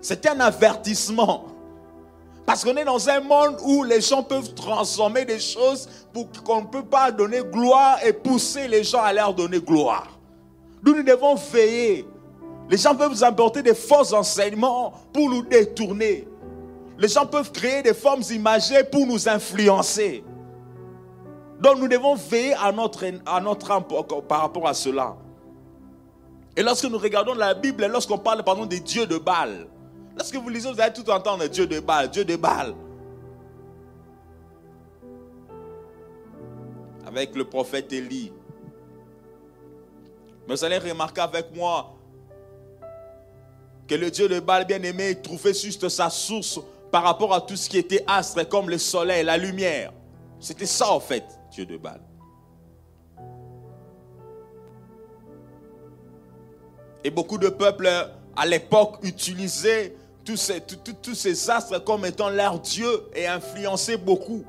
C'est 0.00 0.26
un 0.26 0.40
avertissement. 0.40 1.46
Parce 2.50 2.64
qu'on 2.64 2.76
est 2.76 2.84
dans 2.84 3.08
un 3.08 3.20
monde 3.20 3.58
où 3.62 3.84
les 3.84 4.00
gens 4.00 4.24
peuvent 4.24 4.52
transformer 4.54 5.24
des 5.24 5.38
choses 5.38 5.88
pour 6.12 6.28
qu'on 6.42 6.62
ne 6.62 6.66
peut 6.66 6.82
pas 6.82 7.12
donner 7.12 7.42
gloire 7.44 8.04
et 8.04 8.12
pousser 8.12 8.66
les 8.66 8.82
gens 8.82 9.00
à 9.00 9.12
leur 9.12 9.32
donner 9.32 9.60
gloire. 9.60 10.18
Nous, 10.84 10.96
nous 10.96 11.04
devons 11.04 11.36
veiller. 11.36 12.08
Les 12.68 12.76
gens 12.76 12.96
peuvent 12.96 13.12
nous 13.12 13.22
apporter 13.22 13.62
des 13.62 13.72
faux 13.72 14.12
enseignements 14.12 14.92
pour 15.12 15.30
nous 15.30 15.42
détourner. 15.42 16.26
Les 16.98 17.06
gens 17.06 17.24
peuvent 17.24 17.52
créer 17.52 17.84
des 17.84 17.94
formes 17.94 18.24
imagées 18.32 18.82
pour 18.82 19.06
nous 19.06 19.28
influencer. 19.28 20.24
Donc 21.60 21.78
nous 21.78 21.86
devons 21.86 22.16
veiller 22.16 22.54
à 22.54 22.72
notre, 22.72 23.04
à 23.26 23.40
notre 23.40 23.70
âme 23.70 23.84
par 24.28 24.40
rapport 24.40 24.66
à 24.66 24.74
cela. 24.74 25.14
Et 26.56 26.64
lorsque 26.64 26.86
nous 26.86 26.98
regardons 26.98 27.34
la 27.34 27.54
Bible, 27.54 27.86
lorsqu'on 27.86 28.18
parle 28.18 28.42
des 28.66 28.80
dieux 28.80 29.06
de 29.06 29.18
Baal, 29.18 29.68
lorsque 30.20 30.36
vous 30.36 30.50
lisez, 30.50 30.70
vous 30.70 30.78
allez 30.78 30.92
tout 30.92 31.08
entendre 31.08 31.46
Dieu 31.46 31.66
de 31.66 31.80
Baal, 31.80 32.10
Dieu 32.10 32.26
de 32.26 32.36
Baal? 32.36 32.74
Avec 37.06 37.34
le 37.34 37.44
prophète 37.46 37.90
Élie. 37.90 38.30
Mais 40.46 40.54
vous 40.54 40.62
allez 40.62 40.76
remarquer 40.76 41.22
avec 41.22 41.56
moi 41.56 41.96
que 43.88 43.94
le 43.94 44.10
Dieu 44.10 44.28
de 44.28 44.40
Baal 44.40 44.66
bien-aimé 44.66 45.18
trouvait 45.22 45.54
juste 45.54 45.88
sa 45.88 46.10
source 46.10 46.60
par 46.90 47.02
rapport 47.02 47.32
à 47.32 47.40
tout 47.40 47.56
ce 47.56 47.70
qui 47.70 47.78
était 47.78 48.04
astre, 48.06 48.46
comme 48.46 48.68
le 48.68 48.76
soleil, 48.76 49.24
la 49.24 49.38
lumière. 49.38 49.90
C'était 50.38 50.66
ça 50.66 50.90
en 50.90 51.00
fait, 51.00 51.24
Dieu 51.50 51.64
de 51.64 51.78
Baal. 51.78 52.02
Et 57.04 57.10
beaucoup 57.10 57.38
de 57.38 57.48
peuples 57.48 57.88
à 58.36 58.44
l'époque 58.44 58.98
utilisaient 59.02 59.96
tous 60.24 61.14
ces, 61.14 61.50
astres 61.50 61.82
comme 61.84 62.04
étant 62.04 62.30
leur 62.30 62.58
Dieu 62.60 63.04
et 63.14 63.26
influençaient 63.26 63.96
beaucoup. 63.96 64.44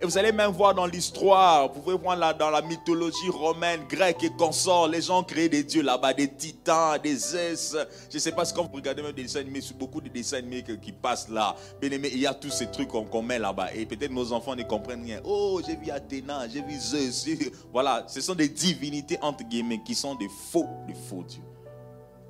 Et 0.00 0.04
vous 0.04 0.18
allez 0.18 0.32
même 0.32 0.50
voir 0.50 0.74
dans 0.74 0.86
l'histoire, 0.86 1.72
vous 1.72 1.80
pouvez 1.80 1.96
voir 1.96 2.16
là, 2.16 2.34
dans 2.34 2.50
la 2.50 2.60
mythologie 2.60 3.28
romaine, 3.30 3.82
grecque 3.88 4.24
et 4.24 4.30
consort, 4.30 4.88
les 4.88 5.00
gens 5.00 5.22
créaient 5.22 5.48
des 5.48 5.62
dieux 5.62 5.82
là-bas, 5.82 6.12
des 6.12 6.26
titans, 6.26 6.98
des 7.00 7.14
Zeus. 7.14 7.76
Je 8.10 8.16
ne 8.16 8.18
sais 8.18 8.32
pas 8.32 8.44
si 8.44 8.52
quand 8.52 8.64
vous 8.64 8.74
regardez 8.74 9.00
même 9.00 9.12
des 9.12 9.22
dessins 9.22 9.38
animés, 9.38 9.60
sur 9.60 9.76
beaucoup 9.76 10.00
de 10.00 10.08
dessins 10.08 10.38
animés 10.38 10.64
qui 10.64 10.90
passent 10.90 11.28
là, 11.28 11.54
bien 11.80 11.88
aimé, 11.92 12.10
il 12.12 12.18
y 12.18 12.26
a 12.26 12.34
tous 12.34 12.50
ces 12.50 12.66
trucs 12.66 12.88
qu'on 12.88 13.22
met 13.22 13.38
là-bas. 13.38 13.72
Et 13.76 13.86
peut-être 13.86 14.10
nos 14.10 14.32
enfants 14.32 14.56
ne 14.56 14.64
comprennent 14.64 15.04
rien. 15.04 15.20
Oh, 15.24 15.60
j'ai 15.64 15.76
vu 15.76 15.88
Athéna, 15.92 16.48
j'ai 16.48 16.62
vu 16.62 16.76
Zeus. 16.80 17.28
Voilà, 17.72 18.04
ce 18.08 18.20
sont 18.20 18.34
des 18.34 18.48
divinités 18.48 19.18
entre 19.22 19.44
guillemets 19.44 19.82
qui 19.84 19.94
sont 19.94 20.16
des 20.16 20.28
faux, 20.50 20.66
des 20.88 20.94
faux 20.94 21.22
dieux. 21.22 21.44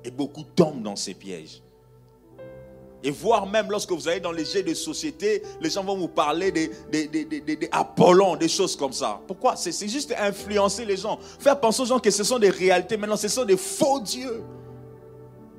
Et 0.03 0.11
beaucoup 0.11 0.43
tombent 0.43 0.83
dans 0.83 0.95
ces 0.95 1.15
pièges. 1.15 1.63
Et 3.03 3.11
voire 3.11 3.45
même 3.45 3.69
lorsque 3.69 3.91
vous 3.91 4.07
allez 4.07 4.21
dans 4.21 4.31
les 4.31 4.45
jeux 4.45 4.63
de 4.63 4.73
société, 4.73 5.43
les 5.59 5.69
gens 5.69 5.83
vont 5.83 5.97
vous 5.97 6.07
parler 6.07 6.51
des, 6.51 6.71
des, 6.89 7.07
des, 7.07 7.69
Apollons, 7.69 8.37
des 8.37 8.47
choses 8.47 8.77
comme 8.77 8.93
ça. 8.93 9.19
Pourquoi? 9.27 9.57
C'est 9.57 9.89
juste 9.89 10.13
influencer 10.17 10.85
les 10.85 10.95
gens. 10.95 11.19
Faire 11.39 11.59
penser 11.59 11.81
aux 11.81 11.85
gens 11.85 11.99
que 11.99 12.09
ce 12.09 12.23
sont 12.23 12.39
des 12.39 12.49
réalités. 12.49 12.95
Maintenant, 12.95 13.17
ce 13.17 13.27
sont 13.27 13.43
des 13.43 13.57
faux 13.57 13.99
dieux. 13.99 14.41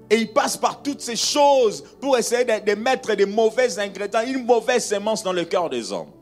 Et 0.09 0.17
ils 0.17 0.33
passent 0.33 0.57
par 0.57 0.83
toutes 0.83 1.03
ces 1.03 1.17
choses 1.17 1.85
pour 2.01 2.17
essayer 2.17 2.45
de, 2.45 2.75
mettre 2.75 3.15
des 3.15 3.27
mauvais 3.27 3.79
ingrédients, 3.79 4.23
une 4.27 4.45
mauvaise 4.45 4.85
sémence 4.85 5.23
dans 5.23 5.33
le 5.33 5.45
cœur 5.45 5.69
des 5.69 5.93
hommes. 5.93 6.13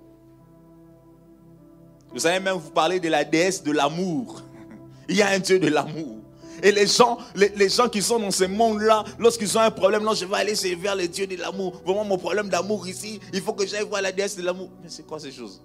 Vous 2.13 2.27
allez 2.27 2.41
même 2.41 2.57
vous 2.57 2.71
parler 2.71 2.99
de 2.99 3.09
la 3.09 3.25
déesse 3.25 3.63
de 3.63 3.71
l'amour. 3.71 4.43
Il 5.09 5.17
y 5.17 5.23
a 5.23 5.29
un 5.29 5.39
Dieu 5.39 5.61
de 5.61 5.69
l'amour. 5.69 6.22
Et 6.63 6.71
les 6.71 6.87
gens, 6.87 7.19
les, 7.35 7.69
gens 7.69 7.89
qui 7.89 8.01
sont 8.01 8.21
dans 8.21 8.31
ce 8.31 8.45
monde-là, 8.45 9.03
lorsqu'ils 9.19 9.59
ont 9.59 9.61
un 9.61 9.71
problème, 9.73 10.05
non, 10.05 10.15
je 10.15 10.25
vais 10.25 10.37
aller 10.37 10.55
servir 10.55 10.95
les 10.95 11.09
dieux 11.09 11.27
de 11.27 11.37
l'amour. 11.37 11.83
Vraiment, 11.85 12.05
mon 12.05 12.17
problème 12.17 12.49
d'amour 12.49 12.87
ici, 12.87 13.19
il 13.33 13.43
faut 13.43 13.53
que 13.53 13.67
j'aille 13.67 13.85
voir 13.85 14.01
la 14.01 14.13
déesse 14.13 14.37
de 14.37 14.43
l'amour. 14.43 14.71
Mais 14.81 14.89
c'est 14.89 15.05
quoi 15.05 15.19
ces 15.19 15.33
choses? 15.33 15.61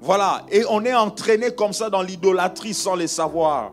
Voilà, 0.00 0.46
et 0.50 0.64
on 0.70 0.82
est 0.84 0.94
entraîné 0.94 1.50
comme 1.54 1.72
ça 1.72 1.90
dans 1.90 2.02
l'idolâtrie 2.02 2.72
sans 2.72 2.94
les 2.94 3.08
savoir. 3.08 3.72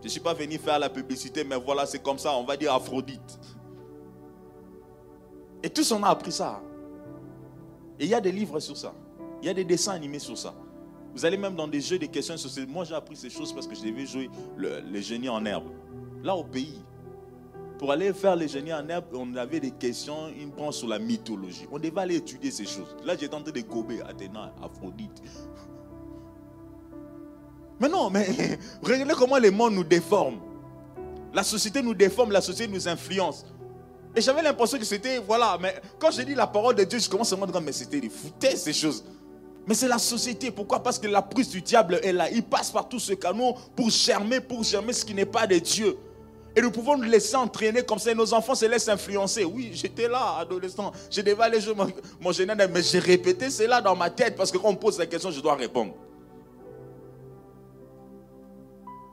Je 0.00 0.06
ne 0.06 0.10
suis 0.10 0.20
pas 0.20 0.34
venu 0.34 0.58
faire 0.58 0.78
la 0.78 0.90
publicité, 0.90 1.44
mais 1.44 1.56
voilà, 1.56 1.86
c'est 1.86 2.02
comme 2.02 2.18
ça, 2.18 2.34
on 2.34 2.44
va 2.44 2.58
dire 2.58 2.74
Aphrodite. 2.74 3.38
Et 5.62 5.70
tous 5.70 5.92
on 5.92 6.02
a 6.02 6.08
appris 6.08 6.32
ça. 6.32 6.60
Et 7.98 8.04
il 8.04 8.10
y 8.10 8.14
a 8.14 8.20
des 8.20 8.32
livres 8.32 8.60
sur 8.60 8.76
ça. 8.76 8.92
Il 9.44 9.48
y 9.48 9.50
a 9.50 9.54
des 9.54 9.64
dessins 9.64 9.92
animés 9.92 10.20
sur 10.20 10.38
ça. 10.38 10.54
Vous 11.14 11.26
allez 11.26 11.36
même 11.36 11.54
dans 11.54 11.68
des 11.68 11.82
jeux, 11.82 11.98
des 11.98 12.08
questions 12.08 12.34
sur 12.38 12.48
ces... 12.48 12.64
Moi, 12.64 12.84
j'ai 12.84 12.94
appris 12.94 13.14
ces 13.14 13.28
choses 13.28 13.52
parce 13.52 13.66
que 13.66 13.74
je 13.74 13.82
devais 13.82 14.06
jouer 14.06 14.30
les 14.56 15.02
génies 15.02 15.28
en 15.28 15.44
herbe. 15.44 15.68
Là, 16.22 16.34
au 16.34 16.44
pays. 16.44 16.82
Pour 17.78 17.92
aller 17.92 18.14
faire 18.14 18.36
les 18.36 18.48
génies 18.48 18.72
en 18.72 18.88
herbe, 18.88 19.04
on 19.12 19.36
avait 19.36 19.60
des 19.60 19.72
questions, 19.72 20.28
une 20.28 20.48
branche 20.48 20.76
sur 20.76 20.88
la 20.88 20.98
mythologie. 20.98 21.66
On 21.70 21.78
devait 21.78 22.00
aller 22.00 22.16
étudier 22.16 22.50
ces 22.50 22.64
choses. 22.64 22.96
Là, 23.04 23.16
j'ai 23.20 23.28
tenté 23.28 23.52
de 23.52 23.60
gober 23.60 24.00
Athéna, 24.00 24.54
Aphrodite. 24.62 25.22
Mais 27.78 27.90
non, 27.90 28.08
mais 28.08 28.26
regardez 28.82 29.12
comment 29.12 29.36
le 29.36 29.50
monde 29.50 29.74
nous 29.74 29.84
déforme. 29.84 30.40
La 31.34 31.42
société 31.42 31.82
nous 31.82 31.92
déforme, 31.92 32.32
la 32.32 32.40
société 32.40 32.72
nous 32.72 32.88
influence. 32.88 33.44
Et 34.16 34.22
j'avais 34.22 34.40
l'impression 34.40 34.78
que 34.78 34.86
c'était, 34.86 35.18
voilà, 35.18 35.58
mais 35.60 35.74
quand 35.98 36.10
je 36.10 36.22
dis 36.22 36.34
la 36.34 36.46
parole 36.46 36.76
de 36.76 36.84
Dieu, 36.84 36.98
je 36.98 37.10
commence 37.10 37.30
à 37.30 37.36
me 37.36 37.46
dire, 37.46 37.60
mais 37.60 37.72
c'était 37.72 38.00
des 38.00 38.08
foutaises 38.08 38.62
ces 38.62 38.72
choses. 38.72 39.04
Mais 39.66 39.74
c'est 39.74 39.88
la 39.88 39.98
société. 39.98 40.50
Pourquoi? 40.50 40.82
Parce 40.82 40.98
que 40.98 41.06
la 41.06 41.22
prise 41.22 41.48
du 41.48 41.62
diable 41.62 41.98
est 42.02 42.12
là. 42.12 42.30
Il 42.30 42.42
passe 42.42 42.70
par 42.70 42.88
tout 42.88 42.98
ce 42.98 43.14
canot 43.14 43.54
pour 43.74 43.90
germer, 43.90 44.40
pour 44.40 44.62
germer 44.62 44.92
ce 44.92 45.04
qui 45.04 45.14
n'est 45.14 45.24
pas 45.24 45.46
de 45.46 45.58
Dieu. 45.58 45.96
Et 46.56 46.60
nous 46.60 46.70
pouvons 46.70 46.96
nous 46.96 47.04
laisser 47.04 47.34
entraîner 47.34 47.82
comme 47.82 47.98
ça. 47.98 48.12
Et 48.12 48.14
nos 48.14 48.32
enfants 48.34 48.54
se 48.54 48.66
laissent 48.66 48.88
influencer. 48.88 49.44
Oui, 49.44 49.70
j'étais 49.72 50.08
là, 50.08 50.36
adolescent. 50.38 50.92
Je 51.10 51.20
devais 51.20 51.42
aller 51.42 51.60
jouer 51.60 51.74
mon, 51.74 51.86
mon 52.20 52.30
mais 52.30 52.82
j'ai 52.82 52.98
répété 52.98 53.50
cela 53.50 53.80
dans 53.80 53.96
ma 53.96 54.10
tête 54.10 54.36
parce 54.36 54.52
que 54.52 54.58
quand 54.58 54.68
on 54.68 54.72
me 54.72 54.78
pose 54.78 54.98
la 54.98 55.06
question, 55.06 55.30
je 55.30 55.40
dois 55.40 55.54
répondre. 55.54 55.94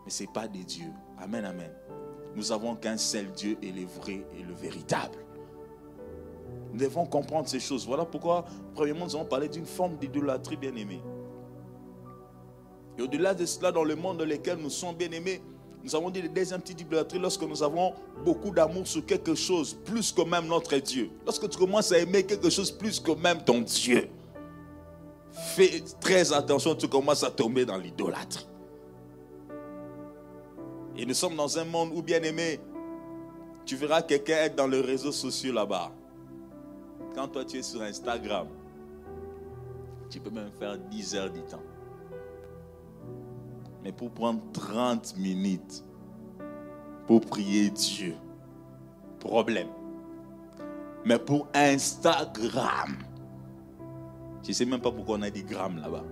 Mais 0.06 0.12
ce 0.12 0.24
n'est 0.24 0.30
pas 0.32 0.47
des 0.47 0.64
dieux. 0.64 0.91
Amen, 1.20 1.45
amen. 1.45 1.72
Nous 2.36 2.52
avons 2.52 2.76
qu'un 2.76 2.97
seul 2.97 3.32
Dieu 3.32 3.58
et 3.62 3.72
le 3.72 3.86
vrai 3.86 4.26
et 4.38 4.43
le 4.43 4.54
véritable. 4.54 5.18
Nous 6.72 6.80
devons 6.80 7.06
comprendre 7.06 7.47
ces 7.47 7.60
choses. 7.60 7.86
Voilà 7.86 8.06
pourquoi, 8.06 8.45
premièrement, 8.74 9.06
nous 9.06 9.16
avons 9.16 9.26
parlé 9.26 9.49
d'une 9.49 9.66
forme 9.66 9.97
d'idolâtrie 9.97 10.56
bien-aimée. 10.56 11.02
Et 12.97 13.02
au-delà 13.02 13.34
de 13.34 13.45
cela, 13.45 13.72
dans 13.72 13.84
le 13.84 13.95
monde 13.95 14.18
dans 14.18 14.26
lequel 14.26 14.58
nous 14.58 14.70
sommes 14.70 14.95
bien-aimés, 14.95 15.41
nous 15.84 15.95
avons 15.95 16.10
dit 16.10 16.22
le 16.22 16.30
deuxième 16.30 16.62
type 16.62 16.78
d'idolâtrie 16.78 17.20
lorsque 17.20 17.41
nous 17.41 17.64
avons 17.64 17.93
beaucoup 18.24 18.52
d'amour 18.52 18.88
sur 18.88 19.06
quelque 19.06 19.36
chose, 19.36 19.74
plus 19.74 20.12
que 20.12 20.22
même 20.22 20.47
notre 20.47 20.76
Dieu. 20.78 21.10
Lorsque 21.26 21.49
tu 21.49 21.58
commences 21.58 21.91
à 21.91 21.97
aimer 21.97 22.24
quelque 22.24 22.49
chose 22.49 22.72
plus 22.72 22.99
que 22.99 23.12
même 23.12 23.43
ton 23.43 23.62
Dieu, 23.62 24.08
fais 25.32 25.84
très 25.99 26.32
attention, 26.32 26.76
tu 26.76 26.88
commences 26.88 27.24
à 27.24 27.32
tomber 27.32 27.66
dans 27.66 27.78
l'idolâtrie. 27.78 28.47
Et 30.97 31.06
nous 31.06 31.14
sommes 31.14 31.36
dans 31.36 31.58
un 31.58 31.66
monde 31.66 31.91
où, 31.95 32.02
bien 32.02 32.22
aimé, 32.22 32.60
tu 33.66 33.76
verras 33.76 34.02
quelqu'un 34.04 34.36
être 34.36 34.56
dans 34.56 34.68
les 34.68 34.82
réseaux 34.82 35.12
sociaux 35.12 35.54
là-bas 35.54 35.91
quand 37.14 37.28
toi 37.28 37.45
tu 37.45 37.57
es 37.57 37.62
sur 37.62 37.82
Instagram, 37.82 38.47
Tu 40.09 40.20
peux 40.20 40.30
même 40.30 40.51
faire 40.51 40.78
10 40.78 41.16
heures 41.16 41.30
du 41.30 41.41
temps. 41.43 41.64
Mais 43.82 43.93
pour 43.93 44.12
prendre 44.12 44.41
30 44.51 45.16
minutes 45.18 45.86
pour 47.07 47.22
prier 47.22 47.70
Dieu, 47.70 48.16
problème. 49.20 49.70
Mais 51.05 51.18
pour 51.18 51.47
Instagram, 51.53 52.97
je 54.43 54.49
ne 54.49 54.53
sais 54.53 54.66
même 54.66 54.82
pas 54.82 54.91
pourquoi 54.91 55.18
on 55.18 55.22
a 55.22 55.30
dit 55.30 55.43
grammes 55.43 55.80
là-bas. 55.80 56.03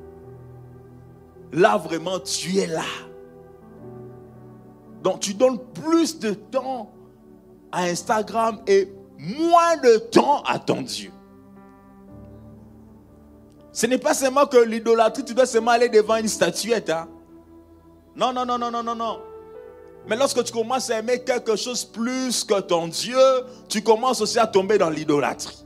Là, 1.52 1.78
vraiment, 1.78 2.20
tu 2.20 2.58
es 2.58 2.68
là. 2.68 2.84
Donc, 5.04 5.20
tu 5.20 5.34
donnes 5.34 5.60
plus 5.74 6.20
de 6.20 6.34
temps 6.34 6.91
à 7.72 7.84
Instagram 7.84 8.60
et 8.68 8.91
moins 9.20 9.76
de 9.78 9.97
temps 9.97 10.41
à 10.43 10.57
ton 10.57 10.82
Dieu. 10.82 11.11
Ce 13.72 13.86
n'est 13.86 13.97
pas 13.97 14.13
seulement 14.13 14.45
que 14.45 14.57
l'idolâtrie, 14.57 15.24
tu 15.24 15.34
dois 15.34 15.45
seulement 15.45 15.72
aller 15.72 15.89
devant 15.89 16.15
une 16.15 16.28
statuette. 16.28 16.89
Hein? 16.89 17.07
Non, 18.15 18.34
non, 18.34 18.45
non, 18.45 18.57
non, 18.57 18.72
non, 18.72 18.84
non, 18.84 18.95
non. 18.95 19.20
Mais 20.07 20.15
lorsque 20.15 20.43
tu 20.43 20.51
commences 20.51 20.89
à 20.89 20.99
aimer 20.99 21.24
quelque 21.24 21.55
chose 21.55 21.84
plus 21.86 22.43
que 22.43 22.59
ton 22.61 22.88
Dieu, 22.88 23.20
tu 23.67 23.84
commences 23.84 24.22
aussi 24.22 24.39
à 24.39 24.47
tomber 24.47 24.78
dans 24.78 24.89
l'idolâtrie. 24.89 25.65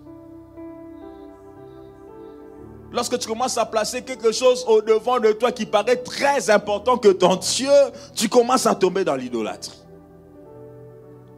Lorsque 2.91 3.17
tu 3.17 3.27
commences 3.27 3.57
à 3.57 3.65
placer 3.65 4.03
quelque 4.03 4.31
chose 4.31 4.65
au 4.67 4.81
devant 4.81 5.19
de 5.19 5.31
toi 5.31 5.51
qui 5.51 5.65
paraît 5.65 5.97
très 5.97 6.49
important 6.49 6.97
que 6.97 7.09
ton 7.09 7.37
Dieu, 7.37 7.71
tu 8.15 8.29
commences 8.29 8.65
à 8.65 8.75
tomber 8.75 9.03
dans 9.03 9.15
l'idolâtrie. 9.15 9.82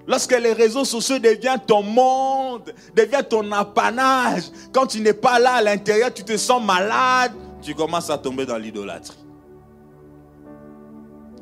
Lorsque 0.07 0.37
les 0.39 0.53
réseaux 0.53 0.85
sociaux 0.85 1.17
deviennent 1.17 1.61
ton 1.65 1.81
monde, 1.81 2.73
deviennent 2.95 3.23
ton 3.23 3.51
apanage, 3.51 4.43
quand 4.71 4.85
tu 4.85 5.01
n'es 5.01 5.13
pas 5.13 5.39
là 5.39 5.53
à 5.55 5.61
l'intérieur, 5.61 6.13
tu 6.13 6.23
te 6.23 6.37
sens 6.37 6.63
malade, 6.63 7.31
tu 7.61 7.73
commences 7.73 8.09
à 8.09 8.17
tomber 8.17 8.45
dans 8.45 8.57
l'idolâtrie. 8.57 9.17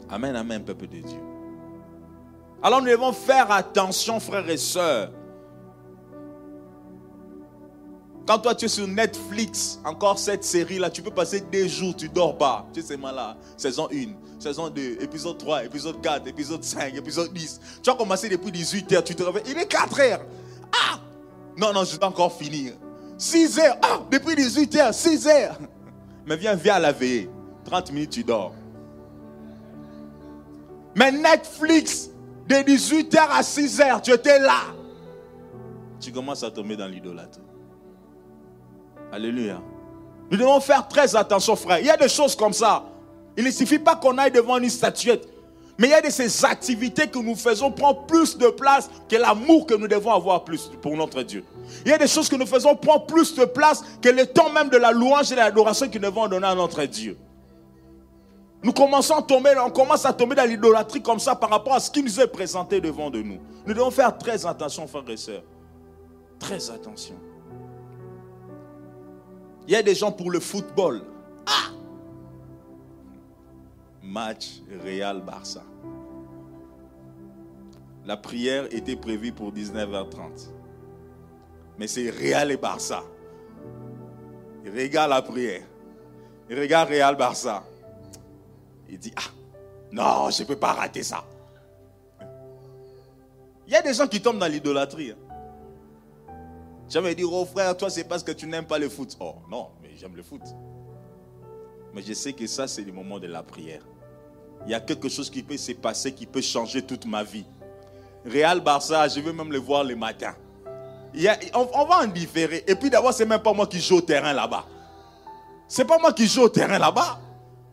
Amen, 0.09 0.35
amen, 0.35 0.63
peuple 0.63 0.87
de 0.87 0.99
Dieu. 0.99 1.19
Alors 2.61 2.81
nous 2.81 2.89
devons 2.89 3.11
faire 3.11 3.51
attention, 3.51 4.19
frères 4.19 4.49
et 4.49 4.57
sœurs. 4.57 5.11
Quand 8.25 8.39
toi 8.39 8.55
tu 8.55 8.65
es 8.65 8.69
sur 8.69 8.87
Netflix, 8.87 9.79
encore 9.83 10.17
cette 10.17 10.45
série-là, 10.45 10.89
tu 10.89 11.01
peux 11.01 11.11
passer 11.11 11.41
des 11.41 11.67
jours, 11.67 11.93
tu 11.95 12.07
dors 12.07 12.37
pas. 12.37 12.65
Tu 12.73 12.81
sais, 12.81 12.95
là, 12.95 13.35
saison 13.57 13.89
1, 13.91 14.41
saison 14.41 14.69
2, 14.69 14.97
épisode 15.01 15.37
3, 15.37 15.65
épisode 15.65 16.01
4, 16.01 16.27
épisode 16.27 16.63
5, 16.63 16.95
épisode 16.95 17.33
10. 17.33 17.59
Tu 17.83 17.89
as 17.89 17.95
commencé 17.95 18.29
depuis 18.29 18.51
18h, 18.51 19.03
tu 19.03 19.13
te 19.13 19.23
réveilles, 19.23 19.43
il 19.47 19.57
est 19.57 19.69
4h. 19.69 20.19
Ah 20.71 20.99
Non, 21.57 21.73
non, 21.73 21.83
je 21.83 21.97
dois 21.97 22.07
encore 22.07 22.31
finir. 22.31 22.73
6h, 23.19 23.77
ah, 23.81 23.99
depuis 24.09 24.35
18h, 24.35 24.93
6h. 24.93 25.51
Mais 26.25 26.37
viens, 26.37 26.55
viens 26.55 26.75
à 26.75 26.79
la 26.79 26.91
veille. 26.93 27.29
30 27.65 27.91
minutes, 27.91 28.11
tu 28.11 28.23
dors. 28.23 28.53
Mais 30.95 31.11
Netflix, 31.11 32.09
de 32.47 32.55
18h 32.55 33.17
à 33.17 33.41
6h, 33.41 34.01
tu 34.01 34.11
étais 34.13 34.39
là. 34.39 34.61
Tu 35.99 36.11
commences 36.11 36.43
à 36.43 36.51
tomber 36.51 36.77
dans 36.77 36.87
l'idolâtrie. 36.87 37.41
Alléluia. 39.13 39.61
Nous 40.31 40.37
devons 40.39 40.59
faire 40.59 40.87
très 40.87 41.15
attention, 41.15 41.55
frère. 41.55 41.77
Il 41.79 41.85
y 41.85 41.91
a 41.91 41.97
des 41.97 42.09
choses 42.09 42.35
comme 42.35 42.51
ça. 42.51 42.83
Il 43.37 43.43
ne 43.43 43.51
suffit 43.51 43.77
pas 43.77 43.95
qu'on 43.95 44.17
aille 44.17 44.31
devant 44.31 44.57
une 44.57 44.71
statuette. 44.71 45.27
Mais 45.77 45.87
il 45.87 45.91
y 45.91 45.93
a 45.93 46.01
de 46.01 46.09
ces 46.09 46.43
activités 46.43 47.07
que 47.07 47.19
nous 47.19 47.35
faisons 47.35 47.71
prendre 47.71 48.07
plus 48.07 48.35
de 48.39 48.47
place 48.47 48.89
que 49.07 49.15
l'amour 49.15 49.67
que 49.67 49.75
nous 49.75 49.87
devons 49.87 50.11
avoir 50.11 50.43
plus 50.43 50.71
pour 50.81 50.97
notre 50.97 51.21
Dieu. 51.21 51.43
Il 51.85 51.91
y 51.91 51.93
a 51.93 51.99
des 51.99 52.07
choses 52.07 52.27
que 52.27 52.35
nous 52.35 52.47
faisons 52.47 52.75
prendre 52.75 53.05
plus 53.05 53.35
de 53.35 53.45
place 53.45 53.83
que 54.01 54.09
le 54.09 54.25
temps 54.25 54.51
même 54.51 54.69
de 54.69 54.77
la 54.77 54.91
louange 54.91 55.31
et 55.31 55.35
de 55.35 55.39
l'adoration 55.41 55.87
que 55.87 55.99
nous 55.99 56.05
devons 56.09 56.27
donner 56.27 56.47
à 56.47 56.55
notre 56.55 56.83
Dieu. 56.85 57.15
Nous 58.63 58.73
commençons 58.73 59.17
à 59.17 59.21
tomber, 59.21 59.53
on 59.63 59.69
commence 59.69 60.07
à 60.07 60.13
tomber 60.13 60.35
dans 60.35 60.47
l'idolâtrie 60.49 61.03
comme 61.03 61.19
ça 61.19 61.35
par 61.35 61.51
rapport 61.51 61.75
à 61.75 61.79
ce 61.79 61.91
qui 61.91 62.01
nous 62.01 62.19
est 62.19 62.27
présenté 62.27 62.81
devant 62.81 63.11
de 63.11 63.21
nous. 63.21 63.37
Nous 63.67 63.73
devons 63.75 63.91
faire 63.91 64.17
très 64.17 64.43
attention, 64.47 64.87
frères 64.87 65.07
et 65.07 65.17
sœurs. 65.17 65.43
Très 66.39 66.71
attention. 66.71 67.15
Il 69.67 69.73
y 69.73 69.75
a 69.75 69.83
des 69.83 69.95
gens 69.95 70.11
pour 70.11 70.31
le 70.31 70.39
football. 70.39 71.03
Ah 71.45 71.71
Match 74.01 74.61
Real-Barça. 74.83 75.63
La 78.05 78.17
prière 78.17 78.65
était 78.71 78.97
prévue 78.97 79.31
pour 79.31 79.53
19h30. 79.53 80.49
Mais 81.77 81.87
c'est 81.87 82.09
Real 82.09 82.51
et 82.51 82.57
Barça. 82.57 83.03
Il 84.65 84.71
regarde 84.71 85.09
la 85.09 85.21
prière. 85.21 85.63
Il 86.49 86.59
regarde 86.59 86.89
Real-Barça. 86.89 87.63
Il 88.89 88.99
dit, 88.99 89.13
ah, 89.15 89.31
non, 89.91 90.29
je 90.29 90.43
ne 90.43 90.47
peux 90.47 90.57
pas 90.57 90.73
rater 90.73 91.03
ça. 91.03 91.23
Il 93.65 93.73
y 93.73 93.75
a 93.75 93.81
des 93.81 93.93
gens 93.93 94.07
qui 94.07 94.21
tombent 94.21 94.39
dans 94.39 94.47
l'idolâtrie. 94.47 95.13
Jamais 96.93 97.15
dire, 97.15 97.33
oh 97.33 97.43
frère, 97.43 97.75
toi 97.75 97.89
c'est 97.89 98.03
parce 98.03 98.21
que 98.21 98.31
tu 98.31 98.45
n'aimes 98.45 98.67
pas 98.67 98.77
le 98.77 98.87
foot. 98.87 99.17
Oh 99.19 99.33
non, 99.49 99.69
mais 99.81 99.89
j'aime 99.99 100.15
le 100.15 100.21
foot. 100.21 100.43
Mais 101.91 102.03
je 102.03 102.13
sais 102.13 102.33
que 102.33 102.45
ça, 102.45 102.67
c'est 102.67 102.83
le 102.83 102.91
moment 102.91 103.17
de 103.17 103.25
la 103.25 103.41
prière. 103.41 103.81
Il 104.67 104.71
y 104.71 104.75
a 104.75 104.79
quelque 104.79 105.09
chose 105.09 105.27
qui 105.27 105.41
peut 105.41 105.57
se 105.57 105.71
passer, 105.71 106.11
qui 106.11 106.27
peut 106.27 106.41
changer 106.41 106.83
toute 106.83 107.07
ma 107.07 107.23
vie. 107.23 107.45
Real 108.23 108.61
Barça, 108.61 109.07
je 109.07 109.19
veux 109.21 109.33
même 109.33 109.51
le 109.51 109.57
voir 109.57 109.83
le 109.83 109.95
matin. 109.95 110.35
on, 111.55 111.85
va 111.85 112.03
en 112.03 112.05
différer. 112.05 112.63
Et 112.67 112.75
puis 112.75 112.91
d'abord, 112.91 113.11
c'est 113.11 113.25
même 113.25 113.41
pas 113.41 113.53
moi 113.53 113.65
qui 113.65 113.79
joue 113.81 113.95
au 113.97 114.01
terrain 114.01 114.31
là-bas. 114.31 114.67
C'est 115.67 115.85
pas 115.85 115.97
moi 115.97 116.13
qui 116.13 116.27
joue 116.27 116.43
au 116.43 116.49
terrain 116.49 116.77
là-bas. 116.77 117.19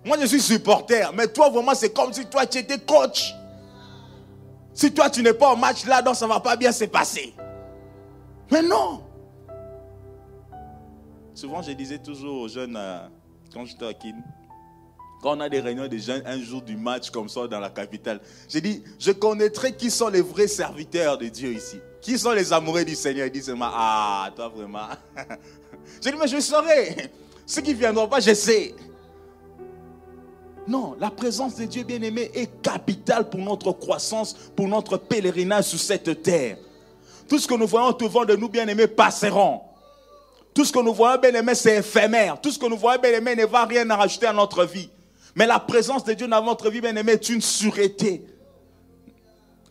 Moi, 0.03 0.16
je 0.18 0.25
suis 0.25 0.41
supporter. 0.41 1.12
Mais 1.14 1.29
toi, 1.29 1.51
vraiment, 1.51 1.75
c'est 1.75 1.93
comme 1.93 2.11
si 2.11 2.25
toi, 2.25 2.47
tu 2.47 2.57
étais 2.57 2.79
coach. 2.79 3.35
Si 4.73 4.95
toi, 4.95 5.11
tu 5.11 5.23
n'es 5.23 5.35
pas 5.35 5.53
au 5.53 5.57
match 5.57 5.85
là, 5.85 6.01
donc 6.01 6.16
ça 6.16 6.27
ne 6.27 6.33
va 6.33 6.41
pas 6.41 6.57
bien 6.57 6.73
se 6.73 6.87
passer. 6.87 7.35
Mais 8.51 8.62
non. 8.62 9.09
Souvent, 11.41 11.62
je 11.62 11.72
disais 11.72 11.97
toujours 11.97 12.43
aux 12.43 12.49
jeunes, 12.49 12.76
euh, 12.76 12.99
quand 13.51 13.64
j'étais 13.64 13.86
à 13.86 13.95
Kin, 13.95 14.12
quand 15.22 15.38
on 15.38 15.41
a 15.41 15.49
des 15.49 15.61
réunions 15.61 15.88
de 15.88 15.97
jeunes 15.97 16.22
un 16.26 16.38
jour 16.38 16.61
du 16.61 16.76
match 16.76 17.09
comme 17.09 17.30
ça 17.30 17.47
dans 17.47 17.59
la 17.59 17.70
capitale, 17.70 18.20
j'ai 18.47 18.61
dit, 18.61 18.84
je 18.99 19.11
connaîtrai 19.11 19.74
qui 19.74 19.91
sont 19.91 20.09
les 20.09 20.20
vrais 20.20 20.49
serviteurs 20.49 21.16
de 21.16 21.28
Dieu 21.28 21.53
ici. 21.53 21.78
Qui 22.03 22.18
sont 22.18 22.32
les 22.32 22.53
amoureux 22.53 22.84
du 22.84 22.95
Seigneur? 22.95 23.26
Ils 23.26 23.32
disent 23.32 23.55
ah, 23.59 24.30
toi 24.36 24.49
vraiment. 24.49 24.88
j'ai 26.05 26.11
dit, 26.12 26.18
mais 26.20 26.28
je 26.28 26.41
saurai. 26.41 27.11
Ceux 27.47 27.62
qui 27.62 27.70
ne 27.72 27.78
viendront 27.78 28.07
pas, 28.07 28.20
je 28.20 28.34
sais. 28.34 28.74
Non, 30.68 30.95
la 31.01 31.11
présence 31.11 31.57
de 31.57 31.64
Dieu 31.64 31.84
bien-aimé 31.84 32.30
est 32.34 32.61
capitale 32.61 33.30
pour 33.30 33.41
notre 33.41 33.72
croissance, 33.72 34.34
pour 34.55 34.68
notre 34.68 34.99
pèlerinage 34.99 35.64
sur 35.64 35.78
cette 35.78 36.22
terre. 36.22 36.59
Tout 37.26 37.38
ce 37.38 37.49
que 37.49 37.55
nous 37.55 37.66
voyons 37.66 37.93
devant 37.93 38.26
de 38.26 38.36
nous, 38.36 38.51
bien-aimés, 38.51 38.88
passeront. 38.88 39.70
Tout 40.55 40.64
ce 40.64 40.72
que 40.72 40.80
nous 40.80 40.92
voyons, 40.92 41.20
bien-aimés, 41.20 41.55
c'est 41.55 41.78
éphémère. 41.78 42.40
Tout 42.40 42.51
ce 42.51 42.59
que 42.59 42.66
nous 42.66 42.76
voyons, 42.76 43.01
bien-aimés, 43.01 43.36
ne 43.36 43.46
va 43.46 43.64
rien 43.64 43.86
rajouter 43.88 44.26
à 44.26 44.32
notre 44.32 44.64
vie. 44.64 44.90
Mais 45.34 45.46
la 45.46 45.59
présence 45.59 46.05
de 46.05 46.12
Dieu 46.12 46.26
dans 46.26 46.42
notre 46.44 46.70
vie, 46.70 46.80
bien-aimé, 46.80 47.12
est 47.12 47.28
une 47.28 47.40
sûreté. 47.40 48.24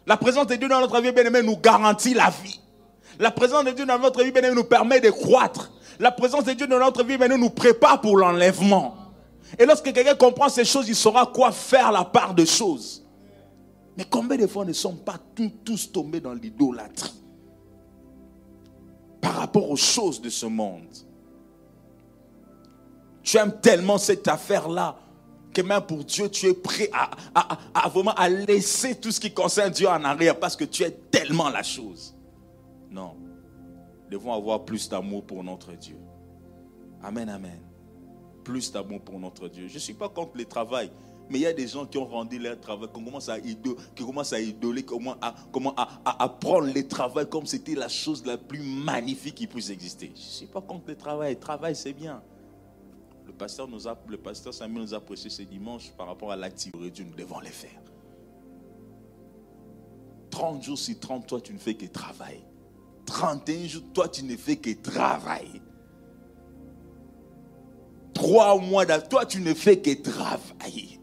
La 0.08 0.18
présence 0.18 0.48
de 0.48 0.56
Dieu 0.56 0.68
dans 0.68 0.80
notre 0.80 1.00
vie, 1.02 1.12
bien-aimé, 1.12 1.42
nous 1.44 1.58
garantit 1.58 2.14
la 2.14 2.30
vie. 2.30 2.60
La 3.20 3.32
présence 3.32 3.66
de 3.66 3.72
Dieu 3.72 3.86
dans 3.86 4.00
notre 4.00 4.24
vie, 4.24 4.32
bien-aimé, 4.32 4.56
nous 4.56 4.64
permet 4.64 5.02
de 5.02 5.10
croître. 5.10 5.72
La 6.00 6.12
présence 6.12 6.46
de 6.46 6.54
Dieu 6.54 6.66
dans 6.66 6.80
notre 6.80 7.04
vie, 7.04 7.18
bien-aimé, 7.18 7.38
nous 7.38 7.50
prépare 7.50 8.00
pour 8.00 8.18
l'enlèvement. 8.18 8.96
Et 9.58 9.66
lorsque 9.66 9.92
quelqu'un 9.92 10.16
comprend 10.16 10.48
ces 10.48 10.64
choses, 10.64 10.88
il 10.88 10.96
saura 10.96 11.26
quoi 11.26 11.52
faire 11.52 11.92
la 11.92 12.06
part 12.06 12.34
des 12.34 12.46
choses. 12.46 13.04
Mais 13.98 14.06
combien 14.10 14.38
de 14.38 14.48
fois 14.48 14.64
ne 14.64 14.74
sont 14.74 14.96
pas 14.96 15.18
tous, 15.66 15.92
tombés 15.92 16.22
dans 16.22 16.34
l'idolâtrie? 16.34 17.12
Par 19.22 19.36
rapport 19.36 19.70
aux 19.70 19.76
choses 19.76 20.22
de 20.22 20.30
ce 20.30 20.46
monde 20.46 20.88
Tu 23.24 23.38
aimes 23.38 23.60
tellement 23.62 23.98
cette 23.98 24.28
affaire-là 24.28 24.98
que 25.54 25.62
même 25.62 25.82
pour 25.82 26.04
Dieu, 26.04 26.30
tu 26.30 26.48
es 26.48 26.54
prêt 26.54 26.90
à, 26.94 27.10
à, 27.74 27.90
vraiment 27.90 28.14
à 28.14 28.30
laisser 28.30 28.96
tout 28.96 29.12
ce 29.12 29.20
qui 29.20 29.34
concerne 29.34 29.72
Dieu 29.72 29.88
en 29.88 30.04
arrière 30.04 30.38
parce 30.38 30.56
que 30.56 30.64
tu 30.64 30.84
es 30.84 30.92
tellement 30.92 31.50
la 31.50 31.64
chose. 31.64 32.16
Non. 32.90 33.16
Devons 34.12 34.34
avoir 34.34 34.64
plus 34.64 34.88
d'amour 34.88 35.24
pour 35.26 35.44
notre 35.44 35.74
Dieu. 35.74 35.98
Amen, 37.02 37.30
amen 37.30 37.60
plus 38.50 38.72
d'amour 38.72 39.02
pour 39.02 39.20
notre 39.20 39.48
Dieu. 39.48 39.68
Je 39.68 39.76
ne 39.76 39.80
suis 39.80 39.94
pas 39.94 40.10
contre 40.10 40.36
le 40.36 40.46
travail. 40.46 40.90
Mais 41.30 41.38
il 41.38 41.42
y 41.42 41.46
a 41.46 41.54
des 41.54 41.68
gens 41.68 41.86
qui 41.86 41.98
ont 41.98 42.06
rendu 42.06 42.40
leur 42.40 42.60
travail, 42.60 42.88
qui 42.88 42.94
commencent 42.94 43.30
à 43.30 43.38
idoler, 43.38 43.78
qui 43.96 44.04
commencent 44.04 44.34
à 44.34 44.40
idoler, 44.40 44.84
comment 44.84 45.16
à, 45.22 45.36
à, 46.06 46.30
prendre 46.30 46.74
le 46.74 46.88
travail 46.88 47.30
comme 47.30 47.46
c'était 47.46 47.76
la 47.76 47.88
chose 47.88 48.26
la 48.26 48.38
plus 48.38 48.62
magnifique 48.62 49.36
qui 49.36 49.48
puisse 49.48 49.70
exister. 49.70 50.12
Je 50.16 50.22
ne 50.22 50.26
suis 50.26 50.48
pas 50.48 50.62
contre 50.62 50.86
le 50.88 50.96
travail. 50.96 51.36
Le 51.36 51.40
travail, 51.40 51.76
c'est 51.76 51.94
bien. 51.94 52.22
Le 53.28 53.34
pasteur, 53.34 53.68
nous 53.68 53.88
a, 53.88 53.96
le 54.08 54.18
pasteur 54.18 54.54
Samuel 54.54 54.82
nous 54.82 54.94
a 54.96 55.00
prêché 55.00 55.30
ce 55.30 55.44
dimanche 55.44 55.92
par 55.92 56.08
rapport 56.08 56.32
à 56.32 56.36
l'activité 56.36 56.90
Dieu, 56.90 57.06
nous 57.08 57.16
devons 57.16 57.40
les 57.40 57.50
faire. 57.50 57.80
30 60.32 60.64
jours 60.64 60.78
sur 60.78 61.00
30, 61.00 61.28
toi, 61.28 61.40
tu 61.40 61.54
ne 61.54 61.60
fais 61.60 61.76
que 61.76 61.86
travailler. 61.86 62.44
31 63.06 63.68
jours, 63.68 63.84
toi, 63.94 64.08
tu 64.08 64.24
ne 64.24 64.36
fais 64.36 64.56
que 64.56 64.72
travailler. 64.72 65.62
crois-moi, 68.16 68.86
toi, 69.00 69.26
tu 69.26 69.42
ne 69.42 69.54
fais 69.54 69.80
que 69.80 69.94
travailler. 69.94 70.99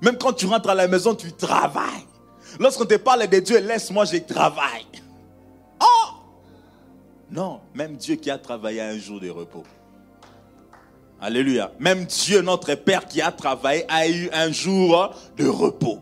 Même 0.00 0.16
quand 0.16 0.32
tu 0.32 0.46
rentres 0.46 0.68
à 0.68 0.74
la 0.74 0.88
maison, 0.88 1.14
tu 1.14 1.32
travailles. 1.32 2.06
Lorsqu'on 2.58 2.86
te 2.86 2.94
parle 2.94 3.26
de 3.26 3.38
Dieu, 3.38 3.58
laisse-moi, 3.60 4.04
je 4.04 4.18
travaille. 4.18 4.86
Oh 5.80 6.08
Non, 7.30 7.60
même 7.74 7.96
Dieu 7.96 8.16
qui 8.16 8.30
a 8.30 8.38
travaillé 8.38 8.80
un 8.80 8.98
jour 8.98 9.20
de 9.20 9.30
repos. 9.30 9.64
Alléluia. 11.20 11.72
Même 11.80 12.04
Dieu, 12.04 12.42
notre 12.42 12.74
Père 12.74 13.06
qui 13.06 13.20
a 13.20 13.32
travaillé, 13.32 13.84
a 13.88 14.08
eu 14.08 14.30
un 14.32 14.52
jour 14.52 15.10
de 15.36 15.48
repos. 15.48 15.98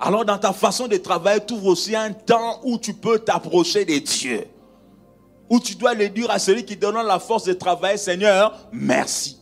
Alors 0.00 0.24
dans 0.24 0.38
ta 0.38 0.52
façon 0.52 0.88
de 0.88 0.96
travailler, 0.96 1.40
tu 1.46 1.54
aussi 1.54 1.94
un 1.94 2.12
temps 2.12 2.60
où 2.64 2.78
tu 2.78 2.94
peux 2.94 3.20
t'approcher 3.20 3.84
de 3.84 3.98
Dieu. 3.98 4.44
Où 5.48 5.60
tu 5.60 5.76
dois 5.76 5.94
le 5.94 6.08
dire 6.08 6.30
à 6.30 6.38
celui 6.38 6.64
qui 6.64 6.76
donne 6.76 6.96
la 7.06 7.18
force 7.20 7.44
de 7.44 7.52
travailler, 7.52 7.96
Seigneur, 7.96 8.68
merci. 8.72 9.38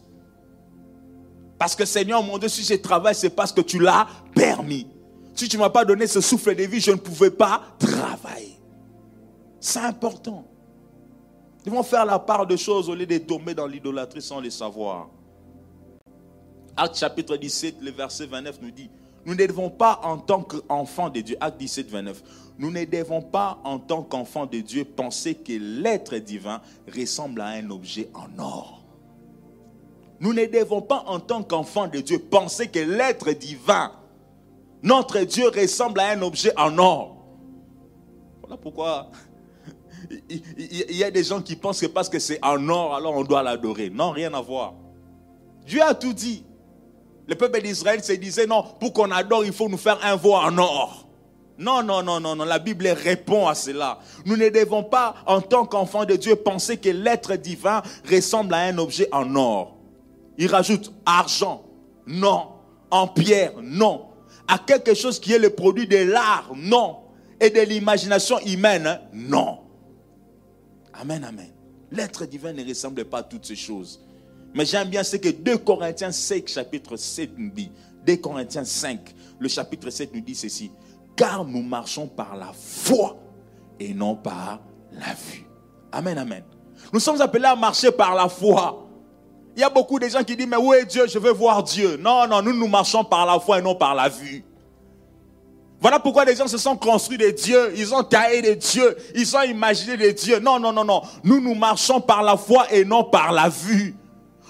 Parce 1.62 1.76
que 1.76 1.84
Seigneur, 1.84 2.24
mon 2.24 2.38
Dieu, 2.38 2.48
si 2.48 2.64
je 2.64 2.74
travaille, 2.74 3.14
c'est 3.14 3.30
parce 3.30 3.52
que 3.52 3.60
tu 3.60 3.78
l'as 3.78 4.08
permis. 4.34 4.84
Si 5.32 5.48
tu 5.48 5.56
ne 5.56 5.62
m'as 5.62 5.70
pas 5.70 5.84
donné 5.84 6.08
ce 6.08 6.20
souffle 6.20 6.56
de 6.56 6.64
vie, 6.64 6.80
je 6.80 6.90
ne 6.90 6.96
pouvais 6.96 7.30
pas 7.30 7.62
travailler. 7.78 8.58
C'est 9.60 9.78
important. 9.78 10.44
Ils 11.64 11.70
vont 11.70 11.84
faire 11.84 12.04
la 12.04 12.18
part 12.18 12.48
de 12.48 12.56
choses 12.56 12.88
au 12.88 12.96
lieu 12.96 13.06
de 13.06 13.16
tomber 13.18 13.54
dans 13.54 13.68
l'idolâtrie 13.68 14.20
sans 14.20 14.40
le 14.40 14.50
savoir. 14.50 15.08
Acte 16.76 16.96
chapitre 16.96 17.36
17, 17.36 17.76
le 17.80 17.92
verset 17.92 18.26
29 18.26 18.58
nous 18.60 18.72
dit, 18.72 18.90
nous 19.24 19.36
ne 19.36 19.46
devons 19.46 19.70
pas 19.70 20.00
en 20.02 20.18
tant 20.18 20.42
qu'enfants 20.42 21.10
de 21.10 21.20
Dieu, 21.20 21.36
acte 21.40 21.60
17, 21.60 21.88
29, 21.88 22.22
nous 22.58 22.72
ne 22.72 22.84
devons 22.84 23.22
pas 23.22 23.60
en 23.62 23.78
tant 23.78 24.02
qu'enfants 24.02 24.46
de 24.46 24.58
Dieu 24.58 24.84
penser 24.84 25.36
que 25.36 25.52
l'être 25.52 26.16
divin 26.16 26.60
ressemble 26.92 27.40
à 27.40 27.50
un 27.50 27.70
objet 27.70 28.10
en 28.14 28.42
or. 28.42 28.81
Nous 30.22 30.32
ne 30.32 30.46
devons 30.46 30.80
pas 30.80 31.02
en 31.08 31.18
tant 31.18 31.42
qu'enfants 31.42 31.88
de 31.88 31.98
Dieu 31.98 32.20
penser 32.20 32.68
que 32.68 32.78
l'être 32.78 33.32
divin, 33.32 33.90
notre 34.80 35.18
Dieu 35.18 35.48
ressemble 35.48 35.98
à 35.98 36.10
un 36.10 36.22
objet 36.22 36.52
en 36.56 36.78
or. 36.78 37.16
Voilà 38.40 38.56
pourquoi 38.56 39.10
il 40.30 40.96
y 40.96 41.02
a 41.02 41.10
des 41.10 41.24
gens 41.24 41.42
qui 41.42 41.56
pensent 41.56 41.80
que 41.80 41.86
parce 41.86 42.08
que 42.08 42.20
c'est 42.20 42.38
en 42.40 42.68
or, 42.68 42.94
alors 42.94 43.16
on 43.16 43.24
doit 43.24 43.42
l'adorer. 43.42 43.90
Non, 43.90 44.12
rien 44.12 44.32
à 44.32 44.40
voir. 44.40 44.74
Dieu 45.66 45.82
a 45.82 45.92
tout 45.92 46.12
dit. 46.12 46.44
Le 47.26 47.34
peuple 47.34 47.60
d'Israël 47.60 48.02
se 48.04 48.12
disait, 48.12 48.46
non, 48.46 48.64
pour 48.78 48.92
qu'on 48.92 49.10
adore, 49.10 49.44
il 49.44 49.52
faut 49.52 49.68
nous 49.68 49.76
faire 49.76 49.98
un 50.04 50.14
veau 50.14 50.34
en 50.34 50.56
or. 50.56 51.08
Non, 51.58 51.82
non, 51.82 52.00
non, 52.04 52.20
non, 52.20 52.36
non. 52.36 52.44
La 52.44 52.60
Bible 52.60 52.86
répond 52.86 53.48
à 53.48 53.56
cela. 53.56 53.98
Nous 54.24 54.36
ne 54.36 54.48
devons 54.50 54.84
pas, 54.84 55.16
en 55.26 55.40
tant 55.40 55.66
qu'enfants 55.66 56.04
de 56.04 56.14
Dieu, 56.14 56.36
penser 56.36 56.76
que 56.76 56.90
l'être 56.90 57.34
divin 57.34 57.82
ressemble 58.08 58.54
à 58.54 58.58
un 58.58 58.78
objet 58.78 59.08
en 59.10 59.34
or. 59.34 59.81
Il 60.38 60.48
rajoute 60.48 60.92
argent, 61.04 61.64
non. 62.06 62.48
En 62.90 63.08
pierre, 63.08 63.54
non. 63.62 64.06
À 64.46 64.58
quelque 64.58 64.94
chose 64.94 65.18
qui 65.18 65.32
est 65.32 65.38
le 65.38 65.50
produit 65.50 65.86
de 65.86 65.96
l'art, 65.96 66.52
non. 66.56 66.98
Et 67.40 67.50
de 67.50 67.60
l'imagination 67.60 68.38
humaine, 68.40 69.00
non. 69.12 69.60
Amen, 70.92 71.24
amen. 71.24 71.50
L'être 71.90 72.26
divin 72.26 72.52
ne 72.52 72.66
ressemble 72.66 73.04
pas 73.04 73.18
à 73.18 73.22
toutes 73.22 73.46
ces 73.46 73.56
choses. 73.56 74.00
Mais 74.54 74.64
j'aime 74.64 74.88
bien 74.88 75.02
ce 75.02 75.16
que 75.16 75.30
2 75.30 75.58
Corinthiens 75.58 76.12
5, 76.12 76.48
chapitre 76.48 76.96
7 76.96 77.30
nous 77.36 77.50
dit. 77.50 77.70
2 78.06 78.16
Corinthiens 78.16 78.64
5, 78.64 79.14
le 79.38 79.48
chapitre 79.48 79.90
7 79.90 80.14
nous 80.14 80.20
dit 80.20 80.34
ceci. 80.34 80.70
Car 81.16 81.44
nous 81.44 81.62
marchons 81.62 82.06
par 82.06 82.36
la 82.36 82.52
foi 82.52 83.16
et 83.78 83.94
non 83.94 84.16
par 84.16 84.60
la 84.92 85.14
vue. 85.14 85.46
Amen, 85.90 86.18
amen. 86.18 86.42
Nous 86.92 87.00
sommes 87.00 87.20
appelés 87.20 87.46
à 87.46 87.56
marcher 87.56 87.92
par 87.92 88.14
la 88.14 88.28
foi. 88.28 88.88
Il 89.54 89.60
y 89.60 89.64
a 89.64 89.70
beaucoup 89.70 89.98
de 89.98 90.08
gens 90.08 90.24
qui 90.24 90.34
disent, 90.34 90.46
mais 90.46 90.56
où 90.56 90.72
est 90.72 90.86
Dieu? 90.86 91.06
Je 91.06 91.18
veux 91.18 91.32
voir 91.32 91.62
Dieu. 91.62 91.96
Non, 91.98 92.26
non, 92.26 92.40
nous, 92.42 92.54
nous 92.54 92.68
marchons 92.68 93.04
par 93.04 93.26
la 93.26 93.38
foi 93.38 93.58
et 93.58 93.62
non 93.62 93.74
par 93.74 93.94
la 93.94 94.08
vue. 94.08 94.44
Voilà 95.82 95.98
pourquoi 95.98 96.24
les 96.24 96.36
gens 96.36 96.46
se 96.46 96.58
sont 96.58 96.76
construits 96.76 97.18
des 97.18 97.32
dieux, 97.32 97.72
ils 97.76 97.92
ont 97.92 98.04
taillé 98.04 98.40
des 98.40 98.54
dieux, 98.54 98.96
ils 99.16 99.36
ont 99.36 99.42
imaginé 99.42 99.96
des 99.96 100.12
dieux. 100.12 100.38
Non, 100.38 100.60
non, 100.60 100.72
non, 100.72 100.84
non. 100.84 101.02
Nous, 101.24 101.40
nous 101.40 101.56
marchons 101.56 102.00
par 102.00 102.22
la 102.22 102.36
foi 102.36 102.72
et 102.72 102.84
non 102.84 103.02
par 103.02 103.32
la 103.32 103.48
vue. 103.48 103.96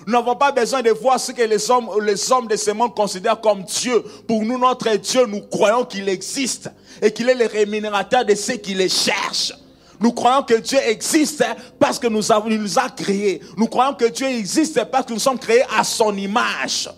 Nous 0.06 0.12
n'avons 0.12 0.36
pas 0.36 0.52
besoin 0.52 0.82
de 0.82 0.90
voir 0.90 1.18
ce 1.18 1.32
que 1.32 1.42
les 1.42 1.70
hommes, 1.70 1.88
les 2.02 2.30
hommes 2.30 2.48
de 2.48 2.56
ce 2.56 2.70
monde 2.70 2.94
considèrent 2.94 3.40
comme 3.40 3.62
Dieu. 3.62 4.04
Pour 4.28 4.42
nous, 4.42 4.58
notre 4.58 4.94
Dieu, 4.96 5.24
nous 5.24 5.40
croyons 5.40 5.86
qu'il 5.86 6.06
existe 6.08 6.70
et 7.00 7.10
qu'il 7.10 7.28
est 7.30 7.34
le 7.34 7.46
rémunérateur 7.46 8.26
de 8.26 8.34
ceux 8.34 8.56
qui 8.56 8.74
les 8.74 8.90
cherchent. 8.90 9.54
Nous 10.02 10.12
croyons 10.12 10.42
que 10.42 10.54
Dieu 10.54 10.80
existe 10.84 11.44
parce 11.78 11.96
que 11.96 12.08
nous, 12.08 12.32
avons, 12.32 12.48
nous 12.48 12.78
a 12.78 12.88
créés. 12.90 13.40
Nous 13.56 13.68
croyons 13.68 13.94
que 13.94 14.06
Dieu 14.06 14.26
existe 14.26 14.84
parce 14.86 15.06
que 15.06 15.12
nous 15.12 15.20
sommes 15.20 15.38
créés 15.38 15.62
à 15.78 15.84
son 15.84 16.16
image. 16.16 16.90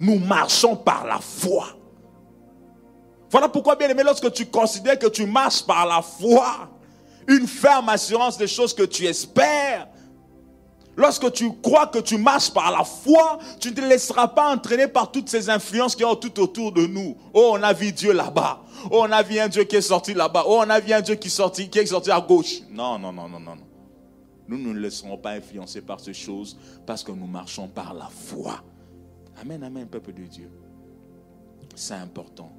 Nous 0.00 0.18
marchons 0.18 0.74
par 0.74 1.06
la 1.06 1.20
foi. 1.20 1.68
Voilà 3.30 3.48
pourquoi, 3.48 3.76
bien 3.76 3.88
aimé, 3.88 4.02
lorsque 4.04 4.32
tu 4.32 4.46
considères 4.46 4.98
que 4.98 5.06
tu 5.06 5.26
marches 5.26 5.62
par 5.62 5.86
la 5.86 6.02
foi, 6.02 6.68
une 7.28 7.46
ferme 7.46 7.88
assurance 7.88 8.36
des 8.36 8.48
choses 8.48 8.74
que 8.74 8.82
tu 8.82 9.06
espères, 9.06 9.86
lorsque 10.96 11.32
tu 11.32 11.52
crois 11.62 11.86
que 11.86 12.00
tu 12.00 12.18
marches 12.18 12.50
par 12.50 12.72
la 12.72 12.82
foi, 12.82 13.38
tu 13.60 13.70
ne 13.70 13.74
te 13.74 13.80
laisseras 13.80 14.26
pas 14.26 14.52
entraîner 14.52 14.88
par 14.88 15.10
toutes 15.12 15.28
ces 15.28 15.48
influences 15.48 15.94
qui 15.94 16.02
sont 16.02 16.16
tout 16.16 16.40
autour 16.40 16.72
de 16.72 16.84
nous. 16.84 17.16
Oh, 17.32 17.52
on 17.54 17.62
a 17.62 17.72
vu 17.72 17.92
Dieu 17.92 18.12
là-bas. 18.12 18.60
Oh, 18.90 19.04
on 19.06 19.12
a 19.12 19.22
vu 19.22 19.38
un 19.38 19.48
Dieu 19.48 19.64
qui 19.64 19.76
est 19.76 19.80
sorti 19.80 20.14
là-bas. 20.14 20.44
Oh, 20.46 20.60
on 20.64 20.70
a 20.70 20.80
vu 20.80 20.92
un 20.92 21.00
Dieu 21.00 21.14
qui 21.14 21.28
est 21.28 21.30
sorti, 21.30 21.68
qui 21.68 21.78
est 21.78 21.86
sorti 21.86 22.10
à 22.10 22.20
gauche. 22.20 22.62
Non, 22.70 22.98
non, 22.98 23.12
non, 23.12 23.28
non, 23.28 23.40
non. 23.40 23.56
Nous 24.46 24.58
ne 24.58 24.62
nous 24.62 24.74
laisserons 24.74 25.16
pas 25.16 25.32
influencer 25.32 25.80
par 25.80 26.00
ces 26.00 26.12
choses 26.12 26.58
parce 26.86 27.02
que 27.02 27.12
nous 27.12 27.26
marchons 27.26 27.68
par 27.68 27.94
la 27.94 28.08
foi. 28.08 28.62
Amen, 29.40 29.62
amen, 29.62 29.86
peuple 29.86 30.12
de 30.12 30.24
Dieu. 30.24 30.50
C'est 31.74 31.94
important. 31.94 32.52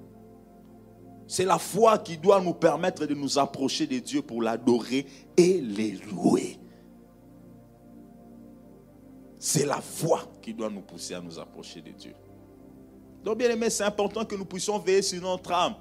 C'est 1.27 1.45
la 1.45 1.57
foi 1.57 1.97
qui 1.99 2.17
doit 2.17 2.41
nous 2.41 2.53
permettre 2.53 3.05
de 3.05 3.13
nous 3.13 3.39
approcher 3.39 3.87
de 3.87 3.99
Dieu 3.99 4.21
pour 4.21 4.41
l'adorer 4.41 5.05
et 5.37 5.61
les 5.61 5.91
louer. 5.91 6.59
C'est 9.39 9.65
la 9.65 9.81
foi 9.81 10.21
qui 10.41 10.53
doit 10.53 10.69
nous 10.69 10.81
pousser 10.81 11.13
à 11.13 11.21
nous 11.21 11.37
approcher 11.39 11.81
de 11.81 11.91
Dieu. 11.91 12.13
Donc, 13.23 13.37
bien 13.39 13.49
aimé, 13.49 13.69
c'est 13.69 13.83
important 13.83 14.23
que 14.23 14.35
nous 14.35 14.45
puissions 14.45 14.77
veiller 14.77 15.01
sur 15.01 15.21
notre 15.21 15.51
âme, 15.51 15.75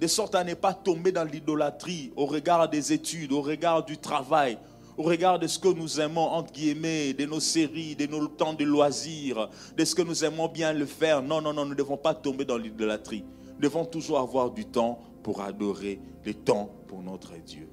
de 0.00 0.06
sorte 0.06 0.34
à 0.34 0.44
ne 0.44 0.54
pas 0.54 0.74
tomber 0.74 1.12
dans 1.12 1.24
l'idolâtrie 1.24 2.12
au 2.16 2.26
regard 2.26 2.68
des 2.68 2.92
études, 2.92 3.32
au 3.32 3.40
regard 3.40 3.84
du 3.84 3.98
travail, 3.98 4.58
au 4.96 5.02
regard 5.02 5.38
de 5.38 5.46
ce 5.46 5.58
que 5.58 5.68
nous 5.68 6.00
aimons, 6.00 6.26
entre 6.26 6.52
guillemets, 6.52 7.12
de 7.12 7.26
nos 7.26 7.40
séries, 7.40 7.96
de 7.96 8.06
nos 8.06 8.26
temps 8.28 8.54
de 8.54 8.64
loisirs, 8.64 9.48
de 9.76 9.84
ce 9.84 9.94
que 9.94 10.02
nous 10.02 10.24
aimons 10.24 10.48
bien 10.48 10.72
le 10.72 10.86
faire. 10.86 11.22
Non, 11.22 11.40
non, 11.40 11.52
non, 11.52 11.64
nous 11.64 11.70
ne 11.70 11.74
devons 11.74 11.96
pas 11.96 12.14
tomber 12.14 12.44
dans 12.44 12.58
l'idolâtrie 12.58 13.24
devons 13.58 13.84
toujours 13.84 14.18
avoir 14.18 14.50
du 14.50 14.64
temps 14.64 15.00
pour 15.22 15.42
adorer, 15.42 16.00
le 16.24 16.34
temps 16.34 16.70
pour 16.86 17.02
notre 17.02 17.36
Dieu. 17.38 17.68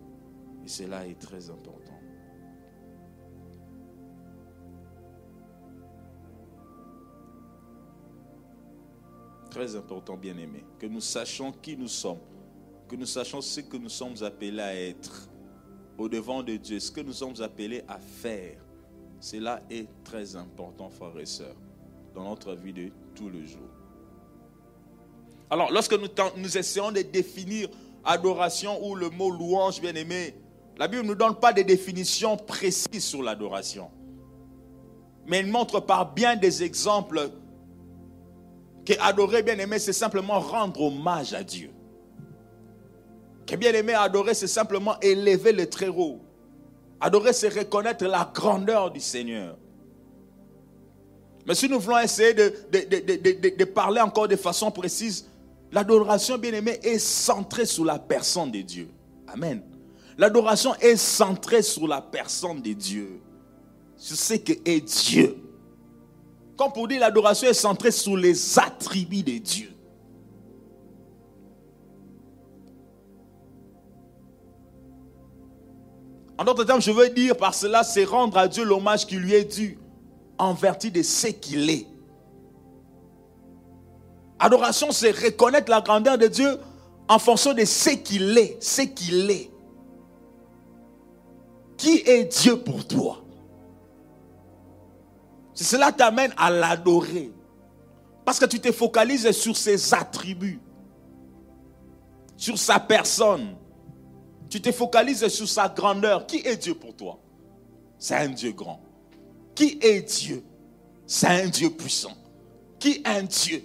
Et 0.66 0.70
cela 0.70 1.06
est 1.08 1.20
très 1.20 1.50
important. 1.50 1.83
Très 9.54 9.76
important, 9.76 10.18
bien 10.18 10.36
aimé, 10.40 10.66
que 10.80 10.88
nous 10.88 11.00
sachions 11.00 11.52
qui 11.52 11.78
nous 11.78 11.88
sommes, 11.88 12.18
que 12.88 12.96
nous 12.96 13.06
sachions 13.06 13.40
ce 13.40 13.60
que 13.60 13.78
nous 13.78 13.88
sommes 13.88 14.16
appelés 14.24 14.60
à 14.60 14.76
être 14.76 15.30
au 15.96 16.10
devant 16.10 16.42
de 16.42 16.56
Dieu, 16.56 16.80
ce 16.80 16.92
que 16.92 17.02
nous 17.02 17.14
sommes 17.14 17.40
appelés 17.40 17.84
à 17.88 18.00
faire. 18.00 18.58
Cela 19.20 19.60
est 19.70 19.88
très 20.04 20.36
important, 20.36 20.90
frères 20.90 21.20
et 21.20 21.28
sœurs, 21.28 21.56
dans 22.16 22.24
notre 22.24 22.56
vie 22.56 22.74
de 22.74 22.90
tous 23.14 23.30
les 23.30 23.46
jours. 23.46 23.70
Alors, 25.52 25.72
lorsque 25.72 25.94
nous, 25.94 26.08
nous 26.38 26.58
essayons 26.58 26.92
de 26.92 27.04
définir 27.04 27.70
adoration 28.04 28.84
ou 28.84 28.96
le 28.96 29.12
mot 29.12 29.30
louange, 29.30 29.80
bien 29.80 29.94
aimé, 29.94 30.34
la 30.80 30.88
Bible 30.88 31.04
ne 31.04 31.10
nous 31.10 31.16
donne 31.16 31.36
pas 31.36 31.54
de 31.54 31.62
définition 31.62 32.38
précise 32.38 33.04
sur 33.04 33.22
l'adoration. 33.22 33.92
Mais 35.28 35.38
elle 35.38 35.48
montre 35.48 35.80
par 35.80 36.12
bien 36.12 36.36
des 36.36 36.64
exemples 36.64 37.30
que 38.86 38.94
adorer, 39.00 39.44
bien 39.44 39.58
aimé, 39.58 39.80
c'est 39.80 39.94
simplement 39.94 40.40
rendre 40.40 40.82
hommage 40.82 41.34
à 41.34 41.44
Dieu. 41.44 41.72
Que 43.46 43.56
bien 43.56 43.74
aimé, 43.74 43.94
adorer, 43.94 44.34
c'est 44.34 44.48
simplement 44.48 45.00
élever 45.02 45.52
le 45.52 45.70
très 45.70 45.88
haut. 45.88 46.20
Adorer, 47.00 47.34
c'est 47.34 47.50
reconnaître 47.50 48.06
la 48.06 48.30
grandeur 48.34 48.92
du 48.92 49.00
Seigneur. 49.00 49.58
Mais 51.46 51.56
si 51.56 51.68
nous 51.68 51.80
voulons 51.80 52.00
essayer 52.00 52.34
de, 52.34 53.64
parler 53.66 54.00
encore 54.00 54.28
de 54.28 54.36
façon 54.36 54.72
précise, 54.72 55.30
L'adoration, 55.74 56.38
bien 56.38 56.54
aimé, 56.54 56.80
est 56.84 57.00
centrée 57.00 57.66
sur 57.66 57.84
la 57.84 57.98
personne 57.98 58.52
de 58.52 58.62
Dieu. 58.62 58.90
Amen. 59.28 59.64
L'adoration 60.20 60.76
est 60.76 60.96
centrée 60.96 61.64
sur 61.64 61.88
la 61.88 62.00
personne 62.00 62.62
de 62.62 62.74
Dieu. 62.74 63.20
Sur 63.98 64.16
ce 64.16 64.36
que 64.36 64.54
est 64.66 64.82
Dieu. 64.82 65.36
Comme 66.58 66.72
pour 66.72 66.88
dire, 66.88 67.00
l'adoration 67.00 67.48
est 67.50 67.54
centrée 67.54 67.92
sur 67.92 68.16
les 68.16 68.60
attributs 68.60 69.24
de 69.24 69.38
Dieu. 69.38 69.70
En 76.38 76.44
d'autres 76.44 76.64
termes, 76.64 76.82
je 76.82 76.92
veux 76.92 77.10
dire 77.10 77.38
par 77.38 77.54
cela, 77.54 77.84
c'est 77.84 78.04
rendre 78.04 78.38
à 78.38 78.48
Dieu 78.48 78.64
l'hommage 78.64 79.06
qui 79.06 79.16
lui 79.16 79.34
est 79.34 79.46
dû 79.46 79.78
en 80.38 80.54
vertu 80.54 80.92
de 80.92 81.02
ce 81.02 81.28
qu'il 81.28 81.70
est. 81.70 81.88
Adoration, 84.40 84.92
c'est 84.92 85.12
reconnaître 85.12 85.72
la 85.72 85.82
grandeur 85.82 86.18
de 86.18 86.28
Dieu 86.28 86.58
en 87.08 87.20
fonction 87.20 87.54
de 87.54 87.64
ce 87.66 87.92
qu'il 87.92 88.38
est, 88.38 88.62
ce 88.62 88.82
qu'il 88.82 89.30
est. 89.30 89.50
Qui 91.78 92.04
est 92.06 92.26
Dieu 92.26 92.58
pour 92.58 92.86
toi? 92.86 93.23
Cela 95.54 95.92
t'amène 95.92 96.34
à 96.38 96.50
l'adorer. 96.50 97.32
Parce 98.26 98.40
que 98.40 98.46
tu 98.46 98.60
te 98.60 98.72
focalises 98.72 99.30
sur 99.32 99.56
ses 99.56 99.94
attributs, 99.94 100.60
sur 102.38 102.58
sa 102.58 102.80
personne. 102.80 103.56
Tu 104.50 104.62
te 104.62 104.72
focalises 104.72 105.28
sur 105.28 105.48
sa 105.48 105.68
grandeur. 105.68 106.26
Qui 106.26 106.38
est 106.38 106.58
Dieu 106.58 106.76
pour 106.76 106.96
toi? 106.96 107.20
C'est 107.98 108.16
un 108.16 108.30
Dieu 108.30 108.52
grand. 108.52 108.82
Qui 109.56 109.78
est 109.82 110.02
Dieu? 110.02 110.44
C'est 111.06 111.28
un 111.28 111.48
Dieu 111.48 111.70
puissant. 111.70 112.14
Qui 112.80 112.92
est 112.92 113.08
un 113.08 113.24
Dieu? 113.24 113.64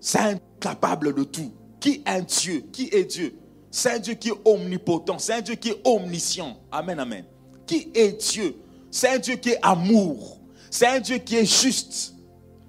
C'est 0.00 0.18
un 0.18 0.36
capable 0.60 1.14
de 1.14 1.24
tout. 1.24 1.52
Qui 1.80 2.02
est 2.06 2.22
Dieu? 2.22 2.64
Qui 2.72 2.88
est 2.92 3.04
Dieu? 3.04 3.38
C'est 3.70 3.92
un 3.92 3.98
Dieu 3.98 4.14
qui 4.14 4.28
est 4.28 4.40
omnipotent. 4.44 5.18
C'est 5.18 5.34
un 5.34 5.40
Dieu 5.40 5.54
qui 5.54 5.70
est 5.70 5.80
omniscient. 5.84 6.56
Amen, 6.70 6.98
amen. 6.98 7.24
Qui 7.66 7.90
est 7.94 8.12
Dieu? 8.12 8.56
C'est 8.90 9.08
un 9.08 9.18
Dieu 9.18 9.36
qui 9.36 9.50
est 9.50 9.58
amour. 9.62 10.35
C'est 10.76 10.88
un 10.88 11.00
Dieu 11.00 11.16
qui 11.16 11.36
est 11.36 11.46
juste. 11.46 12.14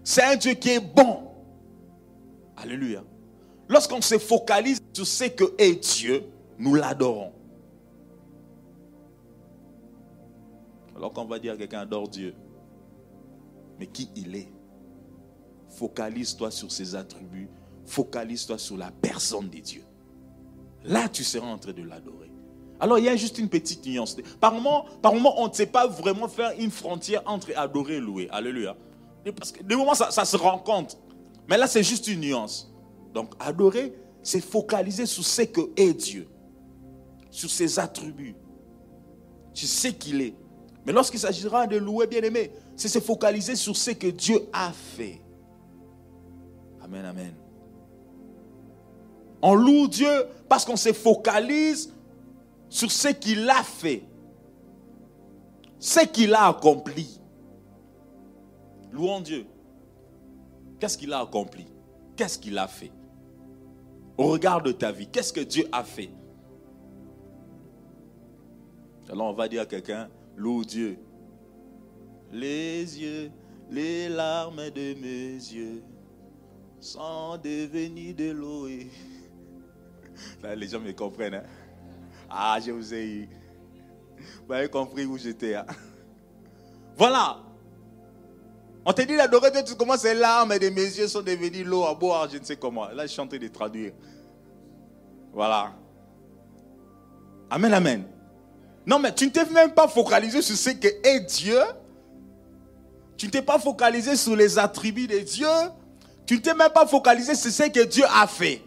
C'est 0.01 0.23
un 0.23 0.37
Dieu 0.37 0.53
qui 0.53 0.69
est 0.69 0.79
bon. 0.79 1.23
Alléluia. 2.55 3.03
Lorsqu'on 3.67 3.99
se 3.99 4.17
focalise 4.17 4.79
sur 4.93 5.05
ce 5.05 5.25
que 5.25 5.43
est 5.57 5.75
Dieu, 5.75 6.23
nous 6.57 6.73
l'adorons. 6.73 7.33
Alors 10.95 11.11
qu'on 11.11 11.25
va 11.25 11.37
dire 11.37 11.51
à 11.51 11.57
quelqu'un 11.57 11.81
adore 11.81 12.07
Dieu, 12.07 12.33
mais 13.77 13.87
qui 13.87 14.09
il 14.15 14.37
est? 14.37 14.53
Focalise-toi 15.67 16.49
sur 16.49 16.71
ses 16.71 16.95
attributs, 16.95 17.49
focalise-toi 17.85 18.57
sur 18.57 18.77
la 18.77 18.89
personne 18.89 19.49
de 19.49 19.59
Dieu. 19.59 19.83
Là, 20.85 21.09
tu 21.09 21.25
seras 21.25 21.47
en 21.47 21.57
train 21.57 21.73
de 21.73 21.83
l'adorer. 21.83 22.26
Alors, 22.79 22.99
il 22.99 23.05
y 23.05 23.09
a 23.09 23.15
juste 23.15 23.37
une 23.39 23.49
petite 23.49 23.85
nuance. 23.85 24.15
Par 24.39 24.53
moment, 24.53 24.85
on 25.41 25.47
ne 25.47 25.53
sait 25.53 25.65
pas 25.65 25.87
vraiment 25.87 26.27
faire 26.27 26.53
une 26.59 26.71
frontière 26.71 27.21
entre 27.25 27.47
adorer 27.55 27.95
et 27.95 27.99
louer. 27.99 28.27
Alléluia. 28.31 28.75
Parce 29.35 29.51
que 29.51 29.63
des 29.63 29.75
moments, 29.75 29.95
ça, 29.95 30.11
ça 30.11 30.25
se 30.25 30.37
rencontre. 30.37 30.95
Mais 31.49 31.57
là, 31.57 31.67
c'est 31.67 31.83
juste 31.83 32.07
une 32.07 32.21
nuance. 32.21 32.71
Donc, 33.13 33.33
adorer, 33.39 33.93
c'est 34.21 34.41
focaliser 34.41 35.05
sur 35.05 35.23
ce 35.23 35.41
que 35.43 35.61
est 35.75 35.93
Dieu, 35.93 36.27
sur 37.31 37.49
ses 37.49 37.79
attributs, 37.79 38.35
sur 39.53 39.67
ce 39.67 39.87
qu'il 39.87 40.21
est. 40.21 40.35
Mais 40.85 40.93
lorsqu'il 40.93 41.19
s'agira 41.19 41.65
de 41.67 41.77
louer, 41.77 42.07
bien 42.07 42.21
aimé, 42.21 42.51
c'est 42.75 42.87
se 42.87 42.99
focaliser 42.99 43.55
sur 43.55 43.75
ce 43.75 43.91
que 43.91 44.07
Dieu 44.07 44.47
a 44.53 44.71
fait. 44.71 45.21
Amen, 46.81 47.05
amen. 47.05 47.33
On 49.41 49.55
loue 49.55 49.87
Dieu 49.87 50.27
parce 50.47 50.63
qu'on 50.63 50.75
se 50.75 50.93
focalise 50.93 51.93
sur 52.69 52.91
ce 52.91 53.09
qu'il 53.09 53.49
a 53.49 53.63
fait, 53.63 54.03
ce 55.79 56.05
qu'il 56.05 56.33
a 56.33 56.47
accompli. 56.47 57.21
Louons 58.91 59.21
Dieu. 59.21 59.45
Qu'est-ce 60.79 60.97
qu'il 60.97 61.13
a 61.13 61.19
accompli? 61.19 61.65
Qu'est-ce 62.15 62.37
qu'il 62.37 62.57
a 62.57 62.67
fait? 62.67 62.91
Au 64.17 64.27
regard 64.27 64.61
de 64.61 64.71
ta 64.71 64.91
vie, 64.91 65.07
qu'est-ce 65.07 65.31
que 65.31 65.41
Dieu 65.41 65.67
a 65.71 65.83
fait? 65.83 66.09
Alors 69.09 69.27
on 69.27 69.33
va 69.33 69.47
dire 69.47 69.61
à 69.61 69.65
quelqu'un, 69.65 70.09
loue 70.35 70.65
Dieu. 70.65 70.99
Les 72.31 72.99
yeux, 72.99 73.31
les 73.69 74.09
larmes 74.09 74.69
de 74.71 74.93
mes 74.99 75.33
yeux 75.35 75.83
sont 76.79 77.37
devenus 77.37 78.15
de 78.15 78.31
l'eau. 78.31 78.67
les 80.55 80.67
gens 80.67 80.79
me 80.79 80.91
comprennent. 80.91 81.35
Hein? 81.35 81.43
Ah, 82.29 82.59
je 82.63 82.71
vous 82.71 82.93
ai 82.93 83.05
eu. 83.05 83.29
Vous 84.47 84.53
avez 84.53 84.69
compris 84.69 85.05
où 85.05 85.17
j'étais. 85.17 85.55
Hein? 85.55 85.65
Voilà. 86.97 87.37
On 88.85 88.93
te 88.93 89.01
dit 89.01 89.17
d'adorer 89.17 89.51
Dieu, 89.51 89.63
tu 89.65 89.75
commences 89.75 90.03
les 90.03 90.13
larmes 90.13 90.53
et 90.53 90.69
mes 90.69 90.81
yeux 90.81 91.07
sont 91.07 91.21
devenus 91.21 91.65
l'eau 91.65 91.83
à 91.83 91.93
boire, 91.93 92.29
je 92.31 92.37
ne 92.37 92.43
sais 92.43 92.55
comment. 92.55 92.87
Là, 92.87 93.05
je 93.05 93.11
suis 93.11 93.19
en 93.19 93.27
train 93.27 93.37
de 93.37 93.47
traduire. 93.49 93.91
Voilà. 95.33 95.73
Amen, 97.49 97.73
amen. 97.73 98.05
Non, 98.85 98.99
mais 98.99 99.13
tu 99.13 99.25
ne 99.25 99.31
t'es 99.31 99.45
même 99.45 99.73
pas 99.73 99.87
focalisé 99.87 100.41
sur 100.41 100.55
ce 100.55 100.69
que 100.69 100.87
est 100.87 101.19
Dieu. 101.19 101.59
Tu 103.17 103.25
ne 103.25 103.31
t'es 103.31 103.41
pas 103.41 103.59
focalisé 103.59 104.15
sur 104.15 104.35
les 104.35 104.57
attributs 104.57 105.07
de 105.07 105.19
Dieu. 105.19 105.47
Tu 106.25 106.35
ne 106.35 106.39
t'es 106.39 106.53
même 106.53 106.71
pas 106.71 106.87
focalisé 106.87 107.35
sur 107.35 107.51
ce 107.51 107.63
que 107.63 107.83
Dieu 107.83 108.05
a 108.09 108.25
fait. 108.25 108.61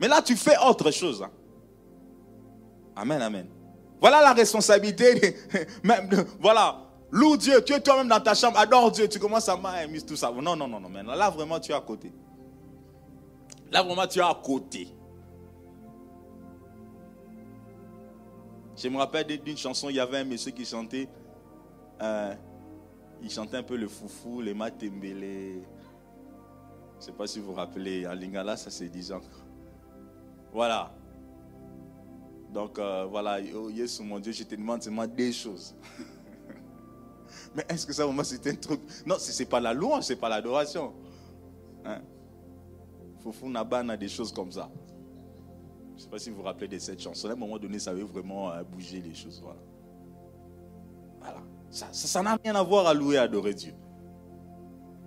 Mais 0.00 0.08
là, 0.08 0.20
tu 0.22 0.34
fais 0.36 0.56
autre 0.66 0.90
chose. 0.90 1.22
Hein. 1.22 1.30
Amen, 3.00 3.22
amen. 3.22 3.46
Voilà 3.98 4.20
la 4.20 4.34
responsabilité. 4.34 5.36
voilà. 6.40 6.82
Loue 7.10 7.38
Dieu, 7.38 7.64
tu 7.64 7.72
es 7.72 7.80
toi-même 7.80 8.08
dans 8.08 8.20
ta 8.20 8.34
chambre, 8.34 8.58
adore 8.58 8.92
Dieu, 8.92 9.08
tu 9.08 9.18
commences 9.18 9.48
à 9.48 9.56
m'aimer 9.56 10.02
tout 10.02 10.16
ça. 10.16 10.30
Non, 10.30 10.54
non, 10.54 10.68
non, 10.68 10.80
non, 10.80 11.02
là 11.02 11.30
vraiment 11.30 11.58
tu 11.58 11.72
es 11.72 11.74
à 11.74 11.80
côté. 11.80 12.12
Là 13.72 13.82
vraiment 13.82 14.06
tu 14.06 14.18
es 14.18 14.22
à 14.22 14.36
côté. 14.40 14.88
Je 18.76 18.88
me 18.88 18.98
rappelle 18.98 19.26
d'une 19.26 19.56
chanson, 19.56 19.88
il 19.88 19.96
y 19.96 20.00
avait 20.00 20.18
un 20.18 20.24
monsieur 20.24 20.52
qui 20.52 20.64
chantait, 20.64 21.08
euh, 22.00 22.34
il 23.22 23.30
chantait 23.30 23.56
un 23.56 23.62
peu 23.62 23.76
le 23.76 23.88
foufou, 23.88 24.40
les 24.40 24.54
matembele. 24.54 25.64
Je 26.92 26.96
ne 26.96 27.00
sais 27.00 27.12
pas 27.12 27.26
si 27.26 27.40
vous 27.40 27.46
vous 27.46 27.54
rappelez, 27.54 28.06
en 28.06 28.12
lingala, 28.12 28.56
ça 28.56 28.70
c'est 28.70 28.88
10 28.88 29.12
ans. 29.12 29.20
Voilà. 30.52 30.92
Donc 32.52 32.78
euh, 32.78 33.06
voilà, 33.08 33.38
oh, 33.54 33.70
Yes, 33.70 34.00
mon 34.00 34.18
Dieu, 34.18 34.32
je 34.32 34.42
te 34.42 34.54
demande 34.54 34.82
seulement 34.82 35.06
des 35.06 35.32
choses. 35.32 35.74
Mais 37.54 37.64
est-ce 37.68 37.86
que 37.86 37.92
ça 37.92 38.04
vraiment 38.04 38.24
c'était 38.24 38.50
un 38.50 38.56
truc? 38.56 38.80
Non, 39.06 39.16
ce 39.18 39.38
n'est 39.38 39.48
pas 39.48 39.60
la 39.60 39.72
louange, 39.72 40.04
ce 40.04 40.12
n'est 40.12 40.18
pas 40.18 40.28
l'adoration. 40.28 40.92
Hein? 41.84 42.00
Foufou 43.22 43.48
Nabana, 43.48 43.96
des 43.96 44.08
choses 44.08 44.32
comme 44.32 44.50
ça. 44.50 44.70
Je 45.90 45.94
ne 45.96 46.00
sais 46.00 46.08
pas 46.08 46.18
si 46.18 46.30
vous 46.30 46.36
vous 46.36 46.42
rappelez 46.42 46.68
de 46.68 46.78
cette 46.78 47.00
chanson. 47.00 47.28
À 47.28 47.32
un 47.32 47.36
moment 47.36 47.58
donné, 47.58 47.78
ça 47.78 47.90
avait 47.90 48.02
vraiment 48.02 48.50
euh, 48.50 48.62
bouger 48.62 49.00
les 49.00 49.14
choses. 49.14 49.40
Voilà. 49.42 49.60
Ça 51.70 52.22
n'a 52.22 52.36
rien 52.42 52.54
à 52.54 52.62
voir 52.62 52.86
à 52.86 52.94
louer 52.94 53.16
et 53.16 53.18
adorer 53.18 53.54
Dieu. 53.54 53.74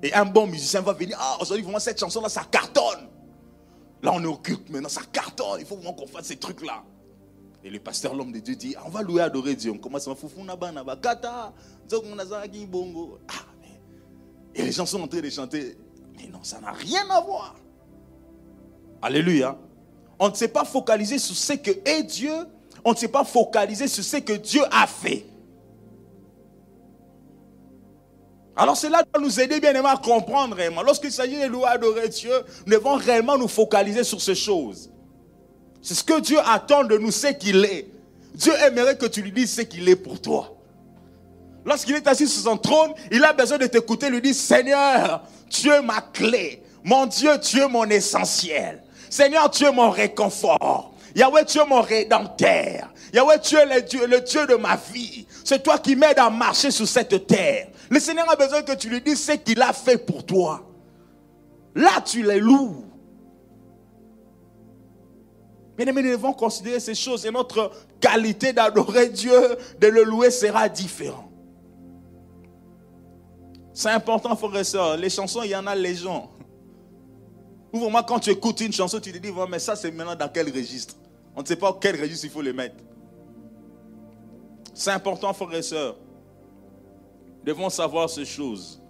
Et 0.01 0.13
un 0.13 0.25
bon 0.25 0.47
musicien 0.47 0.81
va 0.81 0.93
venir, 0.93 1.17
ah, 1.19 1.37
aujourd'hui, 1.41 1.63
vraiment, 1.63 1.79
cette 1.79 1.99
chanson-là, 1.99 2.29
ça 2.29 2.43
cartonne. 2.43 3.09
Là, 4.01 4.11
on 4.13 4.23
est 4.23 4.41
culte 4.41 4.69
maintenant, 4.69 4.89
ça 4.89 5.01
cartonne. 5.11 5.59
Il 5.59 5.65
faut 5.65 5.75
vraiment 5.75 5.93
qu'on 5.93 6.07
fasse 6.07 6.27
ces 6.27 6.35
trucs-là. 6.35 6.83
Et 7.63 7.69
le 7.69 7.79
pasteur, 7.79 8.13
l'homme 8.13 8.31
de 8.31 8.39
Dieu, 8.39 8.55
dit 8.55 8.75
On 8.85 8.89
va 8.89 9.01
louer, 9.01 9.21
adorer 9.21 9.55
Dieu. 9.55 9.71
On 9.71 9.77
commence 9.77 10.07
à 10.07 10.15
foufou 10.15 10.43
naba 10.43 10.71
kata, 11.01 11.53
bongo. 12.67 13.19
Ah, 13.29 13.45
Et 14.53 14.63
les 14.63 14.71
gens 14.71 14.85
sont 14.85 15.01
en 15.01 15.07
train 15.07 15.21
de 15.21 15.29
chanter. 15.29 15.77
Mais 16.17 16.27
non, 16.27 16.43
ça 16.43 16.59
n'a 16.59 16.71
rien 16.71 17.09
à 17.09 17.21
voir. 17.21 17.55
Alléluia. 19.01 19.57
On 20.19 20.29
ne 20.29 20.35
s'est 20.35 20.49
pas 20.49 20.65
focalisé 20.65 21.17
sur 21.17 21.35
ce 21.35 21.53
que 21.53 21.71
est 21.85 22.03
Dieu. 22.03 22.33
On 22.83 22.91
ne 22.91 22.97
s'est 22.97 23.07
pas 23.07 23.23
focalisé 23.23 23.87
sur 23.87 24.03
ce 24.03 24.17
que 24.17 24.33
Dieu 24.33 24.61
a 24.69 24.85
fait. 24.85 25.25
Alors 28.55 28.77
cela 28.77 29.01
doit 29.11 29.21
nous 29.21 29.39
aider 29.39 29.59
bien 29.59 29.69
évidemment 29.71 29.89
à 29.89 29.97
comprendre 29.97 30.55
réellement. 30.55 30.83
Lorsqu'il 30.83 31.11
s'agit 31.11 31.39
de 31.39 31.47
louer, 31.47 31.65
adorer 31.65 32.09
Dieu, 32.09 32.33
nous 32.67 32.73
devons 32.73 32.95
réellement 32.95 33.37
nous 33.37 33.47
focaliser 33.47 34.03
sur 34.03 34.21
ces 34.21 34.35
choses. 34.35 34.91
C'est 35.83 35.95
ce 35.95 36.03
que 36.03 36.21
Dieu 36.21 36.39
attend 36.45 36.85
de 36.85 36.97
nous, 36.97 37.11
ce 37.11 37.27
qu'il 37.27 37.65
est. 37.65 37.87
Dieu 38.33 38.53
aimerait 38.65 38.97
que 38.97 39.05
tu 39.05 39.21
lui 39.21 39.31
dises 39.31 39.53
ce 39.53 39.61
qu'il 39.61 39.87
est 39.89 39.97
pour 39.97 40.19
toi. 40.21 40.55
Lorsqu'il 41.65 41.95
est 41.95 42.07
assis 42.07 42.27
sur 42.27 42.43
son 42.43 42.57
trône, 42.57 42.93
il 43.11 43.23
a 43.23 43.33
besoin 43.33 43.57
de 43.57 43.67
t'écouter, 43.67 44.09
lui 44.09 44.21
dire, 44.21 44.33
Seigneur, 44.33 45.23
tu 45.49 45.69
es 45.69 45.81
ma 45.81 46.01
clé. 46.01 46.63
Mon 46.83 47.05
Dieu, 47.05 47.31
tu 47.41 47.59
es 47.59 47.67
mon 47.67 47.83
essentiel. 47.85 48.81
Seigneur, 49.09 49.51
tu 49.51 49.65
es 49.65 49.71
mon 49.71 49.89
réconfort. 49.89 50.93
Yahweh, 51.15 51.45
tu 51.45 51.59
es 51.59 51.65
mon 51.65 51.81
rédempteur. 51.81 52.91
Yahweh, 53.13 53.39
tu 53.41 53.55
es 53.55 53.65
le 53.65 54.07
le 54.07 54.21
Dieu 54.21 54.47
de 54.47 54.55
ma 54.55 54.77
vie. 54.91 55.27
C'est 55.43 55.61
toi 55.61 55.77
qui 55.77 55.95
m'aides 55.95 56.17
à 56.17 56.29
marcher 56.29 56.71
sur 56.71 56.87
cette 56.87 57.27
terre. 57.27 57.67
Le 57.89 57.99
Seigneur 57.99 58.29
a 58.31 58.35
besoin 58.35 58.63
que 58.63 58.73
tu 58.73 58.89
lui 58.89 59.01
dises 59.01 59.23
ce 59.23 59.33
qu'il 59.33 59.61
a 59.61 59.73
fait 59.73 59.97
pour 59.97 60.25
toi. 60.25 60.65
Là, 61.75 62.01
tu 62.03 62.23
les 62.23 62.39
loues. 62.39 62.85
Bien 65.83 65.91
aimés, 65.91 66.03
nous 66.03 66.11
devons 66.11 66.31
considérer 66.31 66.79
ces 66.79 66.95
choses 66.95 67.25
et 67.25 67.31
notre 67.31 67.69
qualité 67.99 68.53
d'adorer 68.53 69.09
Dieu, 69.09 69.57
de 69.81 69.87
le 69.87 70.05
louer 70.05 70.31
sera 70.31 70.69
différente. 70.69 71.29
C'est 73.73 73.89
important, 73.89 74.33
frères 74.37 74.55
et 74.55 74.63
sœurs. 74.63 74.95
Les 74.95 75.09
chansons, 75.09 75.43
il 75.43 75.49
y 75.49 75.55
en 75.55 75.67
a 75.67 75.75
les 75.75 75.95
gens. 75.95 76.31
Ou 77.73 77.79
vraiment, 77.79 78.01
quand 78.01 78.19
tu 78.19 78.29
écoutes 78.29 78.61
une 78.61 78.71
chanson, 78.71 78.97
tu 79.01 79.11
te 79.11 79.17
dis, 79.17 79.29
mais 79.49 79.59
ça, 79.59 79.75
c'est 79.75 79.91
maintenant 79.91 80.15
dans 80.15 80.29
quel 80.29 80.45
registre? 80.53 80.95
On 81.35 81.41
ne 81.41 81.45
sait 81.45 81.57
pas 81.57 81.77
quel 81.81 81.99
registre 81.99 82.23
il 82.23 82.31
faut 82.31 82.41
le 82.41 82.53
mettre. 82.53 82.75
C'est 84.73 84.91
important, 84.91 85.33
frères 85.33 85.53
et 85.53 85.63
sœurs. 85.63 85.97
Nous 87.39 87.43
devons 87.43 87.69
savoir 87.69 88.09
ces 88.09 88.23
choses. 88.23 88.81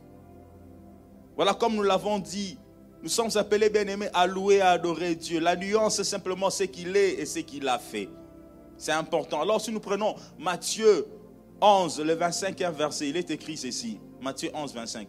Voilà, 1.36 1.56
comme 1.56 1.74
nous 1.74 1.82
l'avons 1.82 2.20
dit, 2.20 2.60
nous 3.04 3.10
sommes 3.10 3.30
appelés, 3.36 3.70
bien 3.70 3.86
aimés, 3.86 4.08
à 4.14 4.26
louer 4.26 4.62
à 4.62 4.72
adorer 4.72 5.16
Dieu. 5.16 5.42
La 5.42 5.58
nuance, 5.58 5.98
c'est 5.98 6.06
simplement 6.06 6.50
ce 6.50 6.64
qu'il 6.64 6.96
est 6.96 7.20
et 7.20 7.26
ce 7.26 7.40
qu'il 7.40 7.68
a 7.68 7.78
fait. 7.78 8.08
C'est 8.78 8.94
important. 8.94 9.42
Alors, 9.42 9.60
si 9.60 9.74
nous 9.74 9.82
prenons 9.82 10.16
Matthieu 10.40 11.06
11, 11.60 12.00
le 12.00 12.16
25e 12.16 12.72
verset, 12.72 13.10
il 13.10 13.18
est 13.18 13.30
écrit 13.30 13.58
ceci. 13.58 14.00
Matthieu 14.22 14.52
11, 14.54 14.74
25. 14.74 15.08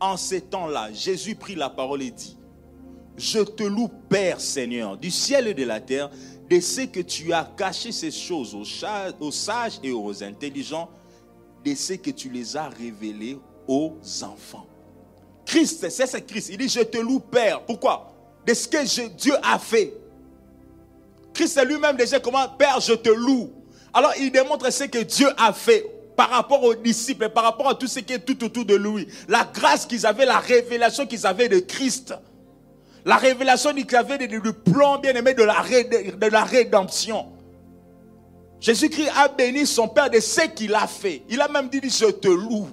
En 0.00 0.16
ces 0.16 0.40
temps-là, 0.40 0.90
Jésus 0.94 1.34
prit 1.34 1.54
la 1.54 1.68
parole 1.68 2.00
et 2.00 2.10
dit, 2.10 2.38
je 3.18 3.40
te 3.40 3.64
loue, 3.64 3.88
Père 4.08 4.40
Seigneur, 4.40 4.96
du 4.96 5.10
ciel 5.10 5.48
et 5.48 5.54
de 5.54 5.64
la 5.64 5.80
terre, 5.80 6.08
de 6.48 6.60
ce 6.60 6.82
que 6.82 7.00
tu 7.00 7.34
as 7.34 7.44
caché 7.58 7.92
ces 7.92 8.10
choses 8.10 8.54
aux, 8.54 9.30
sages 9.30 9.80
et 9.82 9.92
aux 9.92 10.22
intelligents, 10.22 10.88
de 11.62 11.74
ce 11.74 11.92
que 11.92 12.10
tu 12.10 12.30
les 12.30 12.56
as 12.56 12.70
révélées 12.70 13.38
aux 13.66 13.98
enfants. 14.22 14.67
Christ, 15.48 15.88
c'est 15.88 16.06
ce 16.06 16.18
Christ. 16.18 16.50
Il 16.52 16.58
dit, 16.58 16.68
je 16.68 16.80
te 16.80 16.98
loue, 16.98 17.20
Père. 17.20 17.62
Pourquoi? 17.62 18.12
De 18.46 18.52
ce 18.52 18.68
que 18.68 19.08
Dieu 19.08 19.32
a 19.42 19.58
fait. 19.58 19.94
Christ 21.32 21.64
lui-même 21.64 21.96
déjà 21.96 22.20
comment, 22.20 22.46
Père, 22.50 22.80
je 22.80 22.92
te 22.92 23.08
loue. 23.08 23.50
Alors 23.94 24.12
il 24.20 24.30
démontre 24.30 24.70
ce 24.70 24.84
que 24.84 24.98
Dieu 24.98 25.28
a 25.38 25.54
fait 25.54 25.86
par 26.14 26.28
rapport 26.28 26.62
aux 26.62 26.74
disciples, 26.74 27.30
par 27.30 27.44
rapport 27.44 27.68
à 27.70 27.74
tout 27.74 27.86
ce 27.86 28.00
qui 28.00 28.12
est 28.12 28.18
tout 28.18 28.44
autour 28.44 28.66
de 28.66 28.74
lui. 28.74 29.08
La 29.26 29.48
grâce 29.50 29.86
qu'ils 29.86 30.04
avaient, 30.04 30.26
la 30.26 30.38
révélation 30.38 31.06
qu'ils 31.06 31.26
avaient 31.26 31.48
de 31.48 31.60
Christ. 31.60 32.12
La 33.06 33.16
révélation 33.16 33.72
qu'ils 33.72 33.96
avaient 33.96 34.18
du 34.18 34.40
plan 34.52 34.98
bien 34.98 35.14
aimé 35.14 35.32
de 35.32 35.44
la, 35.44 35.62
de 35.62 36.26
la 36.26 36.44
rédemption. 36.44 37.26
Jésus-Christ 38.60 39.10
a 39.16 39.28
béni 39.28 39.66
son 39.66 39.88
Père 39.88 40.10
de 40.10 40.20
ce 40.20 40.42
qu'il 40.48 40.74
a 40.74 40.86
fait. 40.86 41.22
Il 41.30 41.40
a 41.40 41.48
même 41.48 41.70
dit, 41.70 41.80
je 41.84 42.06
te 42.06 42.28
loue. 42.28 42.68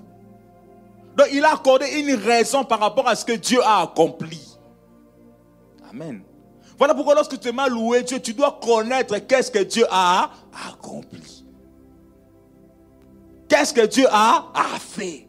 Donc 1.15 1.27
il 1.31 1.43
a 1.45 1.53
accordé 1.53 1.87
une 1.99 2.15
raison 2.15 2.63
par 2.63 2.79
rapport 2.79 3.07
à 3.07 3.15
ce 3.15 3.23
que 3.23 3.33
Dieu 3.33 3.61
a 3.63 3.83
accompli. 3.83 4.41
Amen. 5.89 6.23
Voilà 6.77 6.93
pourquoi 6.93 7.15
lorsque 7.15 7.39
tu 7.39 7.51
m'as 7.51 7.69
loué 7.69 8.03
Dieu, 8.03 8.19
tu 8.19 8.33
dois 8.33 8.59
connaître 8.61 9.17
qu'est-ce 9.19 9.49
que 9.49 9.63
Dieu 9.63 9.85
a 9.89 10.29
accompli. 10.69 11.45
Qu'est-ce 13.47 13.73
que 13.73 13.85
Dieu 13.85 14.05
a, 14.09 14.51
fait. 14.79 15.27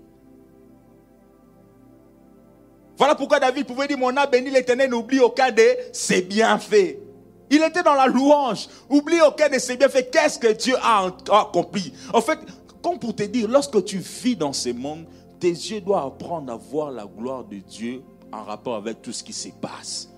Voilà 2.97 3.15
pourquoi 3.15 3.39
David 3.39 3.67
pouvait 3.67 3.87
dire, 3.87 3.99
mon 3.99 4.17
âme 4.17 4.31
béni 4.31 4.51
l'éternel, 4.51 4.91
n'oublie 4.91 5.21
aucun 5.21 5.51
de 5.51 5.63
ses 5.93 6.23
bienfaits. 6.23 6.97
Il 7.51 7.63
était 7.63 7.83
dans 7.83 7.95
la 7.95 8.07
louange. 8.07 8.69
Oublie 8.89 9.21
aucun 9.21 9.49
de 9.49 9.59
ses 9.59 9.77
bienfaits. 9.77 10.11
Qu'est-ce 10.11 10.39
que 10.39 10.53
Dieu 10.53 10.75
a 10.83 11.13
accompli? 11.31 11.93
En 12.13 12.23
fait, 12.23 12.39
comme 12.83 12.99
pour 12.99 13.15
te 13.15 13.23
dire, 13.23 13.49
lorsque 13.49 13.85
tu 13.85 13.99
vis 13.99 14.35
dans 14.35 14.53
ce 14.53 14.71
monde, 14.71 15.07
tes 15.39 15.51
yeux 15.51 15.81
doivent 15.81 16.07
apprendre 16.07 16.53
à 16.53 16.57
voir 16.57 16.91
la 16.91 17.05
gloire 17.07 17.45
de 17.45 17.57
Dieu 17.57 18.03
en 18.33 18.43
rapport 18.43 18.77
avec 18.77 19.03
tout 19.03 19.13
ce 19.13 19.23
qui 19.23 19.33
se 19.33 19.49
passe. 19.49 20.11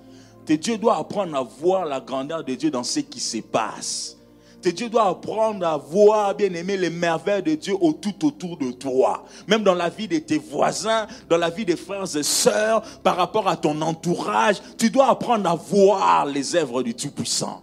Tes 0.45 0.55
yeux 0.55 0.79
doivent 0.79 1.01
apprendre 1.01 1.37
à 1.37 1.43
voir 1.43 1.85
la 1.85 2.01
grandeur 2.01 2.45
de 2.45 2.55
Dieu 2.55 2.71
dans 2.71 2.85
ce 2.85 3.01
qui 3.01 3.21
se 3.21 3.39
passe. 3.39 4.17
Tes 4.61 4.71
yeux 4.71 4.89
doivent 4.89 5.09
apprendre 5.09 5.67
à 5.67 5.77
voir, 5.77 6.35
bien 6.35 6.53
aimé, 6.53 6.77
les 6.77 6.91
merveilles 6.91 7.43
de 7.43 7.55
Dieu 7.55 7.75
tout 8.01 8.27
autour 8.27 8.57
de 8.57 8.73
toi. 8.73 9.25
Même 9.47 9.63
dans 9.63 9.75
la 9.75 9.89
vie 9.89 10.09
de 10.09 10.19
tes 10.19 10.39
voisins, 10.39 11.07
dans 11.29 11.37
la 11.37 11.51
vie 11.51 11.65
des 11.65 11.77
frères 11.77 12.17
et 12.17 12.23
sœurs, 12.23 12.83
par 13.03 13.17
rapport 13.17 13.47
à 13.47 13.57
ton 13.57 13.81
entourage. 13.83 14.57
Tu 14.77 14.91
dois 14.91 15.11
apprendre 15.11 15.49
à 15.49 15.55
voir 15.55 16.27
les 16.27 16.57
œuvres 16.57 16.83
du 16.83 16.95
Tout-Puissant. 16.95 17.63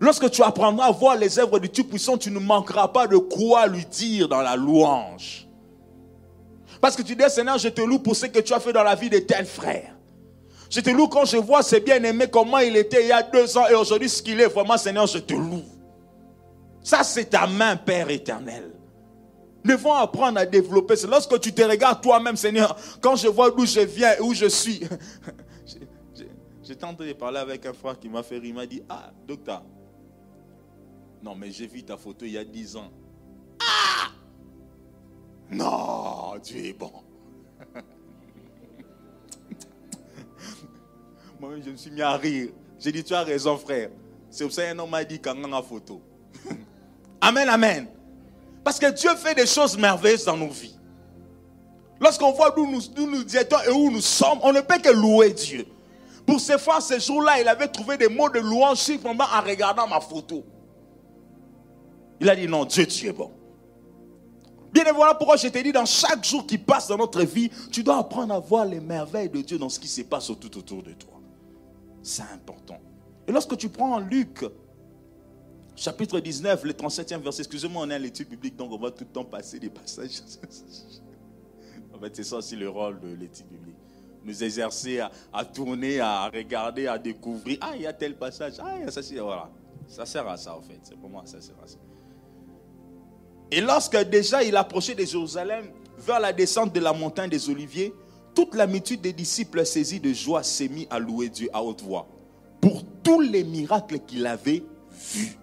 Lorsque 0.00 0.30
tu 0.30 0.42
apprendras 0.42 0.86
à 0.86 0.90
voir 0.90 1.16
les 1.16 1.38
œuvres 1.38 1.58
du 1.58 1.68
Tout-Puissant, 1.68 2.16
tu 2.16 2.30
ne 2.30 2.38
manqueras 2.38 2.88
pas 2.88 3.06
de 3.06 3.16
quoi 3.16 3.66
lui 3.66 3.84
dire 3.84 4.28
dans 4.28 4.42
la 4.42 4.56
louange. 4.56 5.46
Parce 6.84 6.96
que 6.96 7.02
tu 7.02 7.16
dis, 7.16 7.24
Seigneur, 7.30 7.56
je 7.56 7.70
te 7.70 7.80
loue 7.80 7.98
pour 7.98 8.14
ce 8.14 8.26
que 8.26 8.40
tu 8.40 8.52
as 8.52 8.60
fait 8.60 8.74
dans 8.74 8.82
la 8.82 8.94
vie 8.94 9.08
de 9.08 9.18
tel 9.18 9.46
frère. 9.46 9.96
Je 10.68 10.82
te 10.82 10.90
loue 10.90 11.08
quand 11.08 11.24
je 11.24 11.38
vois 11.38 11.62
ce 11.62 11.76
bien-aimé, 11.76 12.26
comment 12.30 12.58
il 12.58 12.76
était 12.76 13.04
il 13.04 13.08
y 13.08 13.12
a 13.12 13.22
deux 13.22 13.56
ans 13.56 13.66
et 13.70 13.74
aujourd'hui 13.74 14.10
ce 14.10 14.22
qu'il 14.22 14.38
est. 14.38 14.48
Vraiment, 14.48 14.76
Seigneur, 14.76 15.06
je 15.06 15.16
te 15.16 15.32
loue. 15.32 15.62
Ça, 16.82 17.02
c'est 17.02 17.30
ta 17.30 17.46
main, 17.46 17.76
Père 17.76 18.10
éternel. 18.10 18.70
Nous 19.64 19.70
devons 19.70 19.94
apprendre 19.94 20.38
à 20.38 20.44
développer. 20.44 20.94
C'est 20.96 21.06
lorsque 21.06 21.40
tu 21.40 21.54
te 21.54 21.62
regardes 21.62 22.02
toi-même, 22.02 22.36
Seigneur, 22.36 22.76
quand 23.00 23.16
je 23.16 23.28
vois 23.28 23.50
d'où 23.50 23.64
je 23.64 23.80
viens 23.80 24.12
et 24.18 24.20
où 24.20 24.34
je 24.34 24.44
suis. 24.44 24.82
J'ai 26.62 26.76
tenté 26.76 27.06
de 27.06 27.14
parler 27.14 27.38
avec 27.38 27.64
un 27.64 27.72
frère 27.72 27.98
qui 27.98 28.10
m'a 28.10 28.22
fait 28.22 28.36
rire. 28.36 28.44
Il 28.50 28.54
m'a 28.54 28.66
dit 28.66 28.82
Ah, 28.90 29.10
docteur. 29.26 29.64
Non, 31.22 31.34
mais 31.34 31.50
j'ai 31.50 31.66
vu 31.66 31.82
ta 31.82 31.96
photo 31.96 32.26
il 32.26 32.32
y 32.32 32.38
a 32.38 32.44
dix 32.44 32.76
ans. 32.76 32.92
Non, 35.50 36.34
Dieu 36.42 36.66
est 36.66 36.72
bon. 36.72 36.92
Moi, 41.40 41.50
je 41.64 41.70
me 41.70 41.76
suis 41.76 41.90
mis 41.90 42.02
à 42.02 42.16
rire. 42.16 42.50
J'ai 42.78 42.92
dit, 42.92 43.04
tu 43.04 43.14
as 43.14 43.22
raison, 43.22 43.56
frère. 43.56 43.90
C'est 44.30 44.44
pour 44.44 44.52
ça 44.52 44.64
qu'un 44.64 44.78
homme 44.78 44.90
m'a 44.90 45.04
dit 45.04 45.20
quand 45.20 45.34
on 45.36 45.52
a 45.52 45.62
photo. 45.62 46.02
amen, 47.20 47.48
amen. 47.48 47.86
Parce 48.64 48.78
que 48.78 48.90
Dieu 48.90 49.14
fait 49.16 49.34
des 49.34 49.46
choses 49.46 49.76
merveilleuses 49.78 50.24
dans 50.24 50.36
nos 50.36 50.48
vies. 50.48 50.78
Lorsqu'on 52.00 52.32
voit 52.32 52.50
d'où 52.50 52.66
nous, 52.66 52.80
nous 53.06 53.36
étions 53.36 53.58
et 53.66 53.70
où 53.70 53.90
nous 53.90 54.00
sommes, 54.00 54.38
on 54.42 54.52
ne 54.52 54.60
peut 54.60 54.78
que 54.78 54.90
louer 54.90 55.32
Dieu. 55.32 55.66
Pour 56.26 56.40
ce 56.40 56.58
fois, 56.58 56.80
ce 56.80 56.98
jour-là, 56.98 57.40
il 57.40 57.48
avait 57.48 57.68
trouvé 57.68 57.96
des 57.96 58.08
mots 58.08 58.30
de 58.30 58.40
louange 58.40 58.78
simplement 58.78 59.24
en 59.24 59.42
regardant 59.42 59.86
ma 59.86 60.00
photo. 60.00 60.44
Il 62.20 62.28
a 62.28 62.36
dit 62.36 62.48
non, 62.48 62.64
Dieu, 62.64 62.86
tu 62.86 63.06
es 63.06 63.12
bon. 63.12 63.30
Bien 64.74 64.86
et 64.86 64.90
voilà 64.90 65.14
pourquoi 65.14 65.36
je 65.36 65.46
t'ai 65.46 65.62
dit, 65.62 65.70
dans 65.70 65.86
chaque 65.86 66.24
jour 66.24 66.44
qui 66.44 66.58
passe 66.58 66.88
dans 66.88 66.96
notre 66.96 67.22
vie, 67.22 67.48
tu 67.70 67.84
dois 67.84 67.98
apprendre 67.98 68.34
à 68.34 68.40
voir 68.40 68.64
les 68.64 68.80
merveilles 68.80 69.28
de 69.28 69.40
Dieu 69.40 69.56
dans 69.56 69.68
ce 69.68 69.78
qui 69.78 69.86
se 69.86 70.02
passe 70.02 70.26
tout 70.26 70.58
autour 70.58 70.82
de 70.82 70.92
toi. 70.94 71.20
C'est 72.02 72.24
important. 72.34 72.80
Et 73.28 73.30
lorsque 73.30 73.56
tu 73.56 73.68
prends 73.68 74.00
Luc, 74.00 74.44
chapitre 75.76 76.18
19, 76.18 76.64
le 76.64 76.72
37e 76.72 77.18
verset, 77.18 77.42
excusez-moi, 77.42 77.84
on 77.86 77.90
est 77.90 77.94
à 77.94 77.98
l'étude 78.00 78.28
biblique, 78.28 78.56
donc 78.56 78.72
on 78.72 78.78
va 78.78 78.90
tout 78.90 79.04
le 79.04 79.10
temps 79.10 79.24
passer 79.24 79.60
des 79.60 79.70
passages. 79.70 80.20
en 81.94 81.98
fait, 82.00 82.16
c'est 82.16 82.24
ça 82.24 82.38
aussi 82.38 82.56
le 82.56 82.68
rôle 82.68 82.98
de 82.98 83.14
l'étude 83.14 83.46
biblique. 83.46 83.76
Nous 84.24 84.42
exercer 84.42 84.98
à, 85.32 85.44
tourner, 85.44 86.00
à 86.00 86.28
regarder, 86.28 86.88
à 86.88 86.98
découvrir. 86.98 87.58
Ah, 87.60 87.74
il 87.76 87.82
y 87.82 87.86
a 87.86 87.92
tel 87.92 88.16
passage. 88.16 88.54
Ah, 88.58 88.74
il 88.76 88.86
y 88.86 88.88
a 88.88 88.90
ça, 88.90 89.00
voilà. 89.22 89.48
Ça 89.86 90.04
sert 90.04 90.26
à 90.26 90.36
ça, 90.36 90.56
en 90.56 90.62
fait. 90.62 90.80
C'est 90.82 90.98
pour 90.98 91.10
moi, 91.10 91.22
ça 91.26 91.40
sert 91.40 91.54
à 91.62 91.68
ça. 91.68 91.78
Et 93.54 93.60
lorsque 93.60 93.96
déjà 94.08 94.42
il 94.42 94.56
approchait 94.56 94.96
de 94.96 95.04
Jérusalem, 95.04 95.66
vers 95.96 96.18
la 96.18 96.32
descente 96.32 96.74
de 96.74 96.80
la 96.80 96.92
montagne 96.92 97.30
des 97.30 97.48
Oliviers, 97.48 97.94
toute 98.34 98.56
la 98.56 98.66
multitude 98.66 99.00
des 99.00 99.12
disciples 99.12 99.64
saisis 99.64 100.00
de 100.00 100.12
joie 100.12 100.42
s'est 100.42 100.66
mis 100.66 100.88
à 100.90 100.98
louer 100.98 101.28
Dieu 101.28 101.48
à 101.52 101.62
haute 101.62 101.82
voix 101.82 102.08
pour 102.60 102.82
tous 103.04 103.20
les 103.20 103.44
miracles 103.44 104.00
qu'il 104.00 104.26
avait 104.26 104.64
vus. 105.12 105.38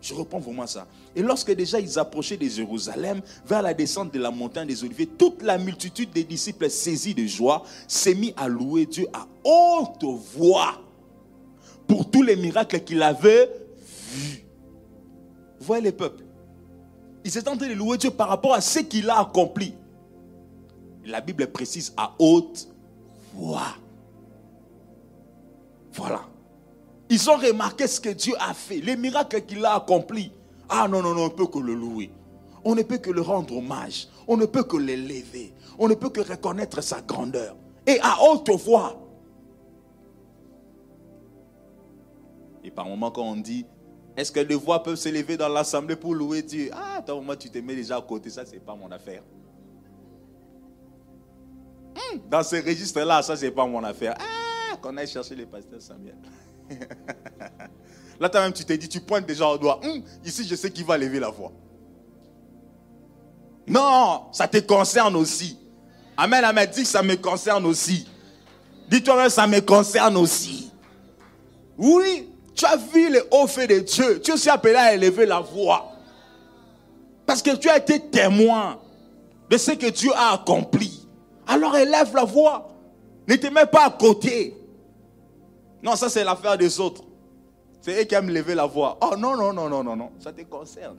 Je 0.00 0.14
reprends 0.14 0.38
vraiment 0.38 0.68
ça. 0.68 0.86
Et 1.16 1.22
lorsque 1.22 1.50
déjà 1.50 1.80
ils 1.80 1.98
approchaient 1.98 2.36
de 2.36 2.48
Jérusalem, 2.48 3.20
vers 3.44 3.62
la 3.62 3.74
descente 3.74 4.14
de 4.14 4.20
la 4.20 4.30
montagne 4.30 4.68
des 4.68 4.84
Oliviers, 4.84 5.08
toute 5.08 5.42
la 5.42 5.58
multitude 5.58 6.12
des 6.12 6.22
disciples 6.22 6.70
saisis 6.70 7.16
de 7.16 7.26
joie 7.26 7.64
s'est 7.88 8.14
mis 8.14 8.32
à 8.36 8.46
louer 8.46 8.86
Dieu 8.86 9.08
à 9.12 9.26
haute 9.42 10.04
voix 10.36 10.80
pour 11.88 12.08
tous 12.08 12.22
les 12.22 12.36
miracles 12.36 12.78
qu'il 12.78 13.02
avait 13.02 13.50
vus. 14.12 14.44
Voyez 15.58 15.82
les 15.82 15.92
peuples? 15.92 16.29
Ils 17.24 17.36
étaient 17.36 17.48
en 17.48 17.56
train 17.56 17.68
de 17.68 17.74
louer 17.74 17.98
Dieu 17.98 18.10
par 18.10 18.28
rapport 18.28 18.54
à 18.54 18.60
ce 18.60 18.80
qu'il 18.80 19.10
a 19.10 19.20
accompli. 19.20 19.74
La 21.04 21.20
Bible 21.20 21.46
précise 21.48 21.92
à 21.96 22.14
haute 22.18 22.68
voix. 23.34 23.76
Voilà. 25.92 26.22
Ils 27.08 27.28
ont 27.28 27.36
remarqué 27.36 27.86
ce 27.86 28.00
que 28.00 28.10
Dieu 28.10 28.34
a 28.38 28.54
fait, 28.54 28.76
les 28.80 28.96
miracles 28.96 29.42
qu'il 29.42 29.64
a 29.64 29.74
accomplis. 29.74 30.32
Ah 30.68 30.86
non, 30.88 31.02
non, 31.02 31.14
non, 31.14 31.22
on 31.22 31.24
ne 31.24 31.30
peut 31.30 31.46
que 31.46 31.58
le 31.58 31.74
louer. 31.74 32.12
On 32.64 32.74
ne 32.74 32.82
peut 32.82 32.98
que 32.98 33.10
le 33.10 33.20
rendre 33.20 33.56
hommage. 33.56 34.08
On 34.28 34.36
ne 34.36 34.46
peut 34.46 34.62
que 34.62 34.76
l'élever. 34.76 35.52
On 35.78 35.88
ne 35.88 35.94
peut 35.94 36.10
que 36.10 36.20
reconnaître 36.20 36.80
sa 36.82 37.00
grandeur. 37.00 37.56
Et 37.86 37.98
à 38.00 38.22
haute 38.22 38.50
voix. 38.50 38.96
Et 42.62 42.70
par 42.70 42.86
moments, 42.86 43.10
quand 43.10 43.22
on 43.22 43.36
dit, 43.36 43.66
est-ce 44.20 44.30
que 44.30 44.40
les 44.40 44.54
voix 44.54 44.82
peuvent 44.82 44.96
s'élever 44.96 45.36
dans 45.38 45.48
l'assemblée 45.48 45.96
pour 45.96 46.14
louer 46.14 46.42
Dieu? 46.42 46.70
Ah, 46.74 47.02
toi, 47.04 47.18
moi, 47.22 47.36
tu 47.36 47.48
te 47.48 47.58
mets 47.58 47.74
déjà 47.74 47.96
à 47.96 48.02
côté. 48.02 48.28
Ça, 48.28 48.44
ce 48.44 48.52
n'est 48.52 48.58
pas 48.58 48.74
mon 48.74 48.90
affaire. 48.92 49.22
Hmm, 51.94 52.18
dans 52.30 52.42
ce 52.42 52.56
registre-là, 52.56 53.22
ça, 53.22 53.34
c'est 53.36 53.50
pas 53.50 53.66
mon 53.66 53.82
affaire. 53.82 54.14
Ah, 54.18 54.76
qu'on 54.76 54.94
aille 54.98 55.08
chercher 55.08 55.34
les 55.34 55.46
pasteurs 55.46 55.80
Samuel. 55.80 56.16
Là, 58.20 58.28
toi-même, 58.28 58.52
tu 58.52 58.62
t'es 58.64 58.76
dit, 58.76 58.88
tu 58.88 59.00
pointes 59.00 59.24
déjà 59.24 59.48
au 59.48 59.56
doigt. 59.56 59.80
Hmm, 59.82 60.02
ici, 60.22 60.46
je 60.46 60.54
sais 60.54 60.70
qui 60.70 60.82
va 60.82 60.98
lever 60.98 61.18
la 61.18 61.30
voix. 61.30 61.52
Non, 63.66 64.26
ça 64.32 64.46
te 64.46 64.58
concerne 64.58 65.16
aussi. 65.16 65.58
Amen, 66.14 66.44
amen, 66.44 66.68
dit 66.70 66.82
que 66.82 66.88
ça 66.88 67.02
me 67.02 67.16
concerne 67.16 67.64
aussi. 67.64 68.06
Dis-toi, 68.90 69.30
ça 69.30 69.46
me 69.46 69.60
concerne 69.60 70.18
aussi. 70.18 70.70
Oui, 71.78 72.29
Tu 72.60 72.66
as 72.66 72.76
vu 72.76 73.10
les 73.10 73.22
hauts 73.30 73.46
faits 73.46 73.70
de 73.70 73.78
Dieu. 73.78 74.20
Tu 74.20 74.30
es 74.30 74.34
aussi 74.34 74.50
appelé 74.50 74.74
à 74.74 74.92
élever 74.92 75.24
la 75.24 75.40
voix. 75.40 75.92
Parce 77.24 77.40
que 77.40 77.56
tu 77.56 77.70
as 77.70 77.78
été 77.78 77.98
témoin 77.98 78.78
de 79.48 79.56
ce 79.56 79.70
que 79.70 79.88
Dieu 79.88 80.10
a 80.14 80.34
accompli. 80.34 81.08
Alors 81.46 81.74
élève 81.74 82.14
la 82.14 82.24
voix. 82.24 82.68
Ne 83.26 83.36
te 83.36 83.46
mets 83.46 83.64
pas 83.64 83.86
à 83.86 83.90
côté. 83.90 84.54
Non, 85.82 85.96
ça 85.96 86.10
c'est 86.10 86.22
l'affaire 86.22 86.58
des 86.58 86.78
autres. 86.78 87.02
C'est 87.80 87.98
eux 87.98 88.04
qui 88.04 88.14
aiment 88.14 88.28
lever 88.28 88.54
la 88.54 88.66
voix. 88.66 88.98
Oh 89.00 89.16
non, 89.16 89.38
non, 89.38 89.54
non, 89.54 89.70
non, 89.70 89.82
non, 89.82 89.96
non. 89.96 90.10
Ça 90.18 90.30
te 90.30 90.42
concerne. 90.42 90.98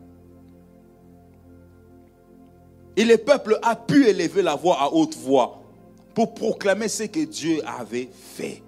Et 2.95 3.05
le 3.05 3.18
peuple 3.18 3.59
a 3.62 3.76
pu 3.76 4.07
élever 4.07 4.41
la 4.41 4.55
voix 4.55 4.82
à 4.82 4.89
haute 4.91 5.16
voix 5.16 5.62
pour 6.16 6.34
proclamer 6.34 6.88
ce 6.88 7.03
que 7.03 7.24
Dieu 7.24 7.62
avait 7.68 8.09
fait. 8.12 8.64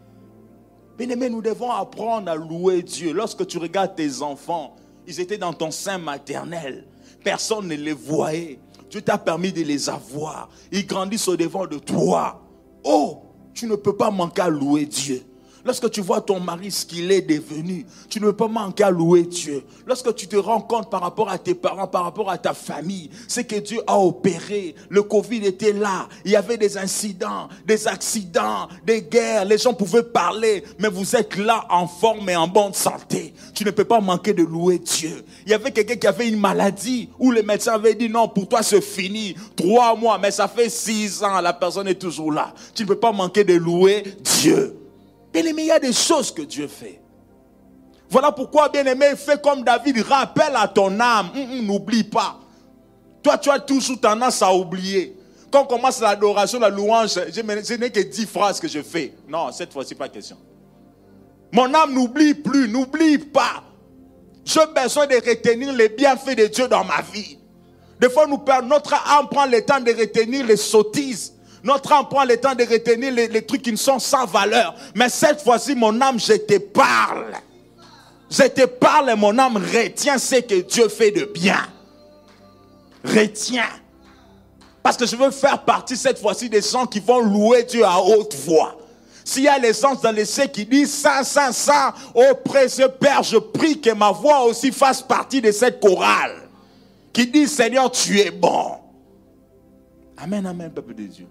Bien 0.97 1.09
aimé, 1.09 1.29
nous 1.29 1.41
devons 1.41 1.71
apprendre 1.71 2.29
à 2.29 2.35
louer 2.35 2.83
Dieu. 2.83 3.13
Lorsque 3.13 3.47
tu 3.47 3.57
regardes 3.57 3.95
tes 3.95 4.21
enfants, 4.21 4.75
ils 5.07 5.19
étaient 5.19 5.37
dans 5.37 5.53
ton 5.53 5.71
sein 5.71 5.97
maternel. 5.97 6.85
Personne 7.23 7.67
ne 7.67 7.75
les 7.75 7.93
voyait. 7.93 8.59
Dieu 8.89 9.01
t'a 9.01 9.17
permis 9.17 9.51
de 9.51 9.63
les 9.63 9.89
avoir. 9.89 10.49
Ils 10.71 10.85
grandissent 10.85 11.27
au 11.27 11.35
devant 11.35 11.65
de 11.65 11.79
toi. 11.79 12.41
Oh, 12.83 13.23
tu 13.53 13.65
ne 13.65 13.75
peux 13.75 13.95
pas 13.95 14.11
manquer 14.11 14.43
à 14.43 14.49
louer 14.49 14.85
Dieu. 14.85 15.23
Lorsque 15.65 15.89
tu 15.91 16.01
vois 16.01 16.19
ton 16.19 16.41
mari 16.41 16.71
ce 16.71 16.85
qu'il 16.85 17.09
est 17.11 17.21
devenu, 17.21 17.85
tu 18.09 18.19
ne 18.19 18.25
peux 18.25 18.35
pas 18.35 18.47
manquer 18.49 18.83
à 18.83 18.91
louer 18.91 19.23
Dieu. 19.23 19.63
Lorsque 19.87 20.13
tu 20.13 20.27
te 20.27 20.35
rends 20.35 20.59
compte 20.59 20.89
par 20.89 21.01
rapport 21.01 21.29
à 21.29 21.37
tes 21.37 21.55
parents, 21.55 21.87
par 21.87 22.03
rapport 22.03 22.29
à 22.29 22.37
ta 22.37 22.53
famille, 22.53 23.09
c'est 23.29 23.45
que 23.45 23.55
Dieu 23.55 23.79
a 23.87 23.97
opéré. 23.97 24.75
Le 24.89 25.03
Covid 25.03 25.45
était 25.45 25.71
là. 25.71 26.09
Il 26.25 26.31
y 26.31 26.35
avait 26.35 26.57
des 26.57 26.77
incidents, 26.77 27.47
des 27.65 27.87
accidents, 27.87 28.67
des 28.85 29.03
guerres. 29.03 29.45
Les 29.45 29.57
gens 29.57 29.73
pouvaient 29.73 30.03
parler, 30.03 30.65
mais 30.79 30.89
vous 30.89 31.15
êtes 31.15 31.37
là 31.37 31.65
en 31.69 31.87
forme 31.87 32.29
et 32.29 32.35
en 32.35 32.47
bonne 32.47 32.73
santé. 32.73 33.33
Tu 33.53 33.63
ne 33.63 33.71
peux 33.71 33.85
pas 33.85 34.01
manquer 34.01 34.33
de 34.33 34.43
louer 34.43 34.79
Dieu. 34.79 35.23
Il 35.45 35.51
y 35.51 35.55
avait 35.55 35.71
quelqu'un 35.71 35.95
qui 35.95 36.07
avait 36.07 36.27
une 36.27 36.39
maladie 36.39 37.07
où 37.17 37.31
les 37.31 37.43
médecins 37.43 37.75
avaient 37.75 37.95
dit 37.95 38.09
non, 38.09 38.27
pour 38.27 38.49
toi 38.49 38.63
c'est 38.63 38.81
fini. 38.81 39.33
Trois 39.55 39.95
mois, 39.95 40.17
mais 40.17 40.31
ça 40.31 40.49
fait 40.49 40.69
six 40.69 41.23
ans, 41.23 41.39
la 41.39 41.53
personne 41.53 41.87
est 41.87 41.95
toujours 41.95 42.33
là. 42.33 42.53
Tu 42.75 42.83
ne 42.83 42.89
peux 42.89 42.99
pas 42.99 43.13
manquer 43.13 43.45
de 43.45 43.53
louer 43.53 44.03
Dieu. 44.41 44.82
Bien-aimé, 45.33 45.63
il 45.63 45.67
y 45.67 45.71
a 45.71 45.79
des 45.79 45.91
choses 45.91 46.31
que 46.31 46.43
Dieu 46.43 46.67
fait. 46.67 47.01
Voilà 48.07 48.31
pourquoi, 48.31 48.69
bien-aimé, 48.69 49.15
fais 49.17 49.41
comme 49.41 49.63
David, 49.63 50.03
rappelle 50.03 50.55
à 50.55 50.67
ton 50.67 50.99
âme, 50.99 51.31
hum, 51.35 51.41
hum, 51.41 51.65
n'oublie 51.65 52.03
pas. 52.03 52.39
Toi, 53.23 53.39
tu 53.39 53.49
as 53.49 53.59
toujours 53.59 53.99
tendance 53.99 54.43
à 54.43 54.53
oublier. 54.53 55.17
Quand 55.49 55.63
on 55.63 55.65
commence 55.65 55.99
l'adoration, 55.99 56.59
la 56.59 56.69
louange, 56.69 57.13
je 57.33 57.75
n'ai 57.75 57.89
que 57.89 57.99
dix 58.01 58.27
phrases 58.27 58.59
que 58.59 58.67
je 58.67 58.81
fais. 58.83 59.15
Non, 59.27 59.51
cette 59.51 59.73
fois-ci, 59.73 59.95
pas 59.95 60.09
question. 60.09 60.37
Mon 61.51 61.73
âme 61.73 61.93
n'oublie 61.93 62.35
plus, 62.35 62.67
n'oublie 62.67 63.17
pas. 63.17 63.63
J'ai 64.45 64.65
besoin 64.75 65.07
de 65.07 65.15
retenir 65.15 65.73
les 65.73 65.89
bienfaits 65.89 66.37
de 66.37 66.47
Dieu 66.47 66.67
dans 66.67 66.83
ma 66.83 67.01
vie. 67.01 67.39
Des 67.99 68.09
fois, 68.09 68.27
nous 68.27 68.43
notre 68.67 68.93
âme 68.93 69.27
prend 69.29 69.45
le 69.45 69.63
temps 69.63 69.79
de 69.79 69.91
retenir 69.91 70.45
les 70.45 70.57
sottises. 70.57 71.32
Notre 71.63 71.93
âme 71.93 72.07
prend 72.09 72.25
le 72.25 72.35
temps 72.37 72.55
de 72.55 72.63
retenir 72.63 73.13
les, 73.13 73.41
trucs 73.41 73.61
qui 73.61 73.71
ne 73.71 73.77
sont 73.77 73.97
sans 73.97 74.25
valeur. 74.25 74.75
Mais 74.95 75.07
cette 75.07 75.41
fois-ci, 75.41 75.75
mon 75.75 75.99
âme, 76.01 76.19
je 76.19 76.33
te 76.33 76.57
parle. 76.57 77.33
Je 78.29 78.43
te 78.43 78.65
parle 78.65 79.11
et 79.11 79.15
mon 79.15 79.37
âme 79.37 79.57
retient 79.57 80.17
ce 80.17 80.35
que 80.41 80.61
Dieu 80.61 80.89
fait 80.89 81.11
de 81.11 81.23
bien. 81.25 81.61
Retiens. 83.05 83.69
Parce 84.81 84.97
que 84.97 85.05
je 85.05 85.15
veux 85.15 85.31
faire 85.31 85.63
partie 85.63 85.95
cette 85.95 86.19
fois-ci 86.19 86.49
des 86.49 86.61
gens 86.61 86.85
qui 86.85 86.99
vont 86.99 87.21
louer 87.21 87.63
Dieu 87.63 87.85
à 87.85 88.01
haute 88.01 88.35
voix. 88.35 88.77
S'il 89.23 89.43
y 89.43 89.47
a 89.47 89.57
les 89.57 89.85
anges 89.85 90.01
dans 90.01 90.11
les 90.11 90.25
cieux 90.25 90.47
qui 90.47 90.65
disent 90.65 90.93
ça, 90.93 91.23
ça, 91.23 91.53
ça, 91.53 91.93
oh 92.13 92.35
précieux 92.43 92.89
Père, 92.89 93.23
je 93.23 93.37
prie 93.37 93.79
que 93.79 93.91
ma 93.91 94.11
voix 94.11 94.43
aussi 94.43 94.73
fasse 94.73 95.01
partie 95.01 95.39
de 95.39 95.51
cette 95.53 95.79
chorale. 95.79 96.49
Qui 97.13 97.27
dit 97.27 97.47
Seigneur, 97.47 97.89
tu 97.89 98.19
es 98.19 98.31
bon. 98.31 98.73
Amen, 100.17 100.45
amen, 100.45 100.69
peuple 100.69 100.95
de 100.95 101.03
Dieu. 101.03 101.27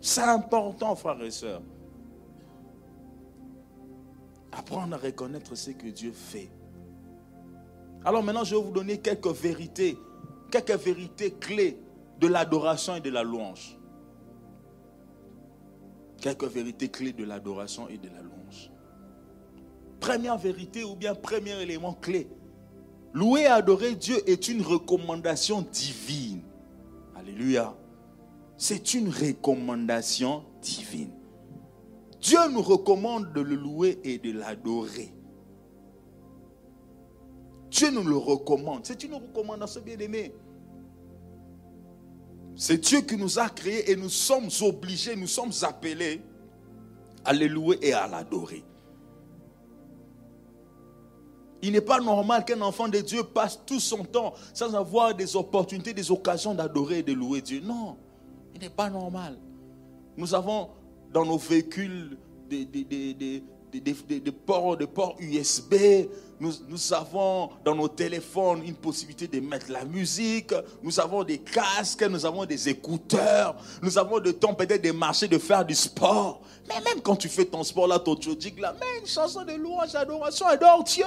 C'est 0.00 0.22
important, 0.22 0.94
frères 0.94 1.22
et 1.22 1.30
sœurs. 1.30 1.62
Apprendre 4.52 4.94
à 4.94 4.98
reconnaître 4.98 5.54
ce 5.54 5.70
que 5.70 5.88
Dieu 5.88 6.12
fait. 6.12 6.50
Alors 8.04 8.22
maintenant, 8.22 8.44
je 8.44 8.54
vais 8.54 8.62
vous 8.62 8.70
donner 8.70 8.98
quelques 8.98 9.26
vérités, 9.26 9.98
quelques 10.50 10.78
vérités 10.78 11.32
clés 11.32 11.78
de 12.20 12.28
l'adoration 12.28 12.96
et 12.96 13.00
de 13.00 13.10
la 13.10 13.22
louange. 13.22 13.76
Quelques 16.20 16.44
vérités 16.44 16.88
clés 16.88 17.12
de 17.12 17.24
l'adoration 17.24 17.88
et 17.88 17.98
de 17.98 18.08
la 18.08 18.22
louange. 18.22 18.70
Première 20.00 20.38
vérité 20.38 20.84
ou 20.84 20.94
bien 20.94 21.14
premier 21.14 21.60
élément 21.60 21.94
clé. 21.94 22.28
Louer 23.12 23.42
et 23.42 23.46
adorer 23.46 23.94
Dieu 23.94 24.16
est 24.28 24.48
une 24.48 24.62
recommandation 24.62 25.62
divine. 25.62 26.42
Alléluia 27.14 27.74
c'est 28.56 28.94
une 28.94 29.08
recommandation 29.08 30.44
divine. 30.62 31.12
Dieu 32.20 32.38
nous 32.50 32.62
recommande 32.62 33.32
de 33.32 33.40
le 33.40 33.54
louer 33.54 34.00
et 34.02 34.18
de 34.18 34.32
l'adorer. 34.32 35.12
Dieu 37.70 37.90
nous 37.90 38.04
le 38.04 38.16
recommande. 38.16 38.80
C'est 38.84 39.02
une 39.04 39.14
recommandation 39.14 39.82
bien 39.82 39.98
aimée. 39.98 40.34
C'est 42.56 42.78
Dieu 42.78 43.02
qui 43.02 43.16
nous 43.16 43.38
a 43.38 43.50
créés 43.50 43.90
et 43.90 43.96
nous 43.96 44.08
sommes 44.08 44.48
obligés, 44.62 45.14
nous 45.14 45.26
sommes 45.26 45.52
appelés 45.62 46.22
à 47.24 47.34
le 47.34 47.46
louer 47.46 47.78
et 47.82 47.92
à 47.92 48.06
l'adorer. 48.06 48.64
Il 51.60 51.72
n'est 51.72 51.80
pas 51.80 52.00
normal 52.00 52.44
qu'un 52.44 52.60
enfant 52.62 52.88
de 52.88 53.00
Dieu 53.00 53.24
passe 53.24 53.60
tout 53.66 53.80
son 53.80 54.04
temps 54.04 54.32
sans 54.54 54.74
avoir 54.74 55.14
des 55.14 55.36
opportunités, 55.36 55.92
des 55.92 56.10
occasions 56.10 56.54
d'adorer 56.54 56.98
et 56.98 57.02
de 57.02 57.12
louer 57.12 57.42
Dieu. 57.42 57.60
Non. 57.60 57.96
Ce 58.56 58.60
n'est 58.62 58.70
pas 58.70 58.88
normal. 58.88 59.36
Nous 60.16 60.34
avons 60.34 60.70
dans 61.12 61.26
nos 61.26 61.36
véhicules 61.36 62.16
des, 62.48 63.42
ports, 64.46 65.16
USB. 65.18 65.74
Nous, 66.40 66.92
avons 66.94 67.50
dans 67.62 67.74
nos 67.74 67.88
téléphones 67.88 68.62
une 68.64 68.76
possibilité 68.76 69.28
de 69.28 69.46
mettre 69.46 69.70
la 69.70 69.84
musique. 69.84 70.54
Nous 70.82 70.98
avons 70.98 71.22
des 71.22 71.36
casques, 71.36 72.02
nous 72.04 72.24
avons 72.24 72.46
des 72.46 72.70
écouteurs. 72.70 73.56
Nous 73.82 73.98
avons 73.98 74.20
de 74.20 74.30
temps 74.30 74.54
peut-être 74.54 74.82
de 74.82 74.92
marcher, 74.92 75.28
de 75.28 75.36
faire 75.36 75.64
du 75.64 75.74
sport. 75.74 76.40
Mais 76.66 76.80
même 76.80 77.02
quand 77.02 77.16
tu 77.16 77.28
fais 77.28 77.44
ton 77.44 77.62
sport 77.62 77.86
là, 77.86 77.98
ton 77.98 78.18
jodique 78.18 78.58
là, 78.58 78.72
mets 78.72 79.00
une 79.02 79.06
chanson 79.06 79.44
de 79.44 79.52
louange, 79.52 79.92
d'adoration, 79.92 80.46
adore 80.46 80.82
Dieu. 80.82 81.04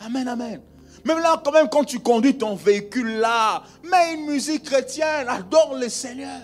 Amen, 0.00 0.26
amen. 0.26 0.60
Même 1.08 1.20
là, 1.20 1.40
quand 1.42 1.52
même, 1.52 1.70
quand 1.70 1.84
tu 1.84 2.00
conduis 2.00 2.36
ton 2.36 2.54
véhicule 2.54 3.16
là, 3.16 3.62
mets 3.82 4.12
une 4.12 4.26
musique 4.26 4.64
chrétienne, 4.64 5.26
adore 5.26 5.74
le 5.80 5.88
Seigneur. 5.88 6.42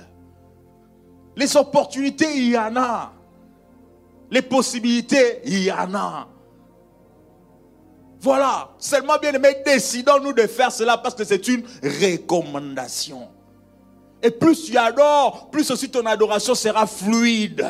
Les 1.36 1.54
opportunités, 1.54 2.34
il 2.34 2.48
y 2.48 2.56
en 2.56 2.74
a. 2.74 3.12
Les 4.30 4.40
possibilités, 4.40 5.42
il 5.44 5.64
y 5.64 5.70
en 5.70 5.94
a. 5.94 6.28
Voilà. 8.20 8.70
Seulement, 8.78 9.18
bien 9.20 9.34
aimé, 9.34 9.54
décidons-nous 9.66 10.32
de 10.32 10.46
faire 10.46 10.72
cela 10.72 10.96
parce 10.96 11.14
que 11.14 11.24
c'est 11.24 11.46
une 11.46 11.66
recommandation. 11.82 13.28
Et 14.22 14.30
plus 14.30 14.64
tu 14.64 14.78
adores, 14.78 15.50
plus 15.50 15.70
aussi 15.70 15.90
ton 15.90 16.06
adoration 16.06 16.54
sera 16.54 16.86
fluide. 16.86 17.66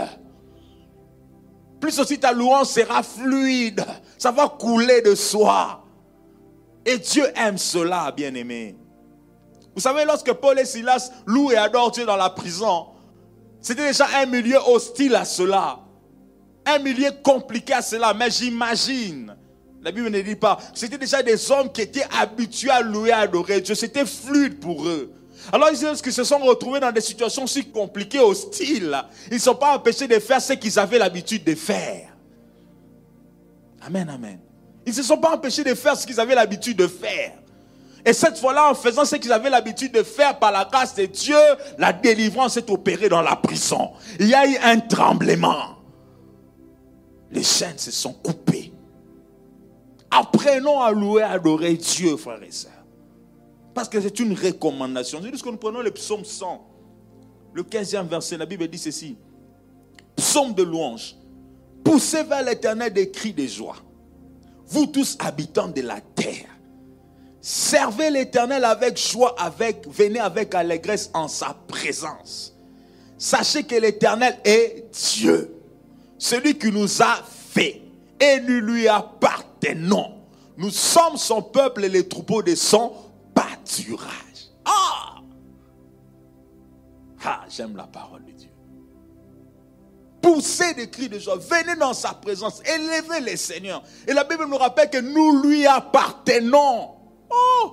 Plus 1.81 1.99
aussi 1.99 2.21
ta 2.21 2.31
louange 2.31 2.69
sera 2.69 3.03
fluide. 3.03 3.85
Ça 4.17 4.31
va 4.31 4.49
couler 4.49 5.03
de 5.03 5.17
soi. 5.17 5.84
Et 6.87 6.99
Dieu 6.99 7.27
aime 7.37 7.59
cela, 7.59 8.13
bien 8.13 8.35
aimé. 8.35 8.77
Vous 9.75 9.81
savez, 9.81 10.05
lorsque 10.05 10.33
Paul 10.35 10.59
et 10.59 10.65
Silas 10.65 11.11
louent 11.27 11.53
et 11.53 11.57
adorent 11.57 11.91
Dieu 11.91 12.07
dans 12.07 12.17
la 12.17 12.31
prison, 12.31 12.87
c'était 13.61 13.87
déjà 13.89 14.07
un 14.17 14.27
milieu 14.27 14.59
hostile 14.67 15.15
à 15.17 15.25
cela. 15.25 15.81
Un 16.67 16.79
milieu 16.79 17.11
compliqué 17.23 17.73
à 17.73 17.83
cela. 17.83 18.15
Mais 18.15 18.31
j'imagine, 18.31 19.35
la 19.83 19.91
Bible 19.91 20.11
ne 20.11 20.21
dit 20.21 20.37
pas, 20.37 20.59
c'était 20.75 20.99
déjà 20.99 21.23
des 21.23 21.51
hommes 21.51 21.73
qui 21.73 21.83
étaient 21.83 22.07
habitués 22.19 22.71
à 22.71 22.81
louer 22.83 23.11
et 23.11 23.13
adorer 23.13 23.61
Dieu. 23.61 23.75
C'était 23.75 24.07
fluide 24.07 24.61
pour 24.61 24.87
eux. 24.87 25.13
Alors 25.53 25.69
ils 25.71 26.13
se 26.13 26.25
sont 26.25 26.39
retrouvés 26.39 26.81
dans 26.81 26.93
des 26.93 27.01
situations 27.01 27.47
si 27.47 27.67
compliquées, 27.67 28.21
hostiles. 28.21 28.97
Ils 29.31 29.35
ne 29.35 29.39
sont 29.39 29.55
pas 29.55 29.77
empêchés 29.77 30.07
de 30.07 30.19
faire 30.19 30.41
ce 30.41 30.55
qu'ils 30.55 30.79
avaient 30.79 30.99
l'habitude 30.99 31.45
de 31.45 31.55
faire. 31.55 32.17
Amen, 33.83 34.09
amen. 34.09 34.39
Ils 34.87 34.91
ne 34.91 34.95
se 34.95 35.03
sont 35.03 35.17
pas 35.17 35.35
empêchés 35.35 35.65
de 35.65 35.75
faire 35.75 35.97
ce 35.97 36.07
qu'ils 36.07 36.21
avaient 36.21 36.35
l'habitude 36.35 36.77
de 36.77 36.87
faire. 36.87 37.33
Et 38.05 38.13
cette 38.13 38.39
fois-là, 38.39 38.71
en 38.71 38.75
faisant 38.75 39.05
ce 39.05 39.17
qu'ils 39.17 39.33
avaient 39.33 39.49
l'habitude 39.49 39.93
de 39.93 40.03
faire 40.03 40.39
par 40.39 40.53
la 40.53 40.67
grâce 40.67 40.95
de 40.95 41.07
Dieu, 41.07 41.39
la 41.79 41.93
délivrance 41.93 42.57
est 42.59 42.69
opérée 42.69 43.09
dans 43.09 43.23
la 43.23 43.35
prison. 43.35 43.93
Il 44.21 44.29
y 44.29 44.35
a 44.35 44.47
eu 44.47 44.57
un 44.63 44.79
tremblement. 44.81 45.79
Les 47.31 47.43
chaînes 47.43 47.79
se 47.79 47.91
sont 47.91 48.13
coupées. 48.13 48.73
Apprenons 50.11 50.83
à 50.83 50.93
louer, 50.93 51.23
à 51.23 51.31
adorer 51.31 51.75
Dieu, 51.75 52.17
frères 52.19 52.43
et 52.43 52.51
sœurs. 52.51 52.73
Parce 53.73 53.89
que 53.89 54.01
c'est 54.01 54.21
une 54.21 54.35
recommandation. 54.35 55.21
C'est 55.23 55.43
que 55.43 55.49
nous 55.49 55.57
prenons 55.57 55.81
le 55.81 55.91
psaume 55.91 56.25
100, 56.25 56.65
le 57.55 57.63
15e 57.63 58.07
verset, 58.07 58.37
la 58.37 58.47
Bible 58.47 58.69
dit 58.69 58.79
ceci. 58.79 59.17
Psaume 60.15 60.53
de 60.53 60.63
louange. 60.63 61.17
Poussez 61.83 62.23
vers 62.23 62.43
l'éternel 62.45 62.93
des 62.93 63.11
cris 63.11 63.33
de 63.33 63.47
joie 63.47 63.77
vous 64.75 64.87
tous 64.87 65.17
habitants 65.21 65.69
de 65.69 65.83
la 65.83 66.01
terre, 66.01 66.49
servez 67.41 68.11
l'Éternel 68.11 68.65
avec 68.65 68.99
joie, 68.99 69.37
avec, 69.39 69.87
venez 69.89 70.19
avec 70.19 70.53
allégresse 70.53 71.11
en 71.15 71.29
sa 71.29 71.57
présence. 71.69 72.53
Sachez 73.17 73.63
que 73.63 73.77
l'Éternel 73.77 74.37
est 74.45 74.87
Dieu, 75.15 75.55
celui 76.19 76.59
qui 76.59 76.73
nous 76.73 77.01
a 77.01 77.23
fait, 77.25 77.83
et 78.19 78.41
nous 78.41 78.61
lui 78.61 78.89
appartenons. 78.89 80.15
Nous 80.57 80.71
sommes 80.71 81.17
son 81.17 81.41
peuple 81.41 81.85
et 81.85 81.89
les 81.89 82.09
troupeaux 82.09 82.43
de 82.43 82.57
son 82.57 82.93
pâturage. 83.33 84.51
Ah! 84.65 85.21
Ah, 87.25 87.45
j'aime 87.49 87.77
la 87.77 87.85
parole. 87.85 88.23
Poussez 90.25 90.73
des 90.73 90.89
cris 90.89 91.11
de 91.11 91.19
joie, 91.19 91.37
venez 91.37 91.77
dans 91.77 91.93
sa 91.93 92.15
présence, 92.15 92.63
élevez 92.65 93.21
les 93.21 93.37
seigneurs. 93.37 93.83
Et 94.09 94.15
la 94.15 94.25
Bible 94.25 94.47
nous 94.49 94.57
rappelle 94.57 94.89
que 94.89 94.97
nous 94.97 95.43
lui 95.43 95.67
appartenons. 95.67 96.93
Oh! 97.29 97.73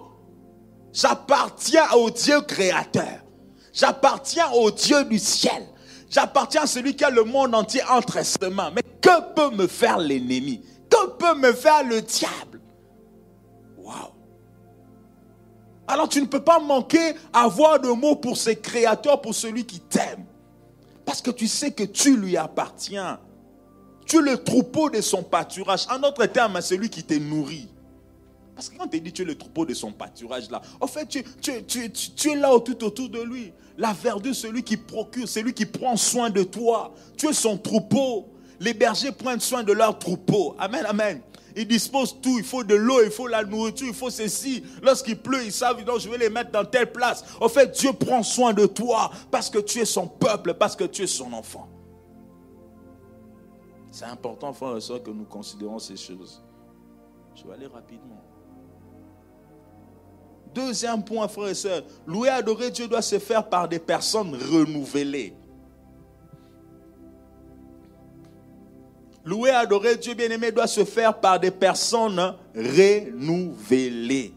J'appartiens 0.91 1.89
au 1.93 2.09
Dieu 2.09 2.41
créateur. 2.41 3.23
J'appartiens 3.71 4.51
au 4.51 4.69
Dieu 4.69 5.05
du 5.05 5.17
ciel. 5.17 5.65
J'appartiens 6.09 6.63
à 6.63 6.67
celui 6.67 6.93
qui 6.93 7.05
a 7.05 7.09
le 7.09 7.23
monde 7.23 7.55
entier 7.55 7.83
entre 7.89 8.21
ses 8.25 8.49
mains. 8.49 8.71
Mais 8.75 8.83
que 8.99 9.33
peut 9.33 9.55
me 9.55 9.67
faire 9.67 9.97
l'ennemi? 9.97 10.61
Que 10.89 11.07
peut 11.11 11.35
me 11.35 11.53
faire 11.53 11.85
le 11.85 12.01
diable? 12.01 12.59
Alors 15.87 16.09
tu 16.09 16.21
ne 16.21 16.25
peux 16.25 16.43
pas 16.43 16.59
manquer 16.59 17.15
à 17.31 17.43
avoir 17.43 17.79
de 17.79 17.89
mots 17.89 18.17
pour 18.17 18.35
ses 18.35 18.57
créateurs, 18.57 19.21
pour 19.21 19.35
celui 19.35 19.65
qui 19.65 19.79
t'aime. 19.79 20.25
Parce 21.11 21.21
que 21.21 21.31
tu 21.31 21.49
sais 21.49 21.71
que 21.71 21.83
tu 21.83 22.15
lui 22.15 22.37
appartiens. 22.37 23.19
Tu 24.05 24.19
es 24.19 24.21
le 24.21 24.37
troupeau 24.37 24.89
de 24.89 25.01
son 25.01 25.23
pâturage. 25.23 25.85
En 25.89 26.01
autre 26.03 26.25
terme, 26.27 26.61
celui 26.61 26.89
qui 26.89 27.03
te 27.03 27.15
nourrit. 27.15 27.67
Parce 28.55 28.69
que 28.69 28.77
quand 28.77 28.87
tu 28.87 29.01
dis 29.01 29.11
tu 29.11 29.23
es 29.23 29.25
le 29.25 29.37
troupeau 29.37 29.65
de 29.65 29.73
son 29.73 29.91
pâturage 29.91 30.49
là, 30.49 30.61
en 30.79 30.87
fait, 30.87 31.05
tu, 31.07 31.21
tu, 31.67 32.29
es 32.31 32.35
là 32.37 32.57
tout 32.61 32.81
autour 32.85 33.09
de 33.09 33.21
lui. 33.23 33.51
La 33.77 33.91
verdure, 33.91 34.33
celui 34.33 34.63
qui 34.63 34.77
procure, 34.77 35.27
celui 35.27 35.53
qui 35.53 35.65
prend 35.65 35.97
soin 35.97 36.29
de 36.29 36.43
toi. 36.43 36.93
Tu 37.17 37.27
es 37.27 37.33
son 37.33 37.57
troupeau. 37.57 38.29
Les 38.61 38.73
bergers 38.73 39.11
prennent 39.11 39.41
soin 39.41 39.63
de 39.63 39.73
leur 39.73 39.99
troupeau. 39.99 40.55
Amen, 40.57 40.85
amen. 40.87 41.21
Ils 41.55 41.67
disposent 41.67 42.19
tout. 42.21 42.37
Il 42.37 42.43
faut 42.43 42.63
de 42.63 42.75
l'eau, 42.75 43.03
il 43.03 43.11
faut 43.11 43.27
la 43.27 43.43
nourriture, 43.43 43.87
il 43.87 43.93
faut 43.93 44.09
ceci. 44.09 44.63
Lorsqu'il 44.81 45.17
pleut, 45.17 45.43
ils 45.43 45.51
savent, 45.51 45.83
donc 45.83 45.99
je 45.99 46.09
vais 46.09 46.17
les 46.17 46.29
mettre 46.29 46.51
dans 46.51 46.65
telle 46.65 46.91
place. 46.91 47.23
En 47.39 47.49
fait, 47.49 47.71
Dieu 47.79 47.93
prend 47.93 48.23
soin 48.23 48.53
de 48.53 48.65
toi 48.65 49.11
parce 49.29 49.49
que 49.49 49.59
tu 49.59 49.79
es 49.79 49.85
son 49.85 50.07
peuple, 50.07 50.53
parce 50.53 50.75
que 50.75 50.83
tu 50.83 51.03
es 51.03 51.07
son 51.07 51.33
enfant. 51.33 51.67
C'est 53.91 54.05
important, 54.05 54.53
frère 54.53 54.77
et 54.77 54.81
soeur, 54.81 55.03
que 55.03 55.11
nous 55.11 55.25
considérons 55.25 55.79
ces 55.79 55.97
choses. 55.97 56.41
Je 57.35 57.45
vais 57.45 57.53
aller 57.53 57.67
rapidement. 57.67 58.21
Deuxième 60.53 61.03
point, 61.03 61.27
frère 61.27 61.47
et 61.47 61.53
soeur, 61.53 61.83
louer 62.05 62.29
adorer 62.29 62.71
Dieu 62.71 62.87
doit 62.87 63.01
se 63.01 63.19
faire 63.19 63.47
par 63.47 63.67
des 63.67 63.79
personnes 63.79 64.35
renouvelées. 64.35 65.33
Louer 69.23 69.51
adorer 69.51 69.97
Dieu 69.97 70.13
bien-aimé 70.13 70.51
doit 70.51 70.67
se 70.67 70.83
faire 70.83 71.19
par 71.19 71.39
des 71.39 71.51
personnes 71.51 72.35
renouvelées. 72.55 74.33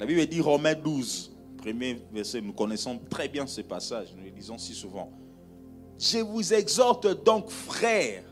La 0.00 0.06
Bible 0.06 0.26
dit 0.26 0.40
Romains 0.40 0.74
12, 0.74 1.32
premier 1.56 2.00
verset, 2.12 2.40
nous 2.40 2.52
connaissons 2.52 2.98
très 3.10 3.28
bien 3.28 3.46
ce 3.46 3.60
passage, 3.60 4.08
nous 4.16 4.24
le 4.24 4.30
disons 4.30 4.58
si 4.58 4.74
souvent. 4.74 5.10
Je 5.98 6.18
vous 6.18 6.54
exhorte 6.54 7.24
donc, 7.24 7.50
frères, 7.50 8.24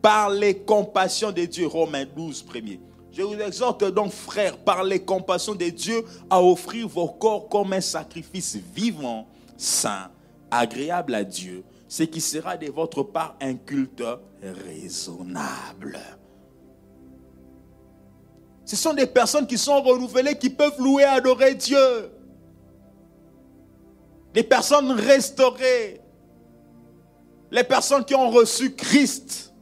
par 0.00 0.30
les 0.30 0.58
compassions 0.58 1.32
de 1.32 1.44
Dieu, 1.44 1.66
Romains 1.66 2.06
12, 2.06 2.42
premier 2.42 2.80
je 3.16 3.22
vous 3.22 3.40
exhorte 3.40 3.84
donc, 3.84 4.10
frères, 4.10 4.56
par 4.58 4.82
les 4.82 4.98
compassions 4.98 5.54
de 5.54 5.68
Dieu, 5.68 6.04
à 6.28 6.42
offrir 6.42 6.88
vos 6.88 7.06
corps 7.06 7.48
comme 7.48 7.72
un 7.72 7.80
sacrifice 7.80 8.56
vivant, 8.74 9.28
saint, 9.56 10.10
agréable 10.50 11.14
à 11.14 11.22
Dieu, 11.22 11.62
ce 11.94 12.02
qui 12.02 12.20
sera 12.20 12.56
de 12.56 12.72
votre 12.72 13.04
part 13.04 13.36
un 13.40 13.54
culte 13.54 14.02
raisonnable. 14.42 15.96
Ce 18.64 18.74
sont 18.74 18.94
des 18.94 19.06
personnes 19.06 19.46
qui 19.46 19.56
sont 19.56 19.80
renouvelées, 19.80 20.36
qui 20.36 20.50
peuvent 20.50 20.80
louer 20.80 21.04
et 21.04 21.06
adorer 21.06 21.54
Dieu. 21.54 22.10
Des 24.32 24.42
personnes 24.42 24.90
restaurées. 24.90 26.00
Les 27.52 27.62
personnes 27.62 28.04
qui 28.04 28.16
ont 28.16 28.28
reçu 28.28 28.74
Christ. 28.74 29.54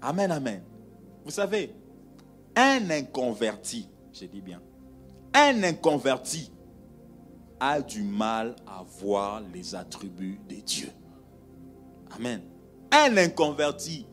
Amen, 0.00 0.30
amen. 0.30 0.62
Vous 1.24 1.32
savez, 1.32 1.74
un 2.54 2.88
inconverti, 2.88 3.88
je 4.12 4.26
dis 4.26 4.40
bien, 4.40 4.62
un 5.34 5.64
inconverti 5.64 6.51
a 7.62 7.80
du 7.80 8.02
mal 8.02 8.56
à 8.66 8.82
voir 8.98 9.40
les 9.54 9.76
attributs 9.76 10.40
de 10.48 10.56
Dieu. 10.56 10.90
Amen. 12.16 12.42
Un 12.90 13.16
inconverti, 13.16 14.04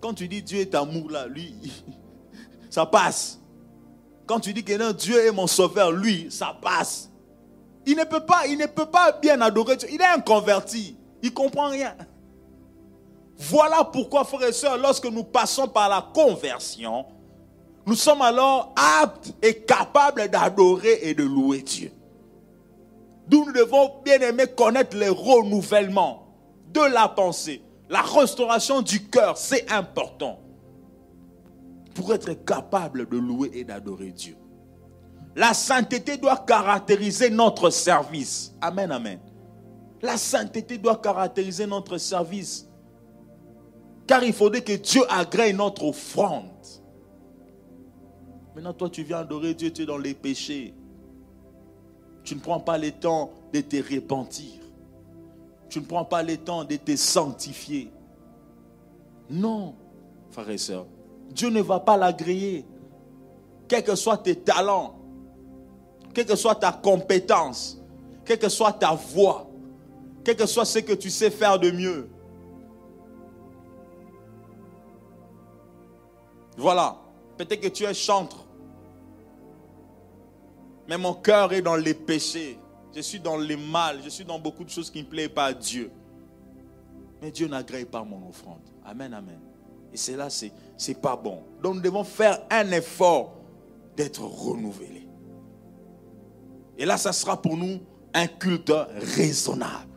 quand 0.00 0.14
tu 0.14 0.26
dis 0.26 0.42
Dieu 0.42 0.60
est 0.60 0.74
amour 0.74 1.10
là, 1.10 1.26
lui, 1.26 1.54
ça 2.70 2.86
passe. 2.86 3.38
Quand 4.24 4.40
tu 4.40 4.54
dis 4.54 4.64
que 4.64 4.72
non, 4.78 4.92
Dieu 4.92 5.26
est 5.26 5.30
mon 5.30 5.46
sauveur, 5.46 5.92
lui, 5.92 6.28
ça 6.30 6.56
passe. 6.60 7.10
Il 7.84 7.98
ne 7.98 8.04
peut 8.04 8.24
pas, 8.24 8.46
il 8.46 8.56
ne 8.56 8.66
peut 8.66 8.86
pas 8.86 9.12
bien 9.12 9.42
adorer 9.42 9.76
Dieu. 9.76 9.88
Il 9.92 10.00
est 10.00 10.06
inconverti. 10.06 10.96
Il 11.22 11.34
comprend 11.34 11.68
rien. 11.68 11.94
Voilà 13.36 13.84
pourquoi, 13.84 14.24
frères 14.24 14.48
et 14.48 14.52
sœurs, 14.52 14.78
lorsque 14.78 15.04
nous 15.04 15.22
passons 15.22 15.68
par 15.68 15.90
la 15.90 16.00
conversion, 16.14 17.04
nous 17.84 17.94
sommes 17.94 18.22
alors 18.22 18.74
aptes 18.74 19.34
et 19.42 19.60
capables 19.60 20.28
d'adorer 20.28 20.98
et 21.02 21.14
de 21.14 21.24
louer 21.24 21.60
Dieu. 21.60 21.92
D'où 23.28 23.44
nous 23.44 23.52
devons 23.52 23.90
bien 24.04 24.20
aimer 24.20 24.46
connaître 24.46 24.96
les 24.96 25.08
renouvellements 25.08 26.26
de 26.72 26.80
la 26.92 27.08
pensée, 27.08 27.62
la 27.88 28.02
restauration 28.02 28.82
du 28.82 29.08
cœur, 29.08 29.36
c'est 29.36 29.70
important 29.70 30.40
pour 31.94 32.12
être 32.12 32.32
capable 32.44 33.08
de 33.08 33.16
louer 33.16 33.50
et 33.54 33.64
d'adorer 33.64 34.12
Dieu. 34.12 34.36
La 35.34 35.54
sainteté 35.54 36.16
doit 36.16 36.44
caractériser 36.46 37.30
notre 37.30 37.70
service. 37.70 38.54
Amen, 38.60 38.90
amen. 38.90 39.18
La 40.02 40.16
sainteté 40.16 40.78
doit 40.78 40.96
caractériser 40.96 41.66
notre 41.66 41.98
service. 41.98 42.68
Car 44.06 44.22
il 44.22 44.32
faudrait 44.32 44.62
que 44.62 44.72
Dieu 44.72 45.02
agrée 45.08 45.52
notre 45.52 45.84
offrande. 45.84 46.50
Maintenant, 48.54 48.72
toi, 48.72 48.88
tu 48.88 49.02
viens 49.02 49.18
adorer 49.18 49.52
Dieu, 49.52 49.70
tu 49.70 49.82
es 49.82 49.86
dans 49.86 49.98
les 49.98 50.14
péchés. 50.14 50.74
Tu 52.26 52.34
ne 52.34 52.40
prends 52.40 52.60
pas 52.60 52.76
le 52.76 52.90
temps 52.90 53.30
de 53.54 53.60
te 53.62 53.76
repentir. 53.76 54.60
Tu 55.70 55.80
ne 55.80 55.86
prends 55.86 56.04
pas 56.04 56.22
le 56.22 56.36
temps 56.36 56.64
de 56.64 56.76
te 56.76 56.94
sanctifier. 56.94 57.90
Non, 59.30 59.74
frères 60.30 60.50
et 60.50 60.58
sœurs. 60.58 60.86
Dieu 61.30 61.48
ne 61.48 61.62
va 61.62 61.80
pas 61.80 61.96
l'agréer. 61.96 62.66
Quels 63.68 63.82
que 63.82 63.94
soient 63.94 64.18
tes 64.18 64.36
talents, 64.36 64.98
quelle 66.12 66.26
que 66.26 66.36
soit 66.36 66.54
ta 66.56 66.72
compétence, 66.72 67.80
quelle 68.24 68.38
que 68.38 68.48
soit 68.48 68.72
ta 68.72 68.92
voix, 68.92 69.48
quel 70.22 70.36
que 70.36 70.46
soit 70.46 70.64
ce 70.64 70.80
que 70.80 70.92
tu 70.92 71.10
sais 71.10 71.30
faire 71.30 71.58
de 71.58 71.70
mieux, 71.70 72.10
Voilà. 76.56 76.96
Peut-être 77.36 77.60
que 77.60 77.68
tu 77.68 77.84
es 77.84 77.94
chantre. 77.94 78.45
Mais 80.88 80.98
mon 80.98 81.14
cœur 81.14 81.52
est 81.52 81.62
dans 81.62 81.76
les 81.76 81.94
péchés. 81.94 82.58
Je 82.94 83.00
suis 83.00 83.20
dans 83.20 83.36
les 83.36 83.56
mal. 83.56 84.00
Je 84.04 84.08
suis 84.08 84.24
dans 84.24 84.38
beaucoup 84.38 84.64
de 84.64 84.70
choses 84.70 84.90
qui 84.90 85.02
ne 85.02 85.08
plaisent 85.08 85.28
pas 85.28 85.46
à 85.46 85.52
Dieu. 85.52 85.90
Mais 87.20 87.30
Dieu 87.30 87.48
n'agrée 87.48 87.84
pas 87.84 88.04
mon 88.04 88.28
offrande. 88.28 88.62
Amen, 88.84 89.12
amen. 89.12 89.40
Et 89.92 89.96
c'est 89.96 90.16
là, 90.16 90.30
c'est, 90.30 90.52
c'est 90.76 91.00
pas 91.00 91.16
bon. 91.16 91.42
Donc 91.62 91.76
nous 91.76 91.80
devons 91.80 92.04
faire 92.04 92.40
un 92.50 92.70
effort 92.72 93.34
d'être 93.96 94.22
renouvelés. 94.22 95.08
Et 96.78 96.84
là, 96.84 96.96
ça 96.96 97.12
sera 97.12 97.40
pour 97.40 97.56
nous 97.56 97.80
un 98.12 98.26
culte 98.26 98.72
raisonnable. 99.16 99.96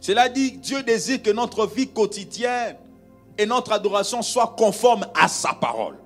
Cela 0.00 0.28
dit, 0.28 0.52
Dieu 0.52 0.82
désire 0.82 1.22
que 1.22 1.30
notre 1.30 1.66
vie 1.66 1.88
quotidienne 1.88 2.76
et 3.36 3.46
notre 3.46 3.72
adoration 3.72 4.22
soit 4.22 4.54
conforme 4.56 5.06
à 5.14 5.28
sa 5.28 5.52
parole. 5.52 5.98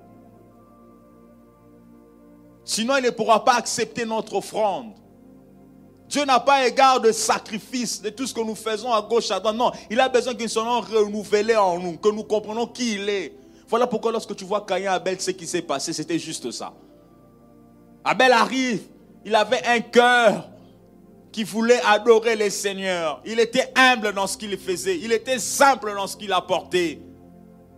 Sinon, 2.65 2.97
il 2.97 3.03
ne 3.03 3.11
pourra 3.11 3.45
pas 3.45 3.55
accepter 3.55 4.05
notre 4.05 4.35
offrande. 4.35 4.93
Dieu 6.09 6.25
n'a 6.25 6.39
pas 6.39 6.67
égard 6.67 6.99
de 6.99 7.11
sacrifice, 7.11 8.01
de 8.01 8.09
tout 8.09 8.27
ce 8.27 8.33
que 8.33 8.41
nous 8.41 8.55
faisons 8.55 8.91
à 8.91 9.01
gauche, 9.01 9.31
à 9.31 9.39
droite. 9.39 9.55
Non, 9.55 9.71
il 9.89 9.99
a 9.99 10.09
besoin 10.09 10.33
que 10.33 10.43
nous 10.43 10.49
soyons 10.49 10.81
renouvelés 10.81 11.55
en 11.55 11.79
nous, 11.79 11.97
que 11.97 12.09
nous 12.09 12.23
comprenions 12.23 12.67
qui 12.67 12.95
il 12.95 13.09
est. 13.09 13.33
Voilà 13.67 13.87
pourquoi 13.87 14.11
lorsque 14.11 14.35
tu 14.35 14.45
vois 14.45 14.65
Caïn 14.65 14.91
Abel, 14.91 15.19
ce 15.19 15.31
qui 15.31 15.47
s'est 15.47 15.61
passé, 15.61 15.93
c'était 15.93 16.19
juste 16.19 16.51
ça. 16.51 16.73
Abel 18.03 18.31
arrive, 18.31 18.83
il 19.23 19.33
avait 19.33 19.65
un 19.65 19.79
cœur 19.79 20.49
qui 21.31 21.43
voulait 21.43 21.81
adorer 21.83 22.35
les 22.35 22.51
seigneurs. 22.51 23.21
Il 23.25 23.39
était 23.39 23.73
humble 23.75 24.13
dans 24.13 24.27
ce 24.27 24.37
qu'il 24.37 24.55
faisait. 24.57 24.97
Il 24.99 25.11
était 25.11 25.39
simple 25.39 25.93
dans 25.95 26.07
ce 26.07 26.15
qu'il 26.15 26.31
apportait. 26.31 27.01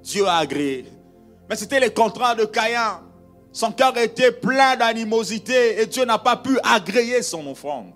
Dieu 0.04 0.28
a 0.28 0.38
agréé. 0.38 0.86
Mais 1.50 1.56
c'était 1.56 1.80
les 1.80 1.94
contrats 1.94 2.36
de 2.36 2.46
Caïn. 2.46 3.07
Son 3.58 3.72
cœur 3.72 3.98
était 3.98 4.32
plein 4.32 4.76
d'animosité 4.76 5.82
et 5.82 5.88
Dieu 5.88 6.06
n'a 6.06 6.20
pas 6.20 6.38
pu 6.38 6.60
agréer 6.64 7.24
son 7.24 7.48
offrande. 7.48 7.92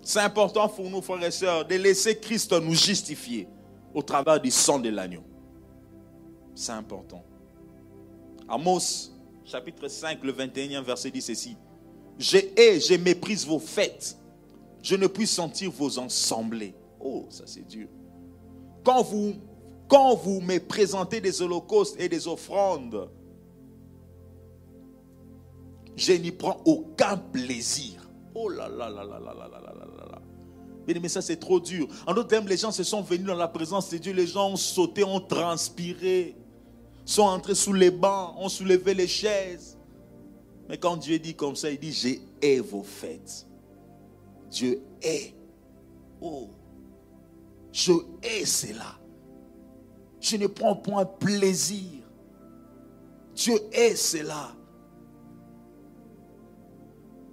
C'est 0.00 0.20
important 0.20 0.66
pour 0.66 0.88
nous, 0.88 1.02
frères 1.02 1.22
et 1.22 1.30
sœurs, 1.30 1.66
de 1.66 1.74
laisser 1.74 2.18
Christ 2.18 2.54
nous 2.54 2.72
justifier 2.72 3.46
au 3.92 4.00
travers 4.00 4.40
du 4.40 4.50
sang 4.50 4.78
de 4.78 4.88
l'agneau. 4.88 5.22
C'est 6.54 6.72
important. 6.72 7.22
Amos, 8.48 9.10
chapitre 9.44 9.88
5, 9.88 10.24
le 10.24 10.32
21e 10.32 10.82
verset 10.82 11.10
dit 11.10 11.20
ceci. 11.20 11.54
Je 12.18 12.38
hais, 12.56 12.80
je 12.80 12.94
méprise 12.94 13.46
vos 13.46 13.58
fêtes. 13.58 14.16
Je 14.82 14.96
ne 14.96 15.06
puis 15.06 15.26
sentir 15.26 15.70
vos 15.70 16.00
assemblées. 16.00 16.74
Oh, 16.98 17.26
ça 17.28 17.44
c'est 17.44 17.68
dur. 17.68 17.88
Quand 18.82 19.02
vous, 19.02 19.34
quand 19.88 20.14
vous 20.14 20.40
me 20.40 20.58
présentez 20.58 21.20
des 21.20 21.42
holocaustes 21.42 21.98
et 21.98 22.08
des 22.08 22.28
offrandes, 22.28 23.08
je 25.96 26.12
n'y 26.12 26.30
prends 26.30 26.60
aucun 26.64 27.16
plaisir. 27.16 28.08
Oh 28.34 28.48
là 28.48 28.68
là 28.68 28.88
là 28.88 29.02
là 29.02 29.18
là 29.18 29.34
là 29.34 29.48
là 29.48 29.60
là 29.60 29.86
là 29.96 30.06
là. 30.12 30.20
Mais 30.86 31.08
ça 31.08 31.20
c'est 31.20 31.36
trop 31.36 31.58
dur. 31.58 31.88
En 32.06 32.14
d'autres 32.14 32.28
termes, 32.28 32.46
les 32.46 32.56
gens 32.56 32.70
se 32.70 32.82
sont 32.82 33.02
venus 33.02 33.26
dans 33.26 33.34
la 33.34 33.48
présence 33.48 33.90
de 33.90 33.98
Dieu. 33.98 34.12
Les 34.12 34.26
gens 34.26 34.52
ont 34.52 34.56
sauté, 34.56 35.04
ont 35.04 35.20
transpiré, 35.20 36.36
sont 37.04 37.22
entrés 37.22 37.54
sous 37.54 37.72
les 37.72 37.90
bancs, 37.90 38.34
ont 38.38 38.48
soulevé 38.48 38.94
les 38.94 39.08
chaises. 39.08 39.76
Mais 40.68 40.78
quand 40.78 40.96
Dieu 40.96 41.18
dit 41.18 41.34
comme 41.34 41.56
ça, 41.56 41.70
il 41.70 41.78
dit, 41.78 41.92
j'ai 41.92 42.20
hais 42.42 42.60
vos 42.60 42.82
fêtes. 42.82 43.46
Dieu 44.50 44.82
est. 45.02 45.34
Oh, 46.20 46.48
je 47.72 47.92
hais 48.22 48.44
cela. 48.44 48.98
Je 50.20 50.36
ne 50.36 50.46
prends 50.46 50.74
point 50.74 51.04
plaisir. 51.04 52.02
Dieu 53.34 53.54
est 53.72 53.94
cela. 53.94 54.52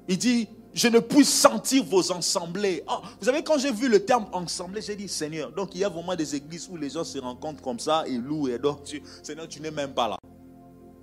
Il 0.07 0.17
dit, 0.17 0.47
je 0.73 0.87
ne 0.87 0.99
puis 0.99 1.25
sentir 1.25 1.83
vos 1.83 2.11
assemblées. 2.11 2.83
Oh, 2.87 2.97
vous 3.19 3.25
savez, 3.25 3.43
quand 3.43 3.57
j'ai 3.57 3.71
vu 3.71 3.89
le 3.89 4.05
terme 4.05 4.27
assemblée, 4.33 4.81
j'ai 4.81 4.95
dit, 4.95 5.07
Seigneur, 5.07 5.51
donc 5.51 5.73
il 5.73 5.81
y 5.81 5.83
a 5.83 5.89
vraiment 5.89 6.15
des 6.15 6.35
églises 6.35 6.67
où 6.69 6.77
les 6.77 6.89
gens 6.89 7.03
se 7.03 7.17
rencontrent 7.17 7.63
comme 7.63 7.79
ça 7.79 8.03
et 8.05 8.17
louent 8.17 8.49
et 8.49 8.59
donc, 8.59 8.83
tu, 8.83 9.01
Seigneur, 9.23 9.47
tu 9.47 9.61
n'es 9.61 9.71
même 9.71 9.93
pas 9.93 10.09
là. 10.09 10.17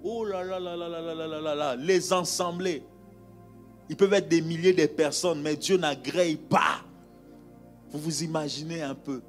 Oh 0.04 0.24
là 0.24 0.44
là 0.44 0.58
là 0.58 0.76
là 0.76 0.88
là 0.88 1.14
là 1.14 1.26
là 1.26 1.40
là 1.40 1.54
là 1.54 1.76
les 1.76 2.12
assemblées. 2.12 2.82
Ils 3.88 3.96
peuvent 3.96 4.12
être 4.14 4.28
des 4.28 4.42
milliers 4.42 4.72
de 4.72 4.86
personnes, 4.86 5.40
mais 5.42 5.56
Dieu 5.56 5.76
n'agrée 5.76 6.36
pas. 6.36 6.82
Vous 7.90 7.98
vous 7.98 8.22
imaginez 8.22 8.82
un 8.82 8.94
peu. 8.94 9.22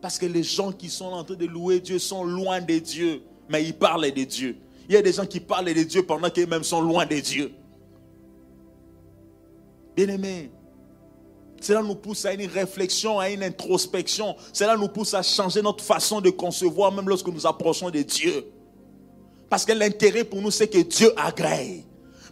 Parce 0.00 0.18
que 0.18 0.26
les 0.26 0.42
gens 0.42 0.72
qui 0.72 0.88
sont 0.88 1.06
en 1.06 1.24
train 1.24 1.34
de 1.34 1.46
louer 1.46 1.80
Dieu 1.80 1.98
sont 1.98 2.24
loin 2.24 2.60
de 2.60 2.78
Dieu, 2.78 3.22
mais 3.48 3.64
ils 3.64 3.74
parlent 3.74 4.10
de 4.10 4.24
Dieu. 4.24 4.56
Il 4.88 4.94
y 4.94 4.96
a 4.96 5.02
des 5.02 5.12
gens 5.12 5.26
qui 5.26 5.40
parlent 5.40 5.72
de 5.72 5.82
Dieu 5.82 6.04
pendant 6.04 6.30
qu'ils-mêmes 6.30 6.64
sont 6.64 6.80
loin 6.80 7.06
de 7.06 7.20
Dieu. 7.20 7.52
Bien-aimés, 9.94 10.50
cela 11.60 11.82
nous 11.82 11.94
pousse 11.94 12.24
à 12.24 12.32
une 12.32 12.46
réflexion, 12.46 13.18
à 13.18 13.28
une 13.28 13.42
introspection. 13.42 14.34
Cela 14.52 14.76
nous 14.76 14.88
pousse 14.88 15.12
à 15.12 15.22
changer 15.22 15.60
notre 15.60 15.84
façon 15.84 16.20
de 16.20 16.30
concevoir, 16.30 16.90
même 16.90 17.08
lorsque 17.08 17.28
nous 17.28 17.46
approchons 17.46 17.90
de 17.90 18.00
Dieu. 18.00 18.46
Parce 19.50 19.64
que 19.66 19.72
l'intérêt 19.72 20.24
pour 20.24 20.40
nous, 20.40 20.50
c'est 20.50 20.68
que 20.68 20.78
Dieu 20.78 21.12
agrée. 21.16 21.84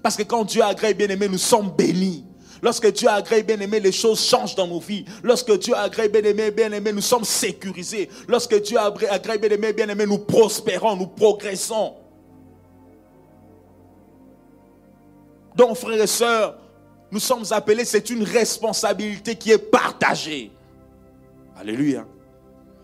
Parce 0.03 0.17
que 0.17 0.23
quand 0.23 0.45
Dieu 0.45 0.63
agrée, 0.63 0.95
bien 0.95 1.09
aimé, 1.09 1.29
nous 1.29 1.39
sommes 1.39 1.71
bénis. 1.77 2.25
Lorsque 2.63 2.93
Dieu 2.93 3.09
agrée, 3.09 3.43
bien 3.43 3.59
aimé, 3.61 3.81
les 3.81 3.93
choses 3.93 4.21
changent 4.21 4.55
dans 4.55 4.67
nos 4.67 4.81
vies. 4.81 5.05
Lorsque 5.23 5.57
Dieu 5.59 5.75
agrée, 5.77 6.09
bien 6.09 6.23
aimé, 6.23 6.51
bien 6.51 6.73
aimé, 6.73 6.93
nous 6.93 7.01
sommes 7.01 7.25
sécurisés. 7.25 8.09
Lorsque 8.27 8.61
Dieu 8.63 8.79
agrée, 8.79 9.39
bien 9.39 9.51
aimé, 9.51 9.73
bien 9.73 9.89
aimé, 9.89 10.07
nous 10.07 10.19
prospérons, 10.19 10.97
nous 10.97 11.07
progressons. 11.07 11.95
Donc, 15.55 15.77
frères 15.77 16.01
et 16.01 16.07
sœurs, 16.07 16.59
nous 17.11 17.21
sommes 17.21 17.45
appelés, 17.51 17.85
c'est 17.85 18.11
une 18.11 18.23
responsabilité 18.23 19.35
qui 19.35 19.51
est 19.51 19.59
partagée. 19.59 20.53
Alléluia. 21.57 22.07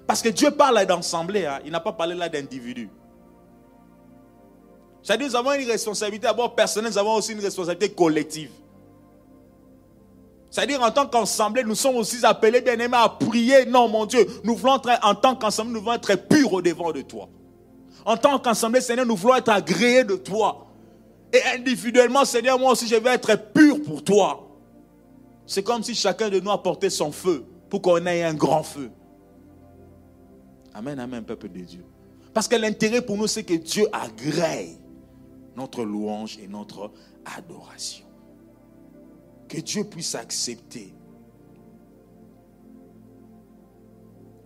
Parce 0.06 0.20
que 0.22 0.28
Dieu 0.28 0.50
parle 0.50 0.84
d'ensemble, 0.86 1.36
hein. 1.36 1.60
il 1.64 1.70
n'a 1.70 1.80
pas 1.80 1.92
parlé 1.92 2.14
là 2.14 2.28
d'individus. 2.28 2.90
C'est-à-dire, 5.02 5.28
nous 5.28 5.36
avons 5.36 5.52
une 5.52 5.68
responsabilité 5.68 6.26
d'abord 6.26 6.54
personnelle, 6.54 6.90
nous 6.90 6.98
avons 6.98 7.14
aussi 7.14 7.32
une 7.32 7.40
responsabilité 7.40 7.94
collective. 7.94 8.50
C'est-à-dire, 10.54 10.80
en 10.82 10.92
tant 10.92 11.08
qu'ensemble, 11.08 11.62
nous 11.66 11.74
sommes 11.74 11.96
aussi 11.96 12.24
appelés, 12.24 12.60
bien 12.60 12.78
aimés, 12.78 12.96
à 12.96 13.08
prier. 13.08 13.66
Non, 13.66 13.88
mon 13.88 14.06
Dieu, 14.06 14.24
nous 14.44 14.54
voulons 14.54 14.76
être, 14.76 15.00
en 15.02 15.16
tant 15.16 15.34
qu'ensemble, 15.34 15.72
nous 15.72 15.80
voulons 15.80 15.94
être 15.94 16.14
purs 16.14 16.52
au 16.52 16.62
devant 16.62 16.92
de 16.92 17.02
toi. 17.02 17.28
En 18.04 18.16
tant 18.16 18.38
qu'ensemble, 18.38 18.80
Seigneur, 18.80 19.04
nous 19.04 19.16
voulons 19.16 19.34
être 19.34 19.48
agréés 19.48 20.04
de 20.04 20.14
toi. 20.14 20.68
Et 21.32 21.40
individuellement, 21.56 22.24
Seigneur, 22.24 22.56
moi 22.56 22.70
aussi, 22.70 22.86
je 22.86 22.94
vais 22.94 23.14
être 23.14 23.34
pur 23.52 23.82
pour 23.82 24.04
toi. 24.04 24.48
C'est 25.44 25.64
comme 25.64 25.82
si 25.82 25.92
chacun 25.92 26.30
de 26.30 26.38
nous 26.38 26.52
apportait 26.52 26.88
son 26.88 27.10
feu 27.10 27.44
pour 27.68 27.82
qu'on 27.82 28.06
ait 28.06 28.22
un 28.22 28.34
grand 28.34 28.62
feu. 28.62 28.92
Amen, 30.72 31.00
amen, 31.00 31.24
peuple 31.24 31.48
de 31.48 31.62
Dieu. 31.62 31.84
Parce 32.32 32.46
que 32.46 32.54
l'intérêt 32.54 33.02
pour 33.02 33.16
nous, 33.16 33.26
c'est 33.26 33.42
que 33.42 33.54
Dieu 33.54 33.88
agrée 33.92 34.78
notre 35.56 35.82
louange 35.82 36.38
et 36.40 36.46
notre 36.46 36.92
adoration. 37.24 38.03
Que 39.54 39.60
Dieu 39.60 39.84
puisse 39.84 40.16
accepter. 40.16 40.92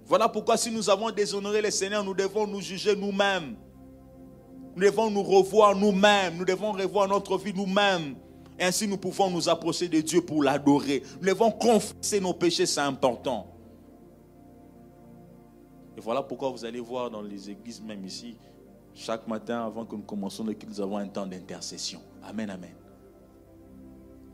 Voilà 0.04 0.28
pourquoi 0.28 0.58
si 0.58 0.70
nous 0.70 0.90
avons 0.90 1.10
déshonoré 1.10 1.62
le 1.62 1.70
Seigneur, 1.70 2.04
nous 2.04 2.12
devons 2.12 2.46
nous 2.46 2.60
juger 2.60 2.94
nous-mêmes. 2.94 3.56
Nous 4.76 4.82
devons 4.82 5.10
nous 5.10 5.22
revoir 5.22 5.74
nous-mêmes. 5.74 6.36
Nous 6.36 6.44
devons 6.44 6.72
revoir 6.72 7.08
notre 7.08 7.38
vie 7.38 7.54
nous-mêmes. 7.54 8.16
Ainsi, 8.60 8.86
nous 8.86 8.98
pouvons 8.98 9.30
nous 9.30 9.48
approcher 9.48 9.88
de 9.88 10.00
Dieu 10.02 10.20
pour 10.20 10.42
l'adorer. 10.42 11.02
Nous 11.20 11.28
devons 11.28 11.50
confesser 11.50 12.20
nos 12.20 12.34
péchés, 12.34 12.66
c'est 12.66 12.80
important. 12.80 13.46
Et 15.96 16.00
voilà 16.00 16.22
pourquoi 16.22 16.50
vous 16.50 16.66
allez 16.66 16.80
voir 16.80 17.10
dans 17.10 17.22
les 17.22 17.48
églises, 17.48 17.80
même 17.80 18.04
ici, 18.04 18.36
chaque 18.94 19.26
matin, 19.26 19.64
avant 19.64 19.86
que 19.86 19.96
nous 19.96 20.02
culte, 20.02 20.68
nous 20.68 20.80
avons 20.80 20.98
un 20.98 21.08
temps 21.08 21.26
d'intercession. 21.26 22.00
Amen, 22.22 22.50
amen. 22.50 22.74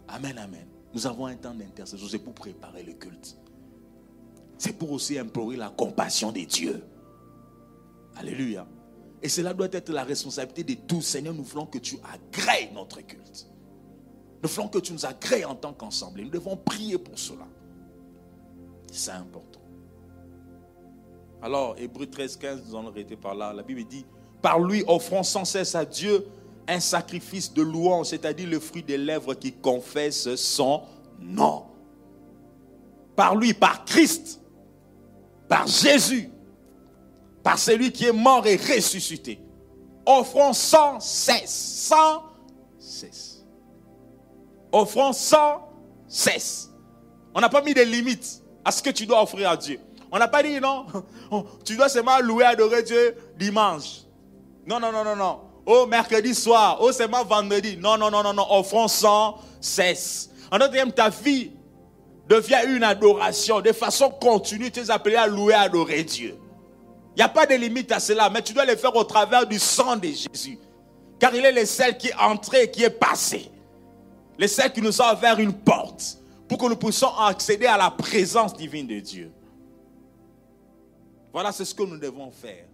Amen, 0.08 0.38
amen. 0.38 0.66
Nous 0.92 1.06
avons 1.06 1.26
un 1.26 1.34
temps 1.34 1.54
d'intercession. 1.54 2.06
C'est 2.08 2.18
pour 2.18 2.34
préparer 2.34 2.82
le 2.82 2.92
culte. 2.92 3.36
C'est 4.58 4.72
pour 4.72 4.92
aussi 4.92 5.18
implorer 5.18 5.56
la 5.56 5.70
compassion 5.70 6.30
de 6.30 6.40
Dieu. 6.40 6.82
Alléluia. 8.16 8.66
Et 9.22 9.28
cela 9.28 9.54
doit 9.54 9.68
être 9.72 9.90
la 9.90 10.04
responsabilité 10.04 10.74
de 10.74 10.80
tous. 10.86 11.02
Seigneur, 11.02 11.34
nous 11.34 11.42
voulons 11.42 11.66
que 11.66 11.78
tu 11.78 11.96
agrées 12.12 12.70
notre 12.72 13.00
culte. 13.00 13.46
Nous 14.42 14.48
voulons 14.48 14.68
que 14.68 14.78
tu 14.78 14.92
nous 14.92 15.06
agrées 15.06 15.44
en 15.44 15.54
tant 15.54 15.72
qu'ensemble. 15.72 16.20
Nous 16.20 16.28
devons 16.28 16.56
prier 16.56 16.98
pour 16.98 17.18
cela. 17.18 17.46
C'est 18.92 19.10
important. 19.10 19.60
Alors, 21.42 21.74
Hébreu 21.78 22.06
13, 22.06 22.36
15, 22.36 22.62
nous 22.68 22.74
en 22.74 22.86
arrêté 22.86 23.16
par 23.16 23.34
là. 23.34 23.52
La 23.52 23.62
Bible 23.62 23.84
dit 23.84 24.06
Par 24.40 24.60
lui, 24.60 24.84
offrons 24.86 25.22
sans 25.22 25.44
cesse 25.44 25.74
à 25.74 25.84
Dieu 25.84 26.26
un 26.66 26.80
sacrifice 26.80 27.52
de 27.52 27.62
louange, 27.62 28.06
c'est-à-dire 28.06 28.48
le 28.48 28.60
fruit 28.60 28.82
des 28.82 28.98
lèvres 28.98 29.34
qui 29.34 29.52
confesse 29.52 30.34
son 30.36 30.82
nom. 31.20 31.64
Par 33.16 33.36
lui, 33.36 33.54
par 33.54 33.84
Christ, 33.84 34.40
par 35.48 35.66
Jésus, 35.66 36.30
par 37.42 37.58
celui 37.58 37.92
qui 37.92 38.06
est 38.06 38.12
mort 38.12 38.46
et 38.46 38.56
ressuscité. 38.56 39.40
Offrons 40.06 40.52
sans 40.52 41.00
cesse, 41.00 41.86
sans 41.88 42.22
cesse. 42.78 43.44
Offrons 44.72 45.12
sans 45.12 45.68
cesse. 46.08 46.70
On 47.34 47.40
n'a 47.40 47.48
pas 47.48 47.62
mis 47.62 47.74
de 47.74 47.82
limites 47.82 48.42
à 48.64 48.70
ce 48.72 48.82
que 48.82 48.90
tu 48.90 49.06
dois 49.06 49.22
offrir 49.22 49.50
à 49.50 49.56
Dieu. 49.56 49.78
On 50.10 50.18
n'a 50.18 50.28
pas 50.28 50.42
dit 50.42 50.60
non, 50.60 50.86
tu 51.64 51.76
dois 51.76 51.88
seulement 51.88 52.18
louer, 52.20 52.44
adorer 52.44 52.82
Dieu 52.82 53.16
dimanche. 53.36 54.02
Non, 54.66 54.80
non, 54.80 54.92
non, 54.92 55.04
non, 55.04 55.16
non. 55.16 55.40
Oh, 55.66 55.86
mercredi 55.86 56.34
soir. 56.34 56.78
Oh, 56.80 56.92
seulement 56.92 57.24
vendredi. 57.24 57.76
Non, 57.76 57.96
non, 57.96 58.10
non, 58.10 58.22
non, 58.22 58.34
non. 58.34 58.46
Offrons 58.50 58.88
sans 58.88 59.38
cesse. 59.60 60.30
En 60.50 60.58
d'autres 60.58 60.72
termes, 60.72 60.92
ta 60.92 61.08
vie 61.08 61.52
devient 62.28 62.62
une 62.68 62.84
adoration. 62.84 63.60
De 63.60 63.72
façon 63.72 64.10
continue, 64.10 64.70
tu 64.70 64.80
es 64.80 64.90
appelé 64.90 65.16
à 65.16 65.26
louer, 65.26 65.54
adorer 65.54 66.04
Dieu. 66.04 66.36
Il 67.16 67.18
n'y 67.18 67.22
a 67.22 67.28
pas 67.28 67.46
de 67.46 67.54
limite 67.54 67.92
à 67.92 68.00
cela, 68.00 68.28
mais 68.28 68.42
tu 68.42 68.52
dois 68.52 68.64
le 68.64 68.76
faire 68.76 68.94
au 68.94 69.04
travers 69.04 69.46
du 69.46 69.58
sang 69.58 69.96
de 69.96 70.08
Jésus. 70.08 70.58
Car 71.18 71.34
il 71.34 71.44
est 71.44 71.52
le 71.52 71.64
seul 71.64 71.96
qui 71.96 72.08
est 72.08 72.14
entré, 72.16 72.70
qui 72.70 72.82
est 72.82 72.90
passé. 72.90 73.50
Le 74.36 74.46
seul 74.48 74.72
qui 74.72 74.82
nous 74.82 75.00
a 75.00 75.14
ouvert 75.14 75.38
une 75.38 75.52
porte 75.52 76.18
pour 76.48 76.58
que 76.58 76.66
nous 76.66 76.76
puissions 76.76 77.16
accéder 77.16 77.66
à 77.66 77.78
la 77.78 77.90
présence 77.90 78.54
divine 78.54 78.86
de 78.86 78.98
Dieu. 78.98 79.32
Voilà, 81.32 81.52
c'est 81.52 81.64
ce 81.64 81.74
que 81.74 81.84
nous 81.84 81.98
devons 81.98 82.30
faire. 82.30 82.64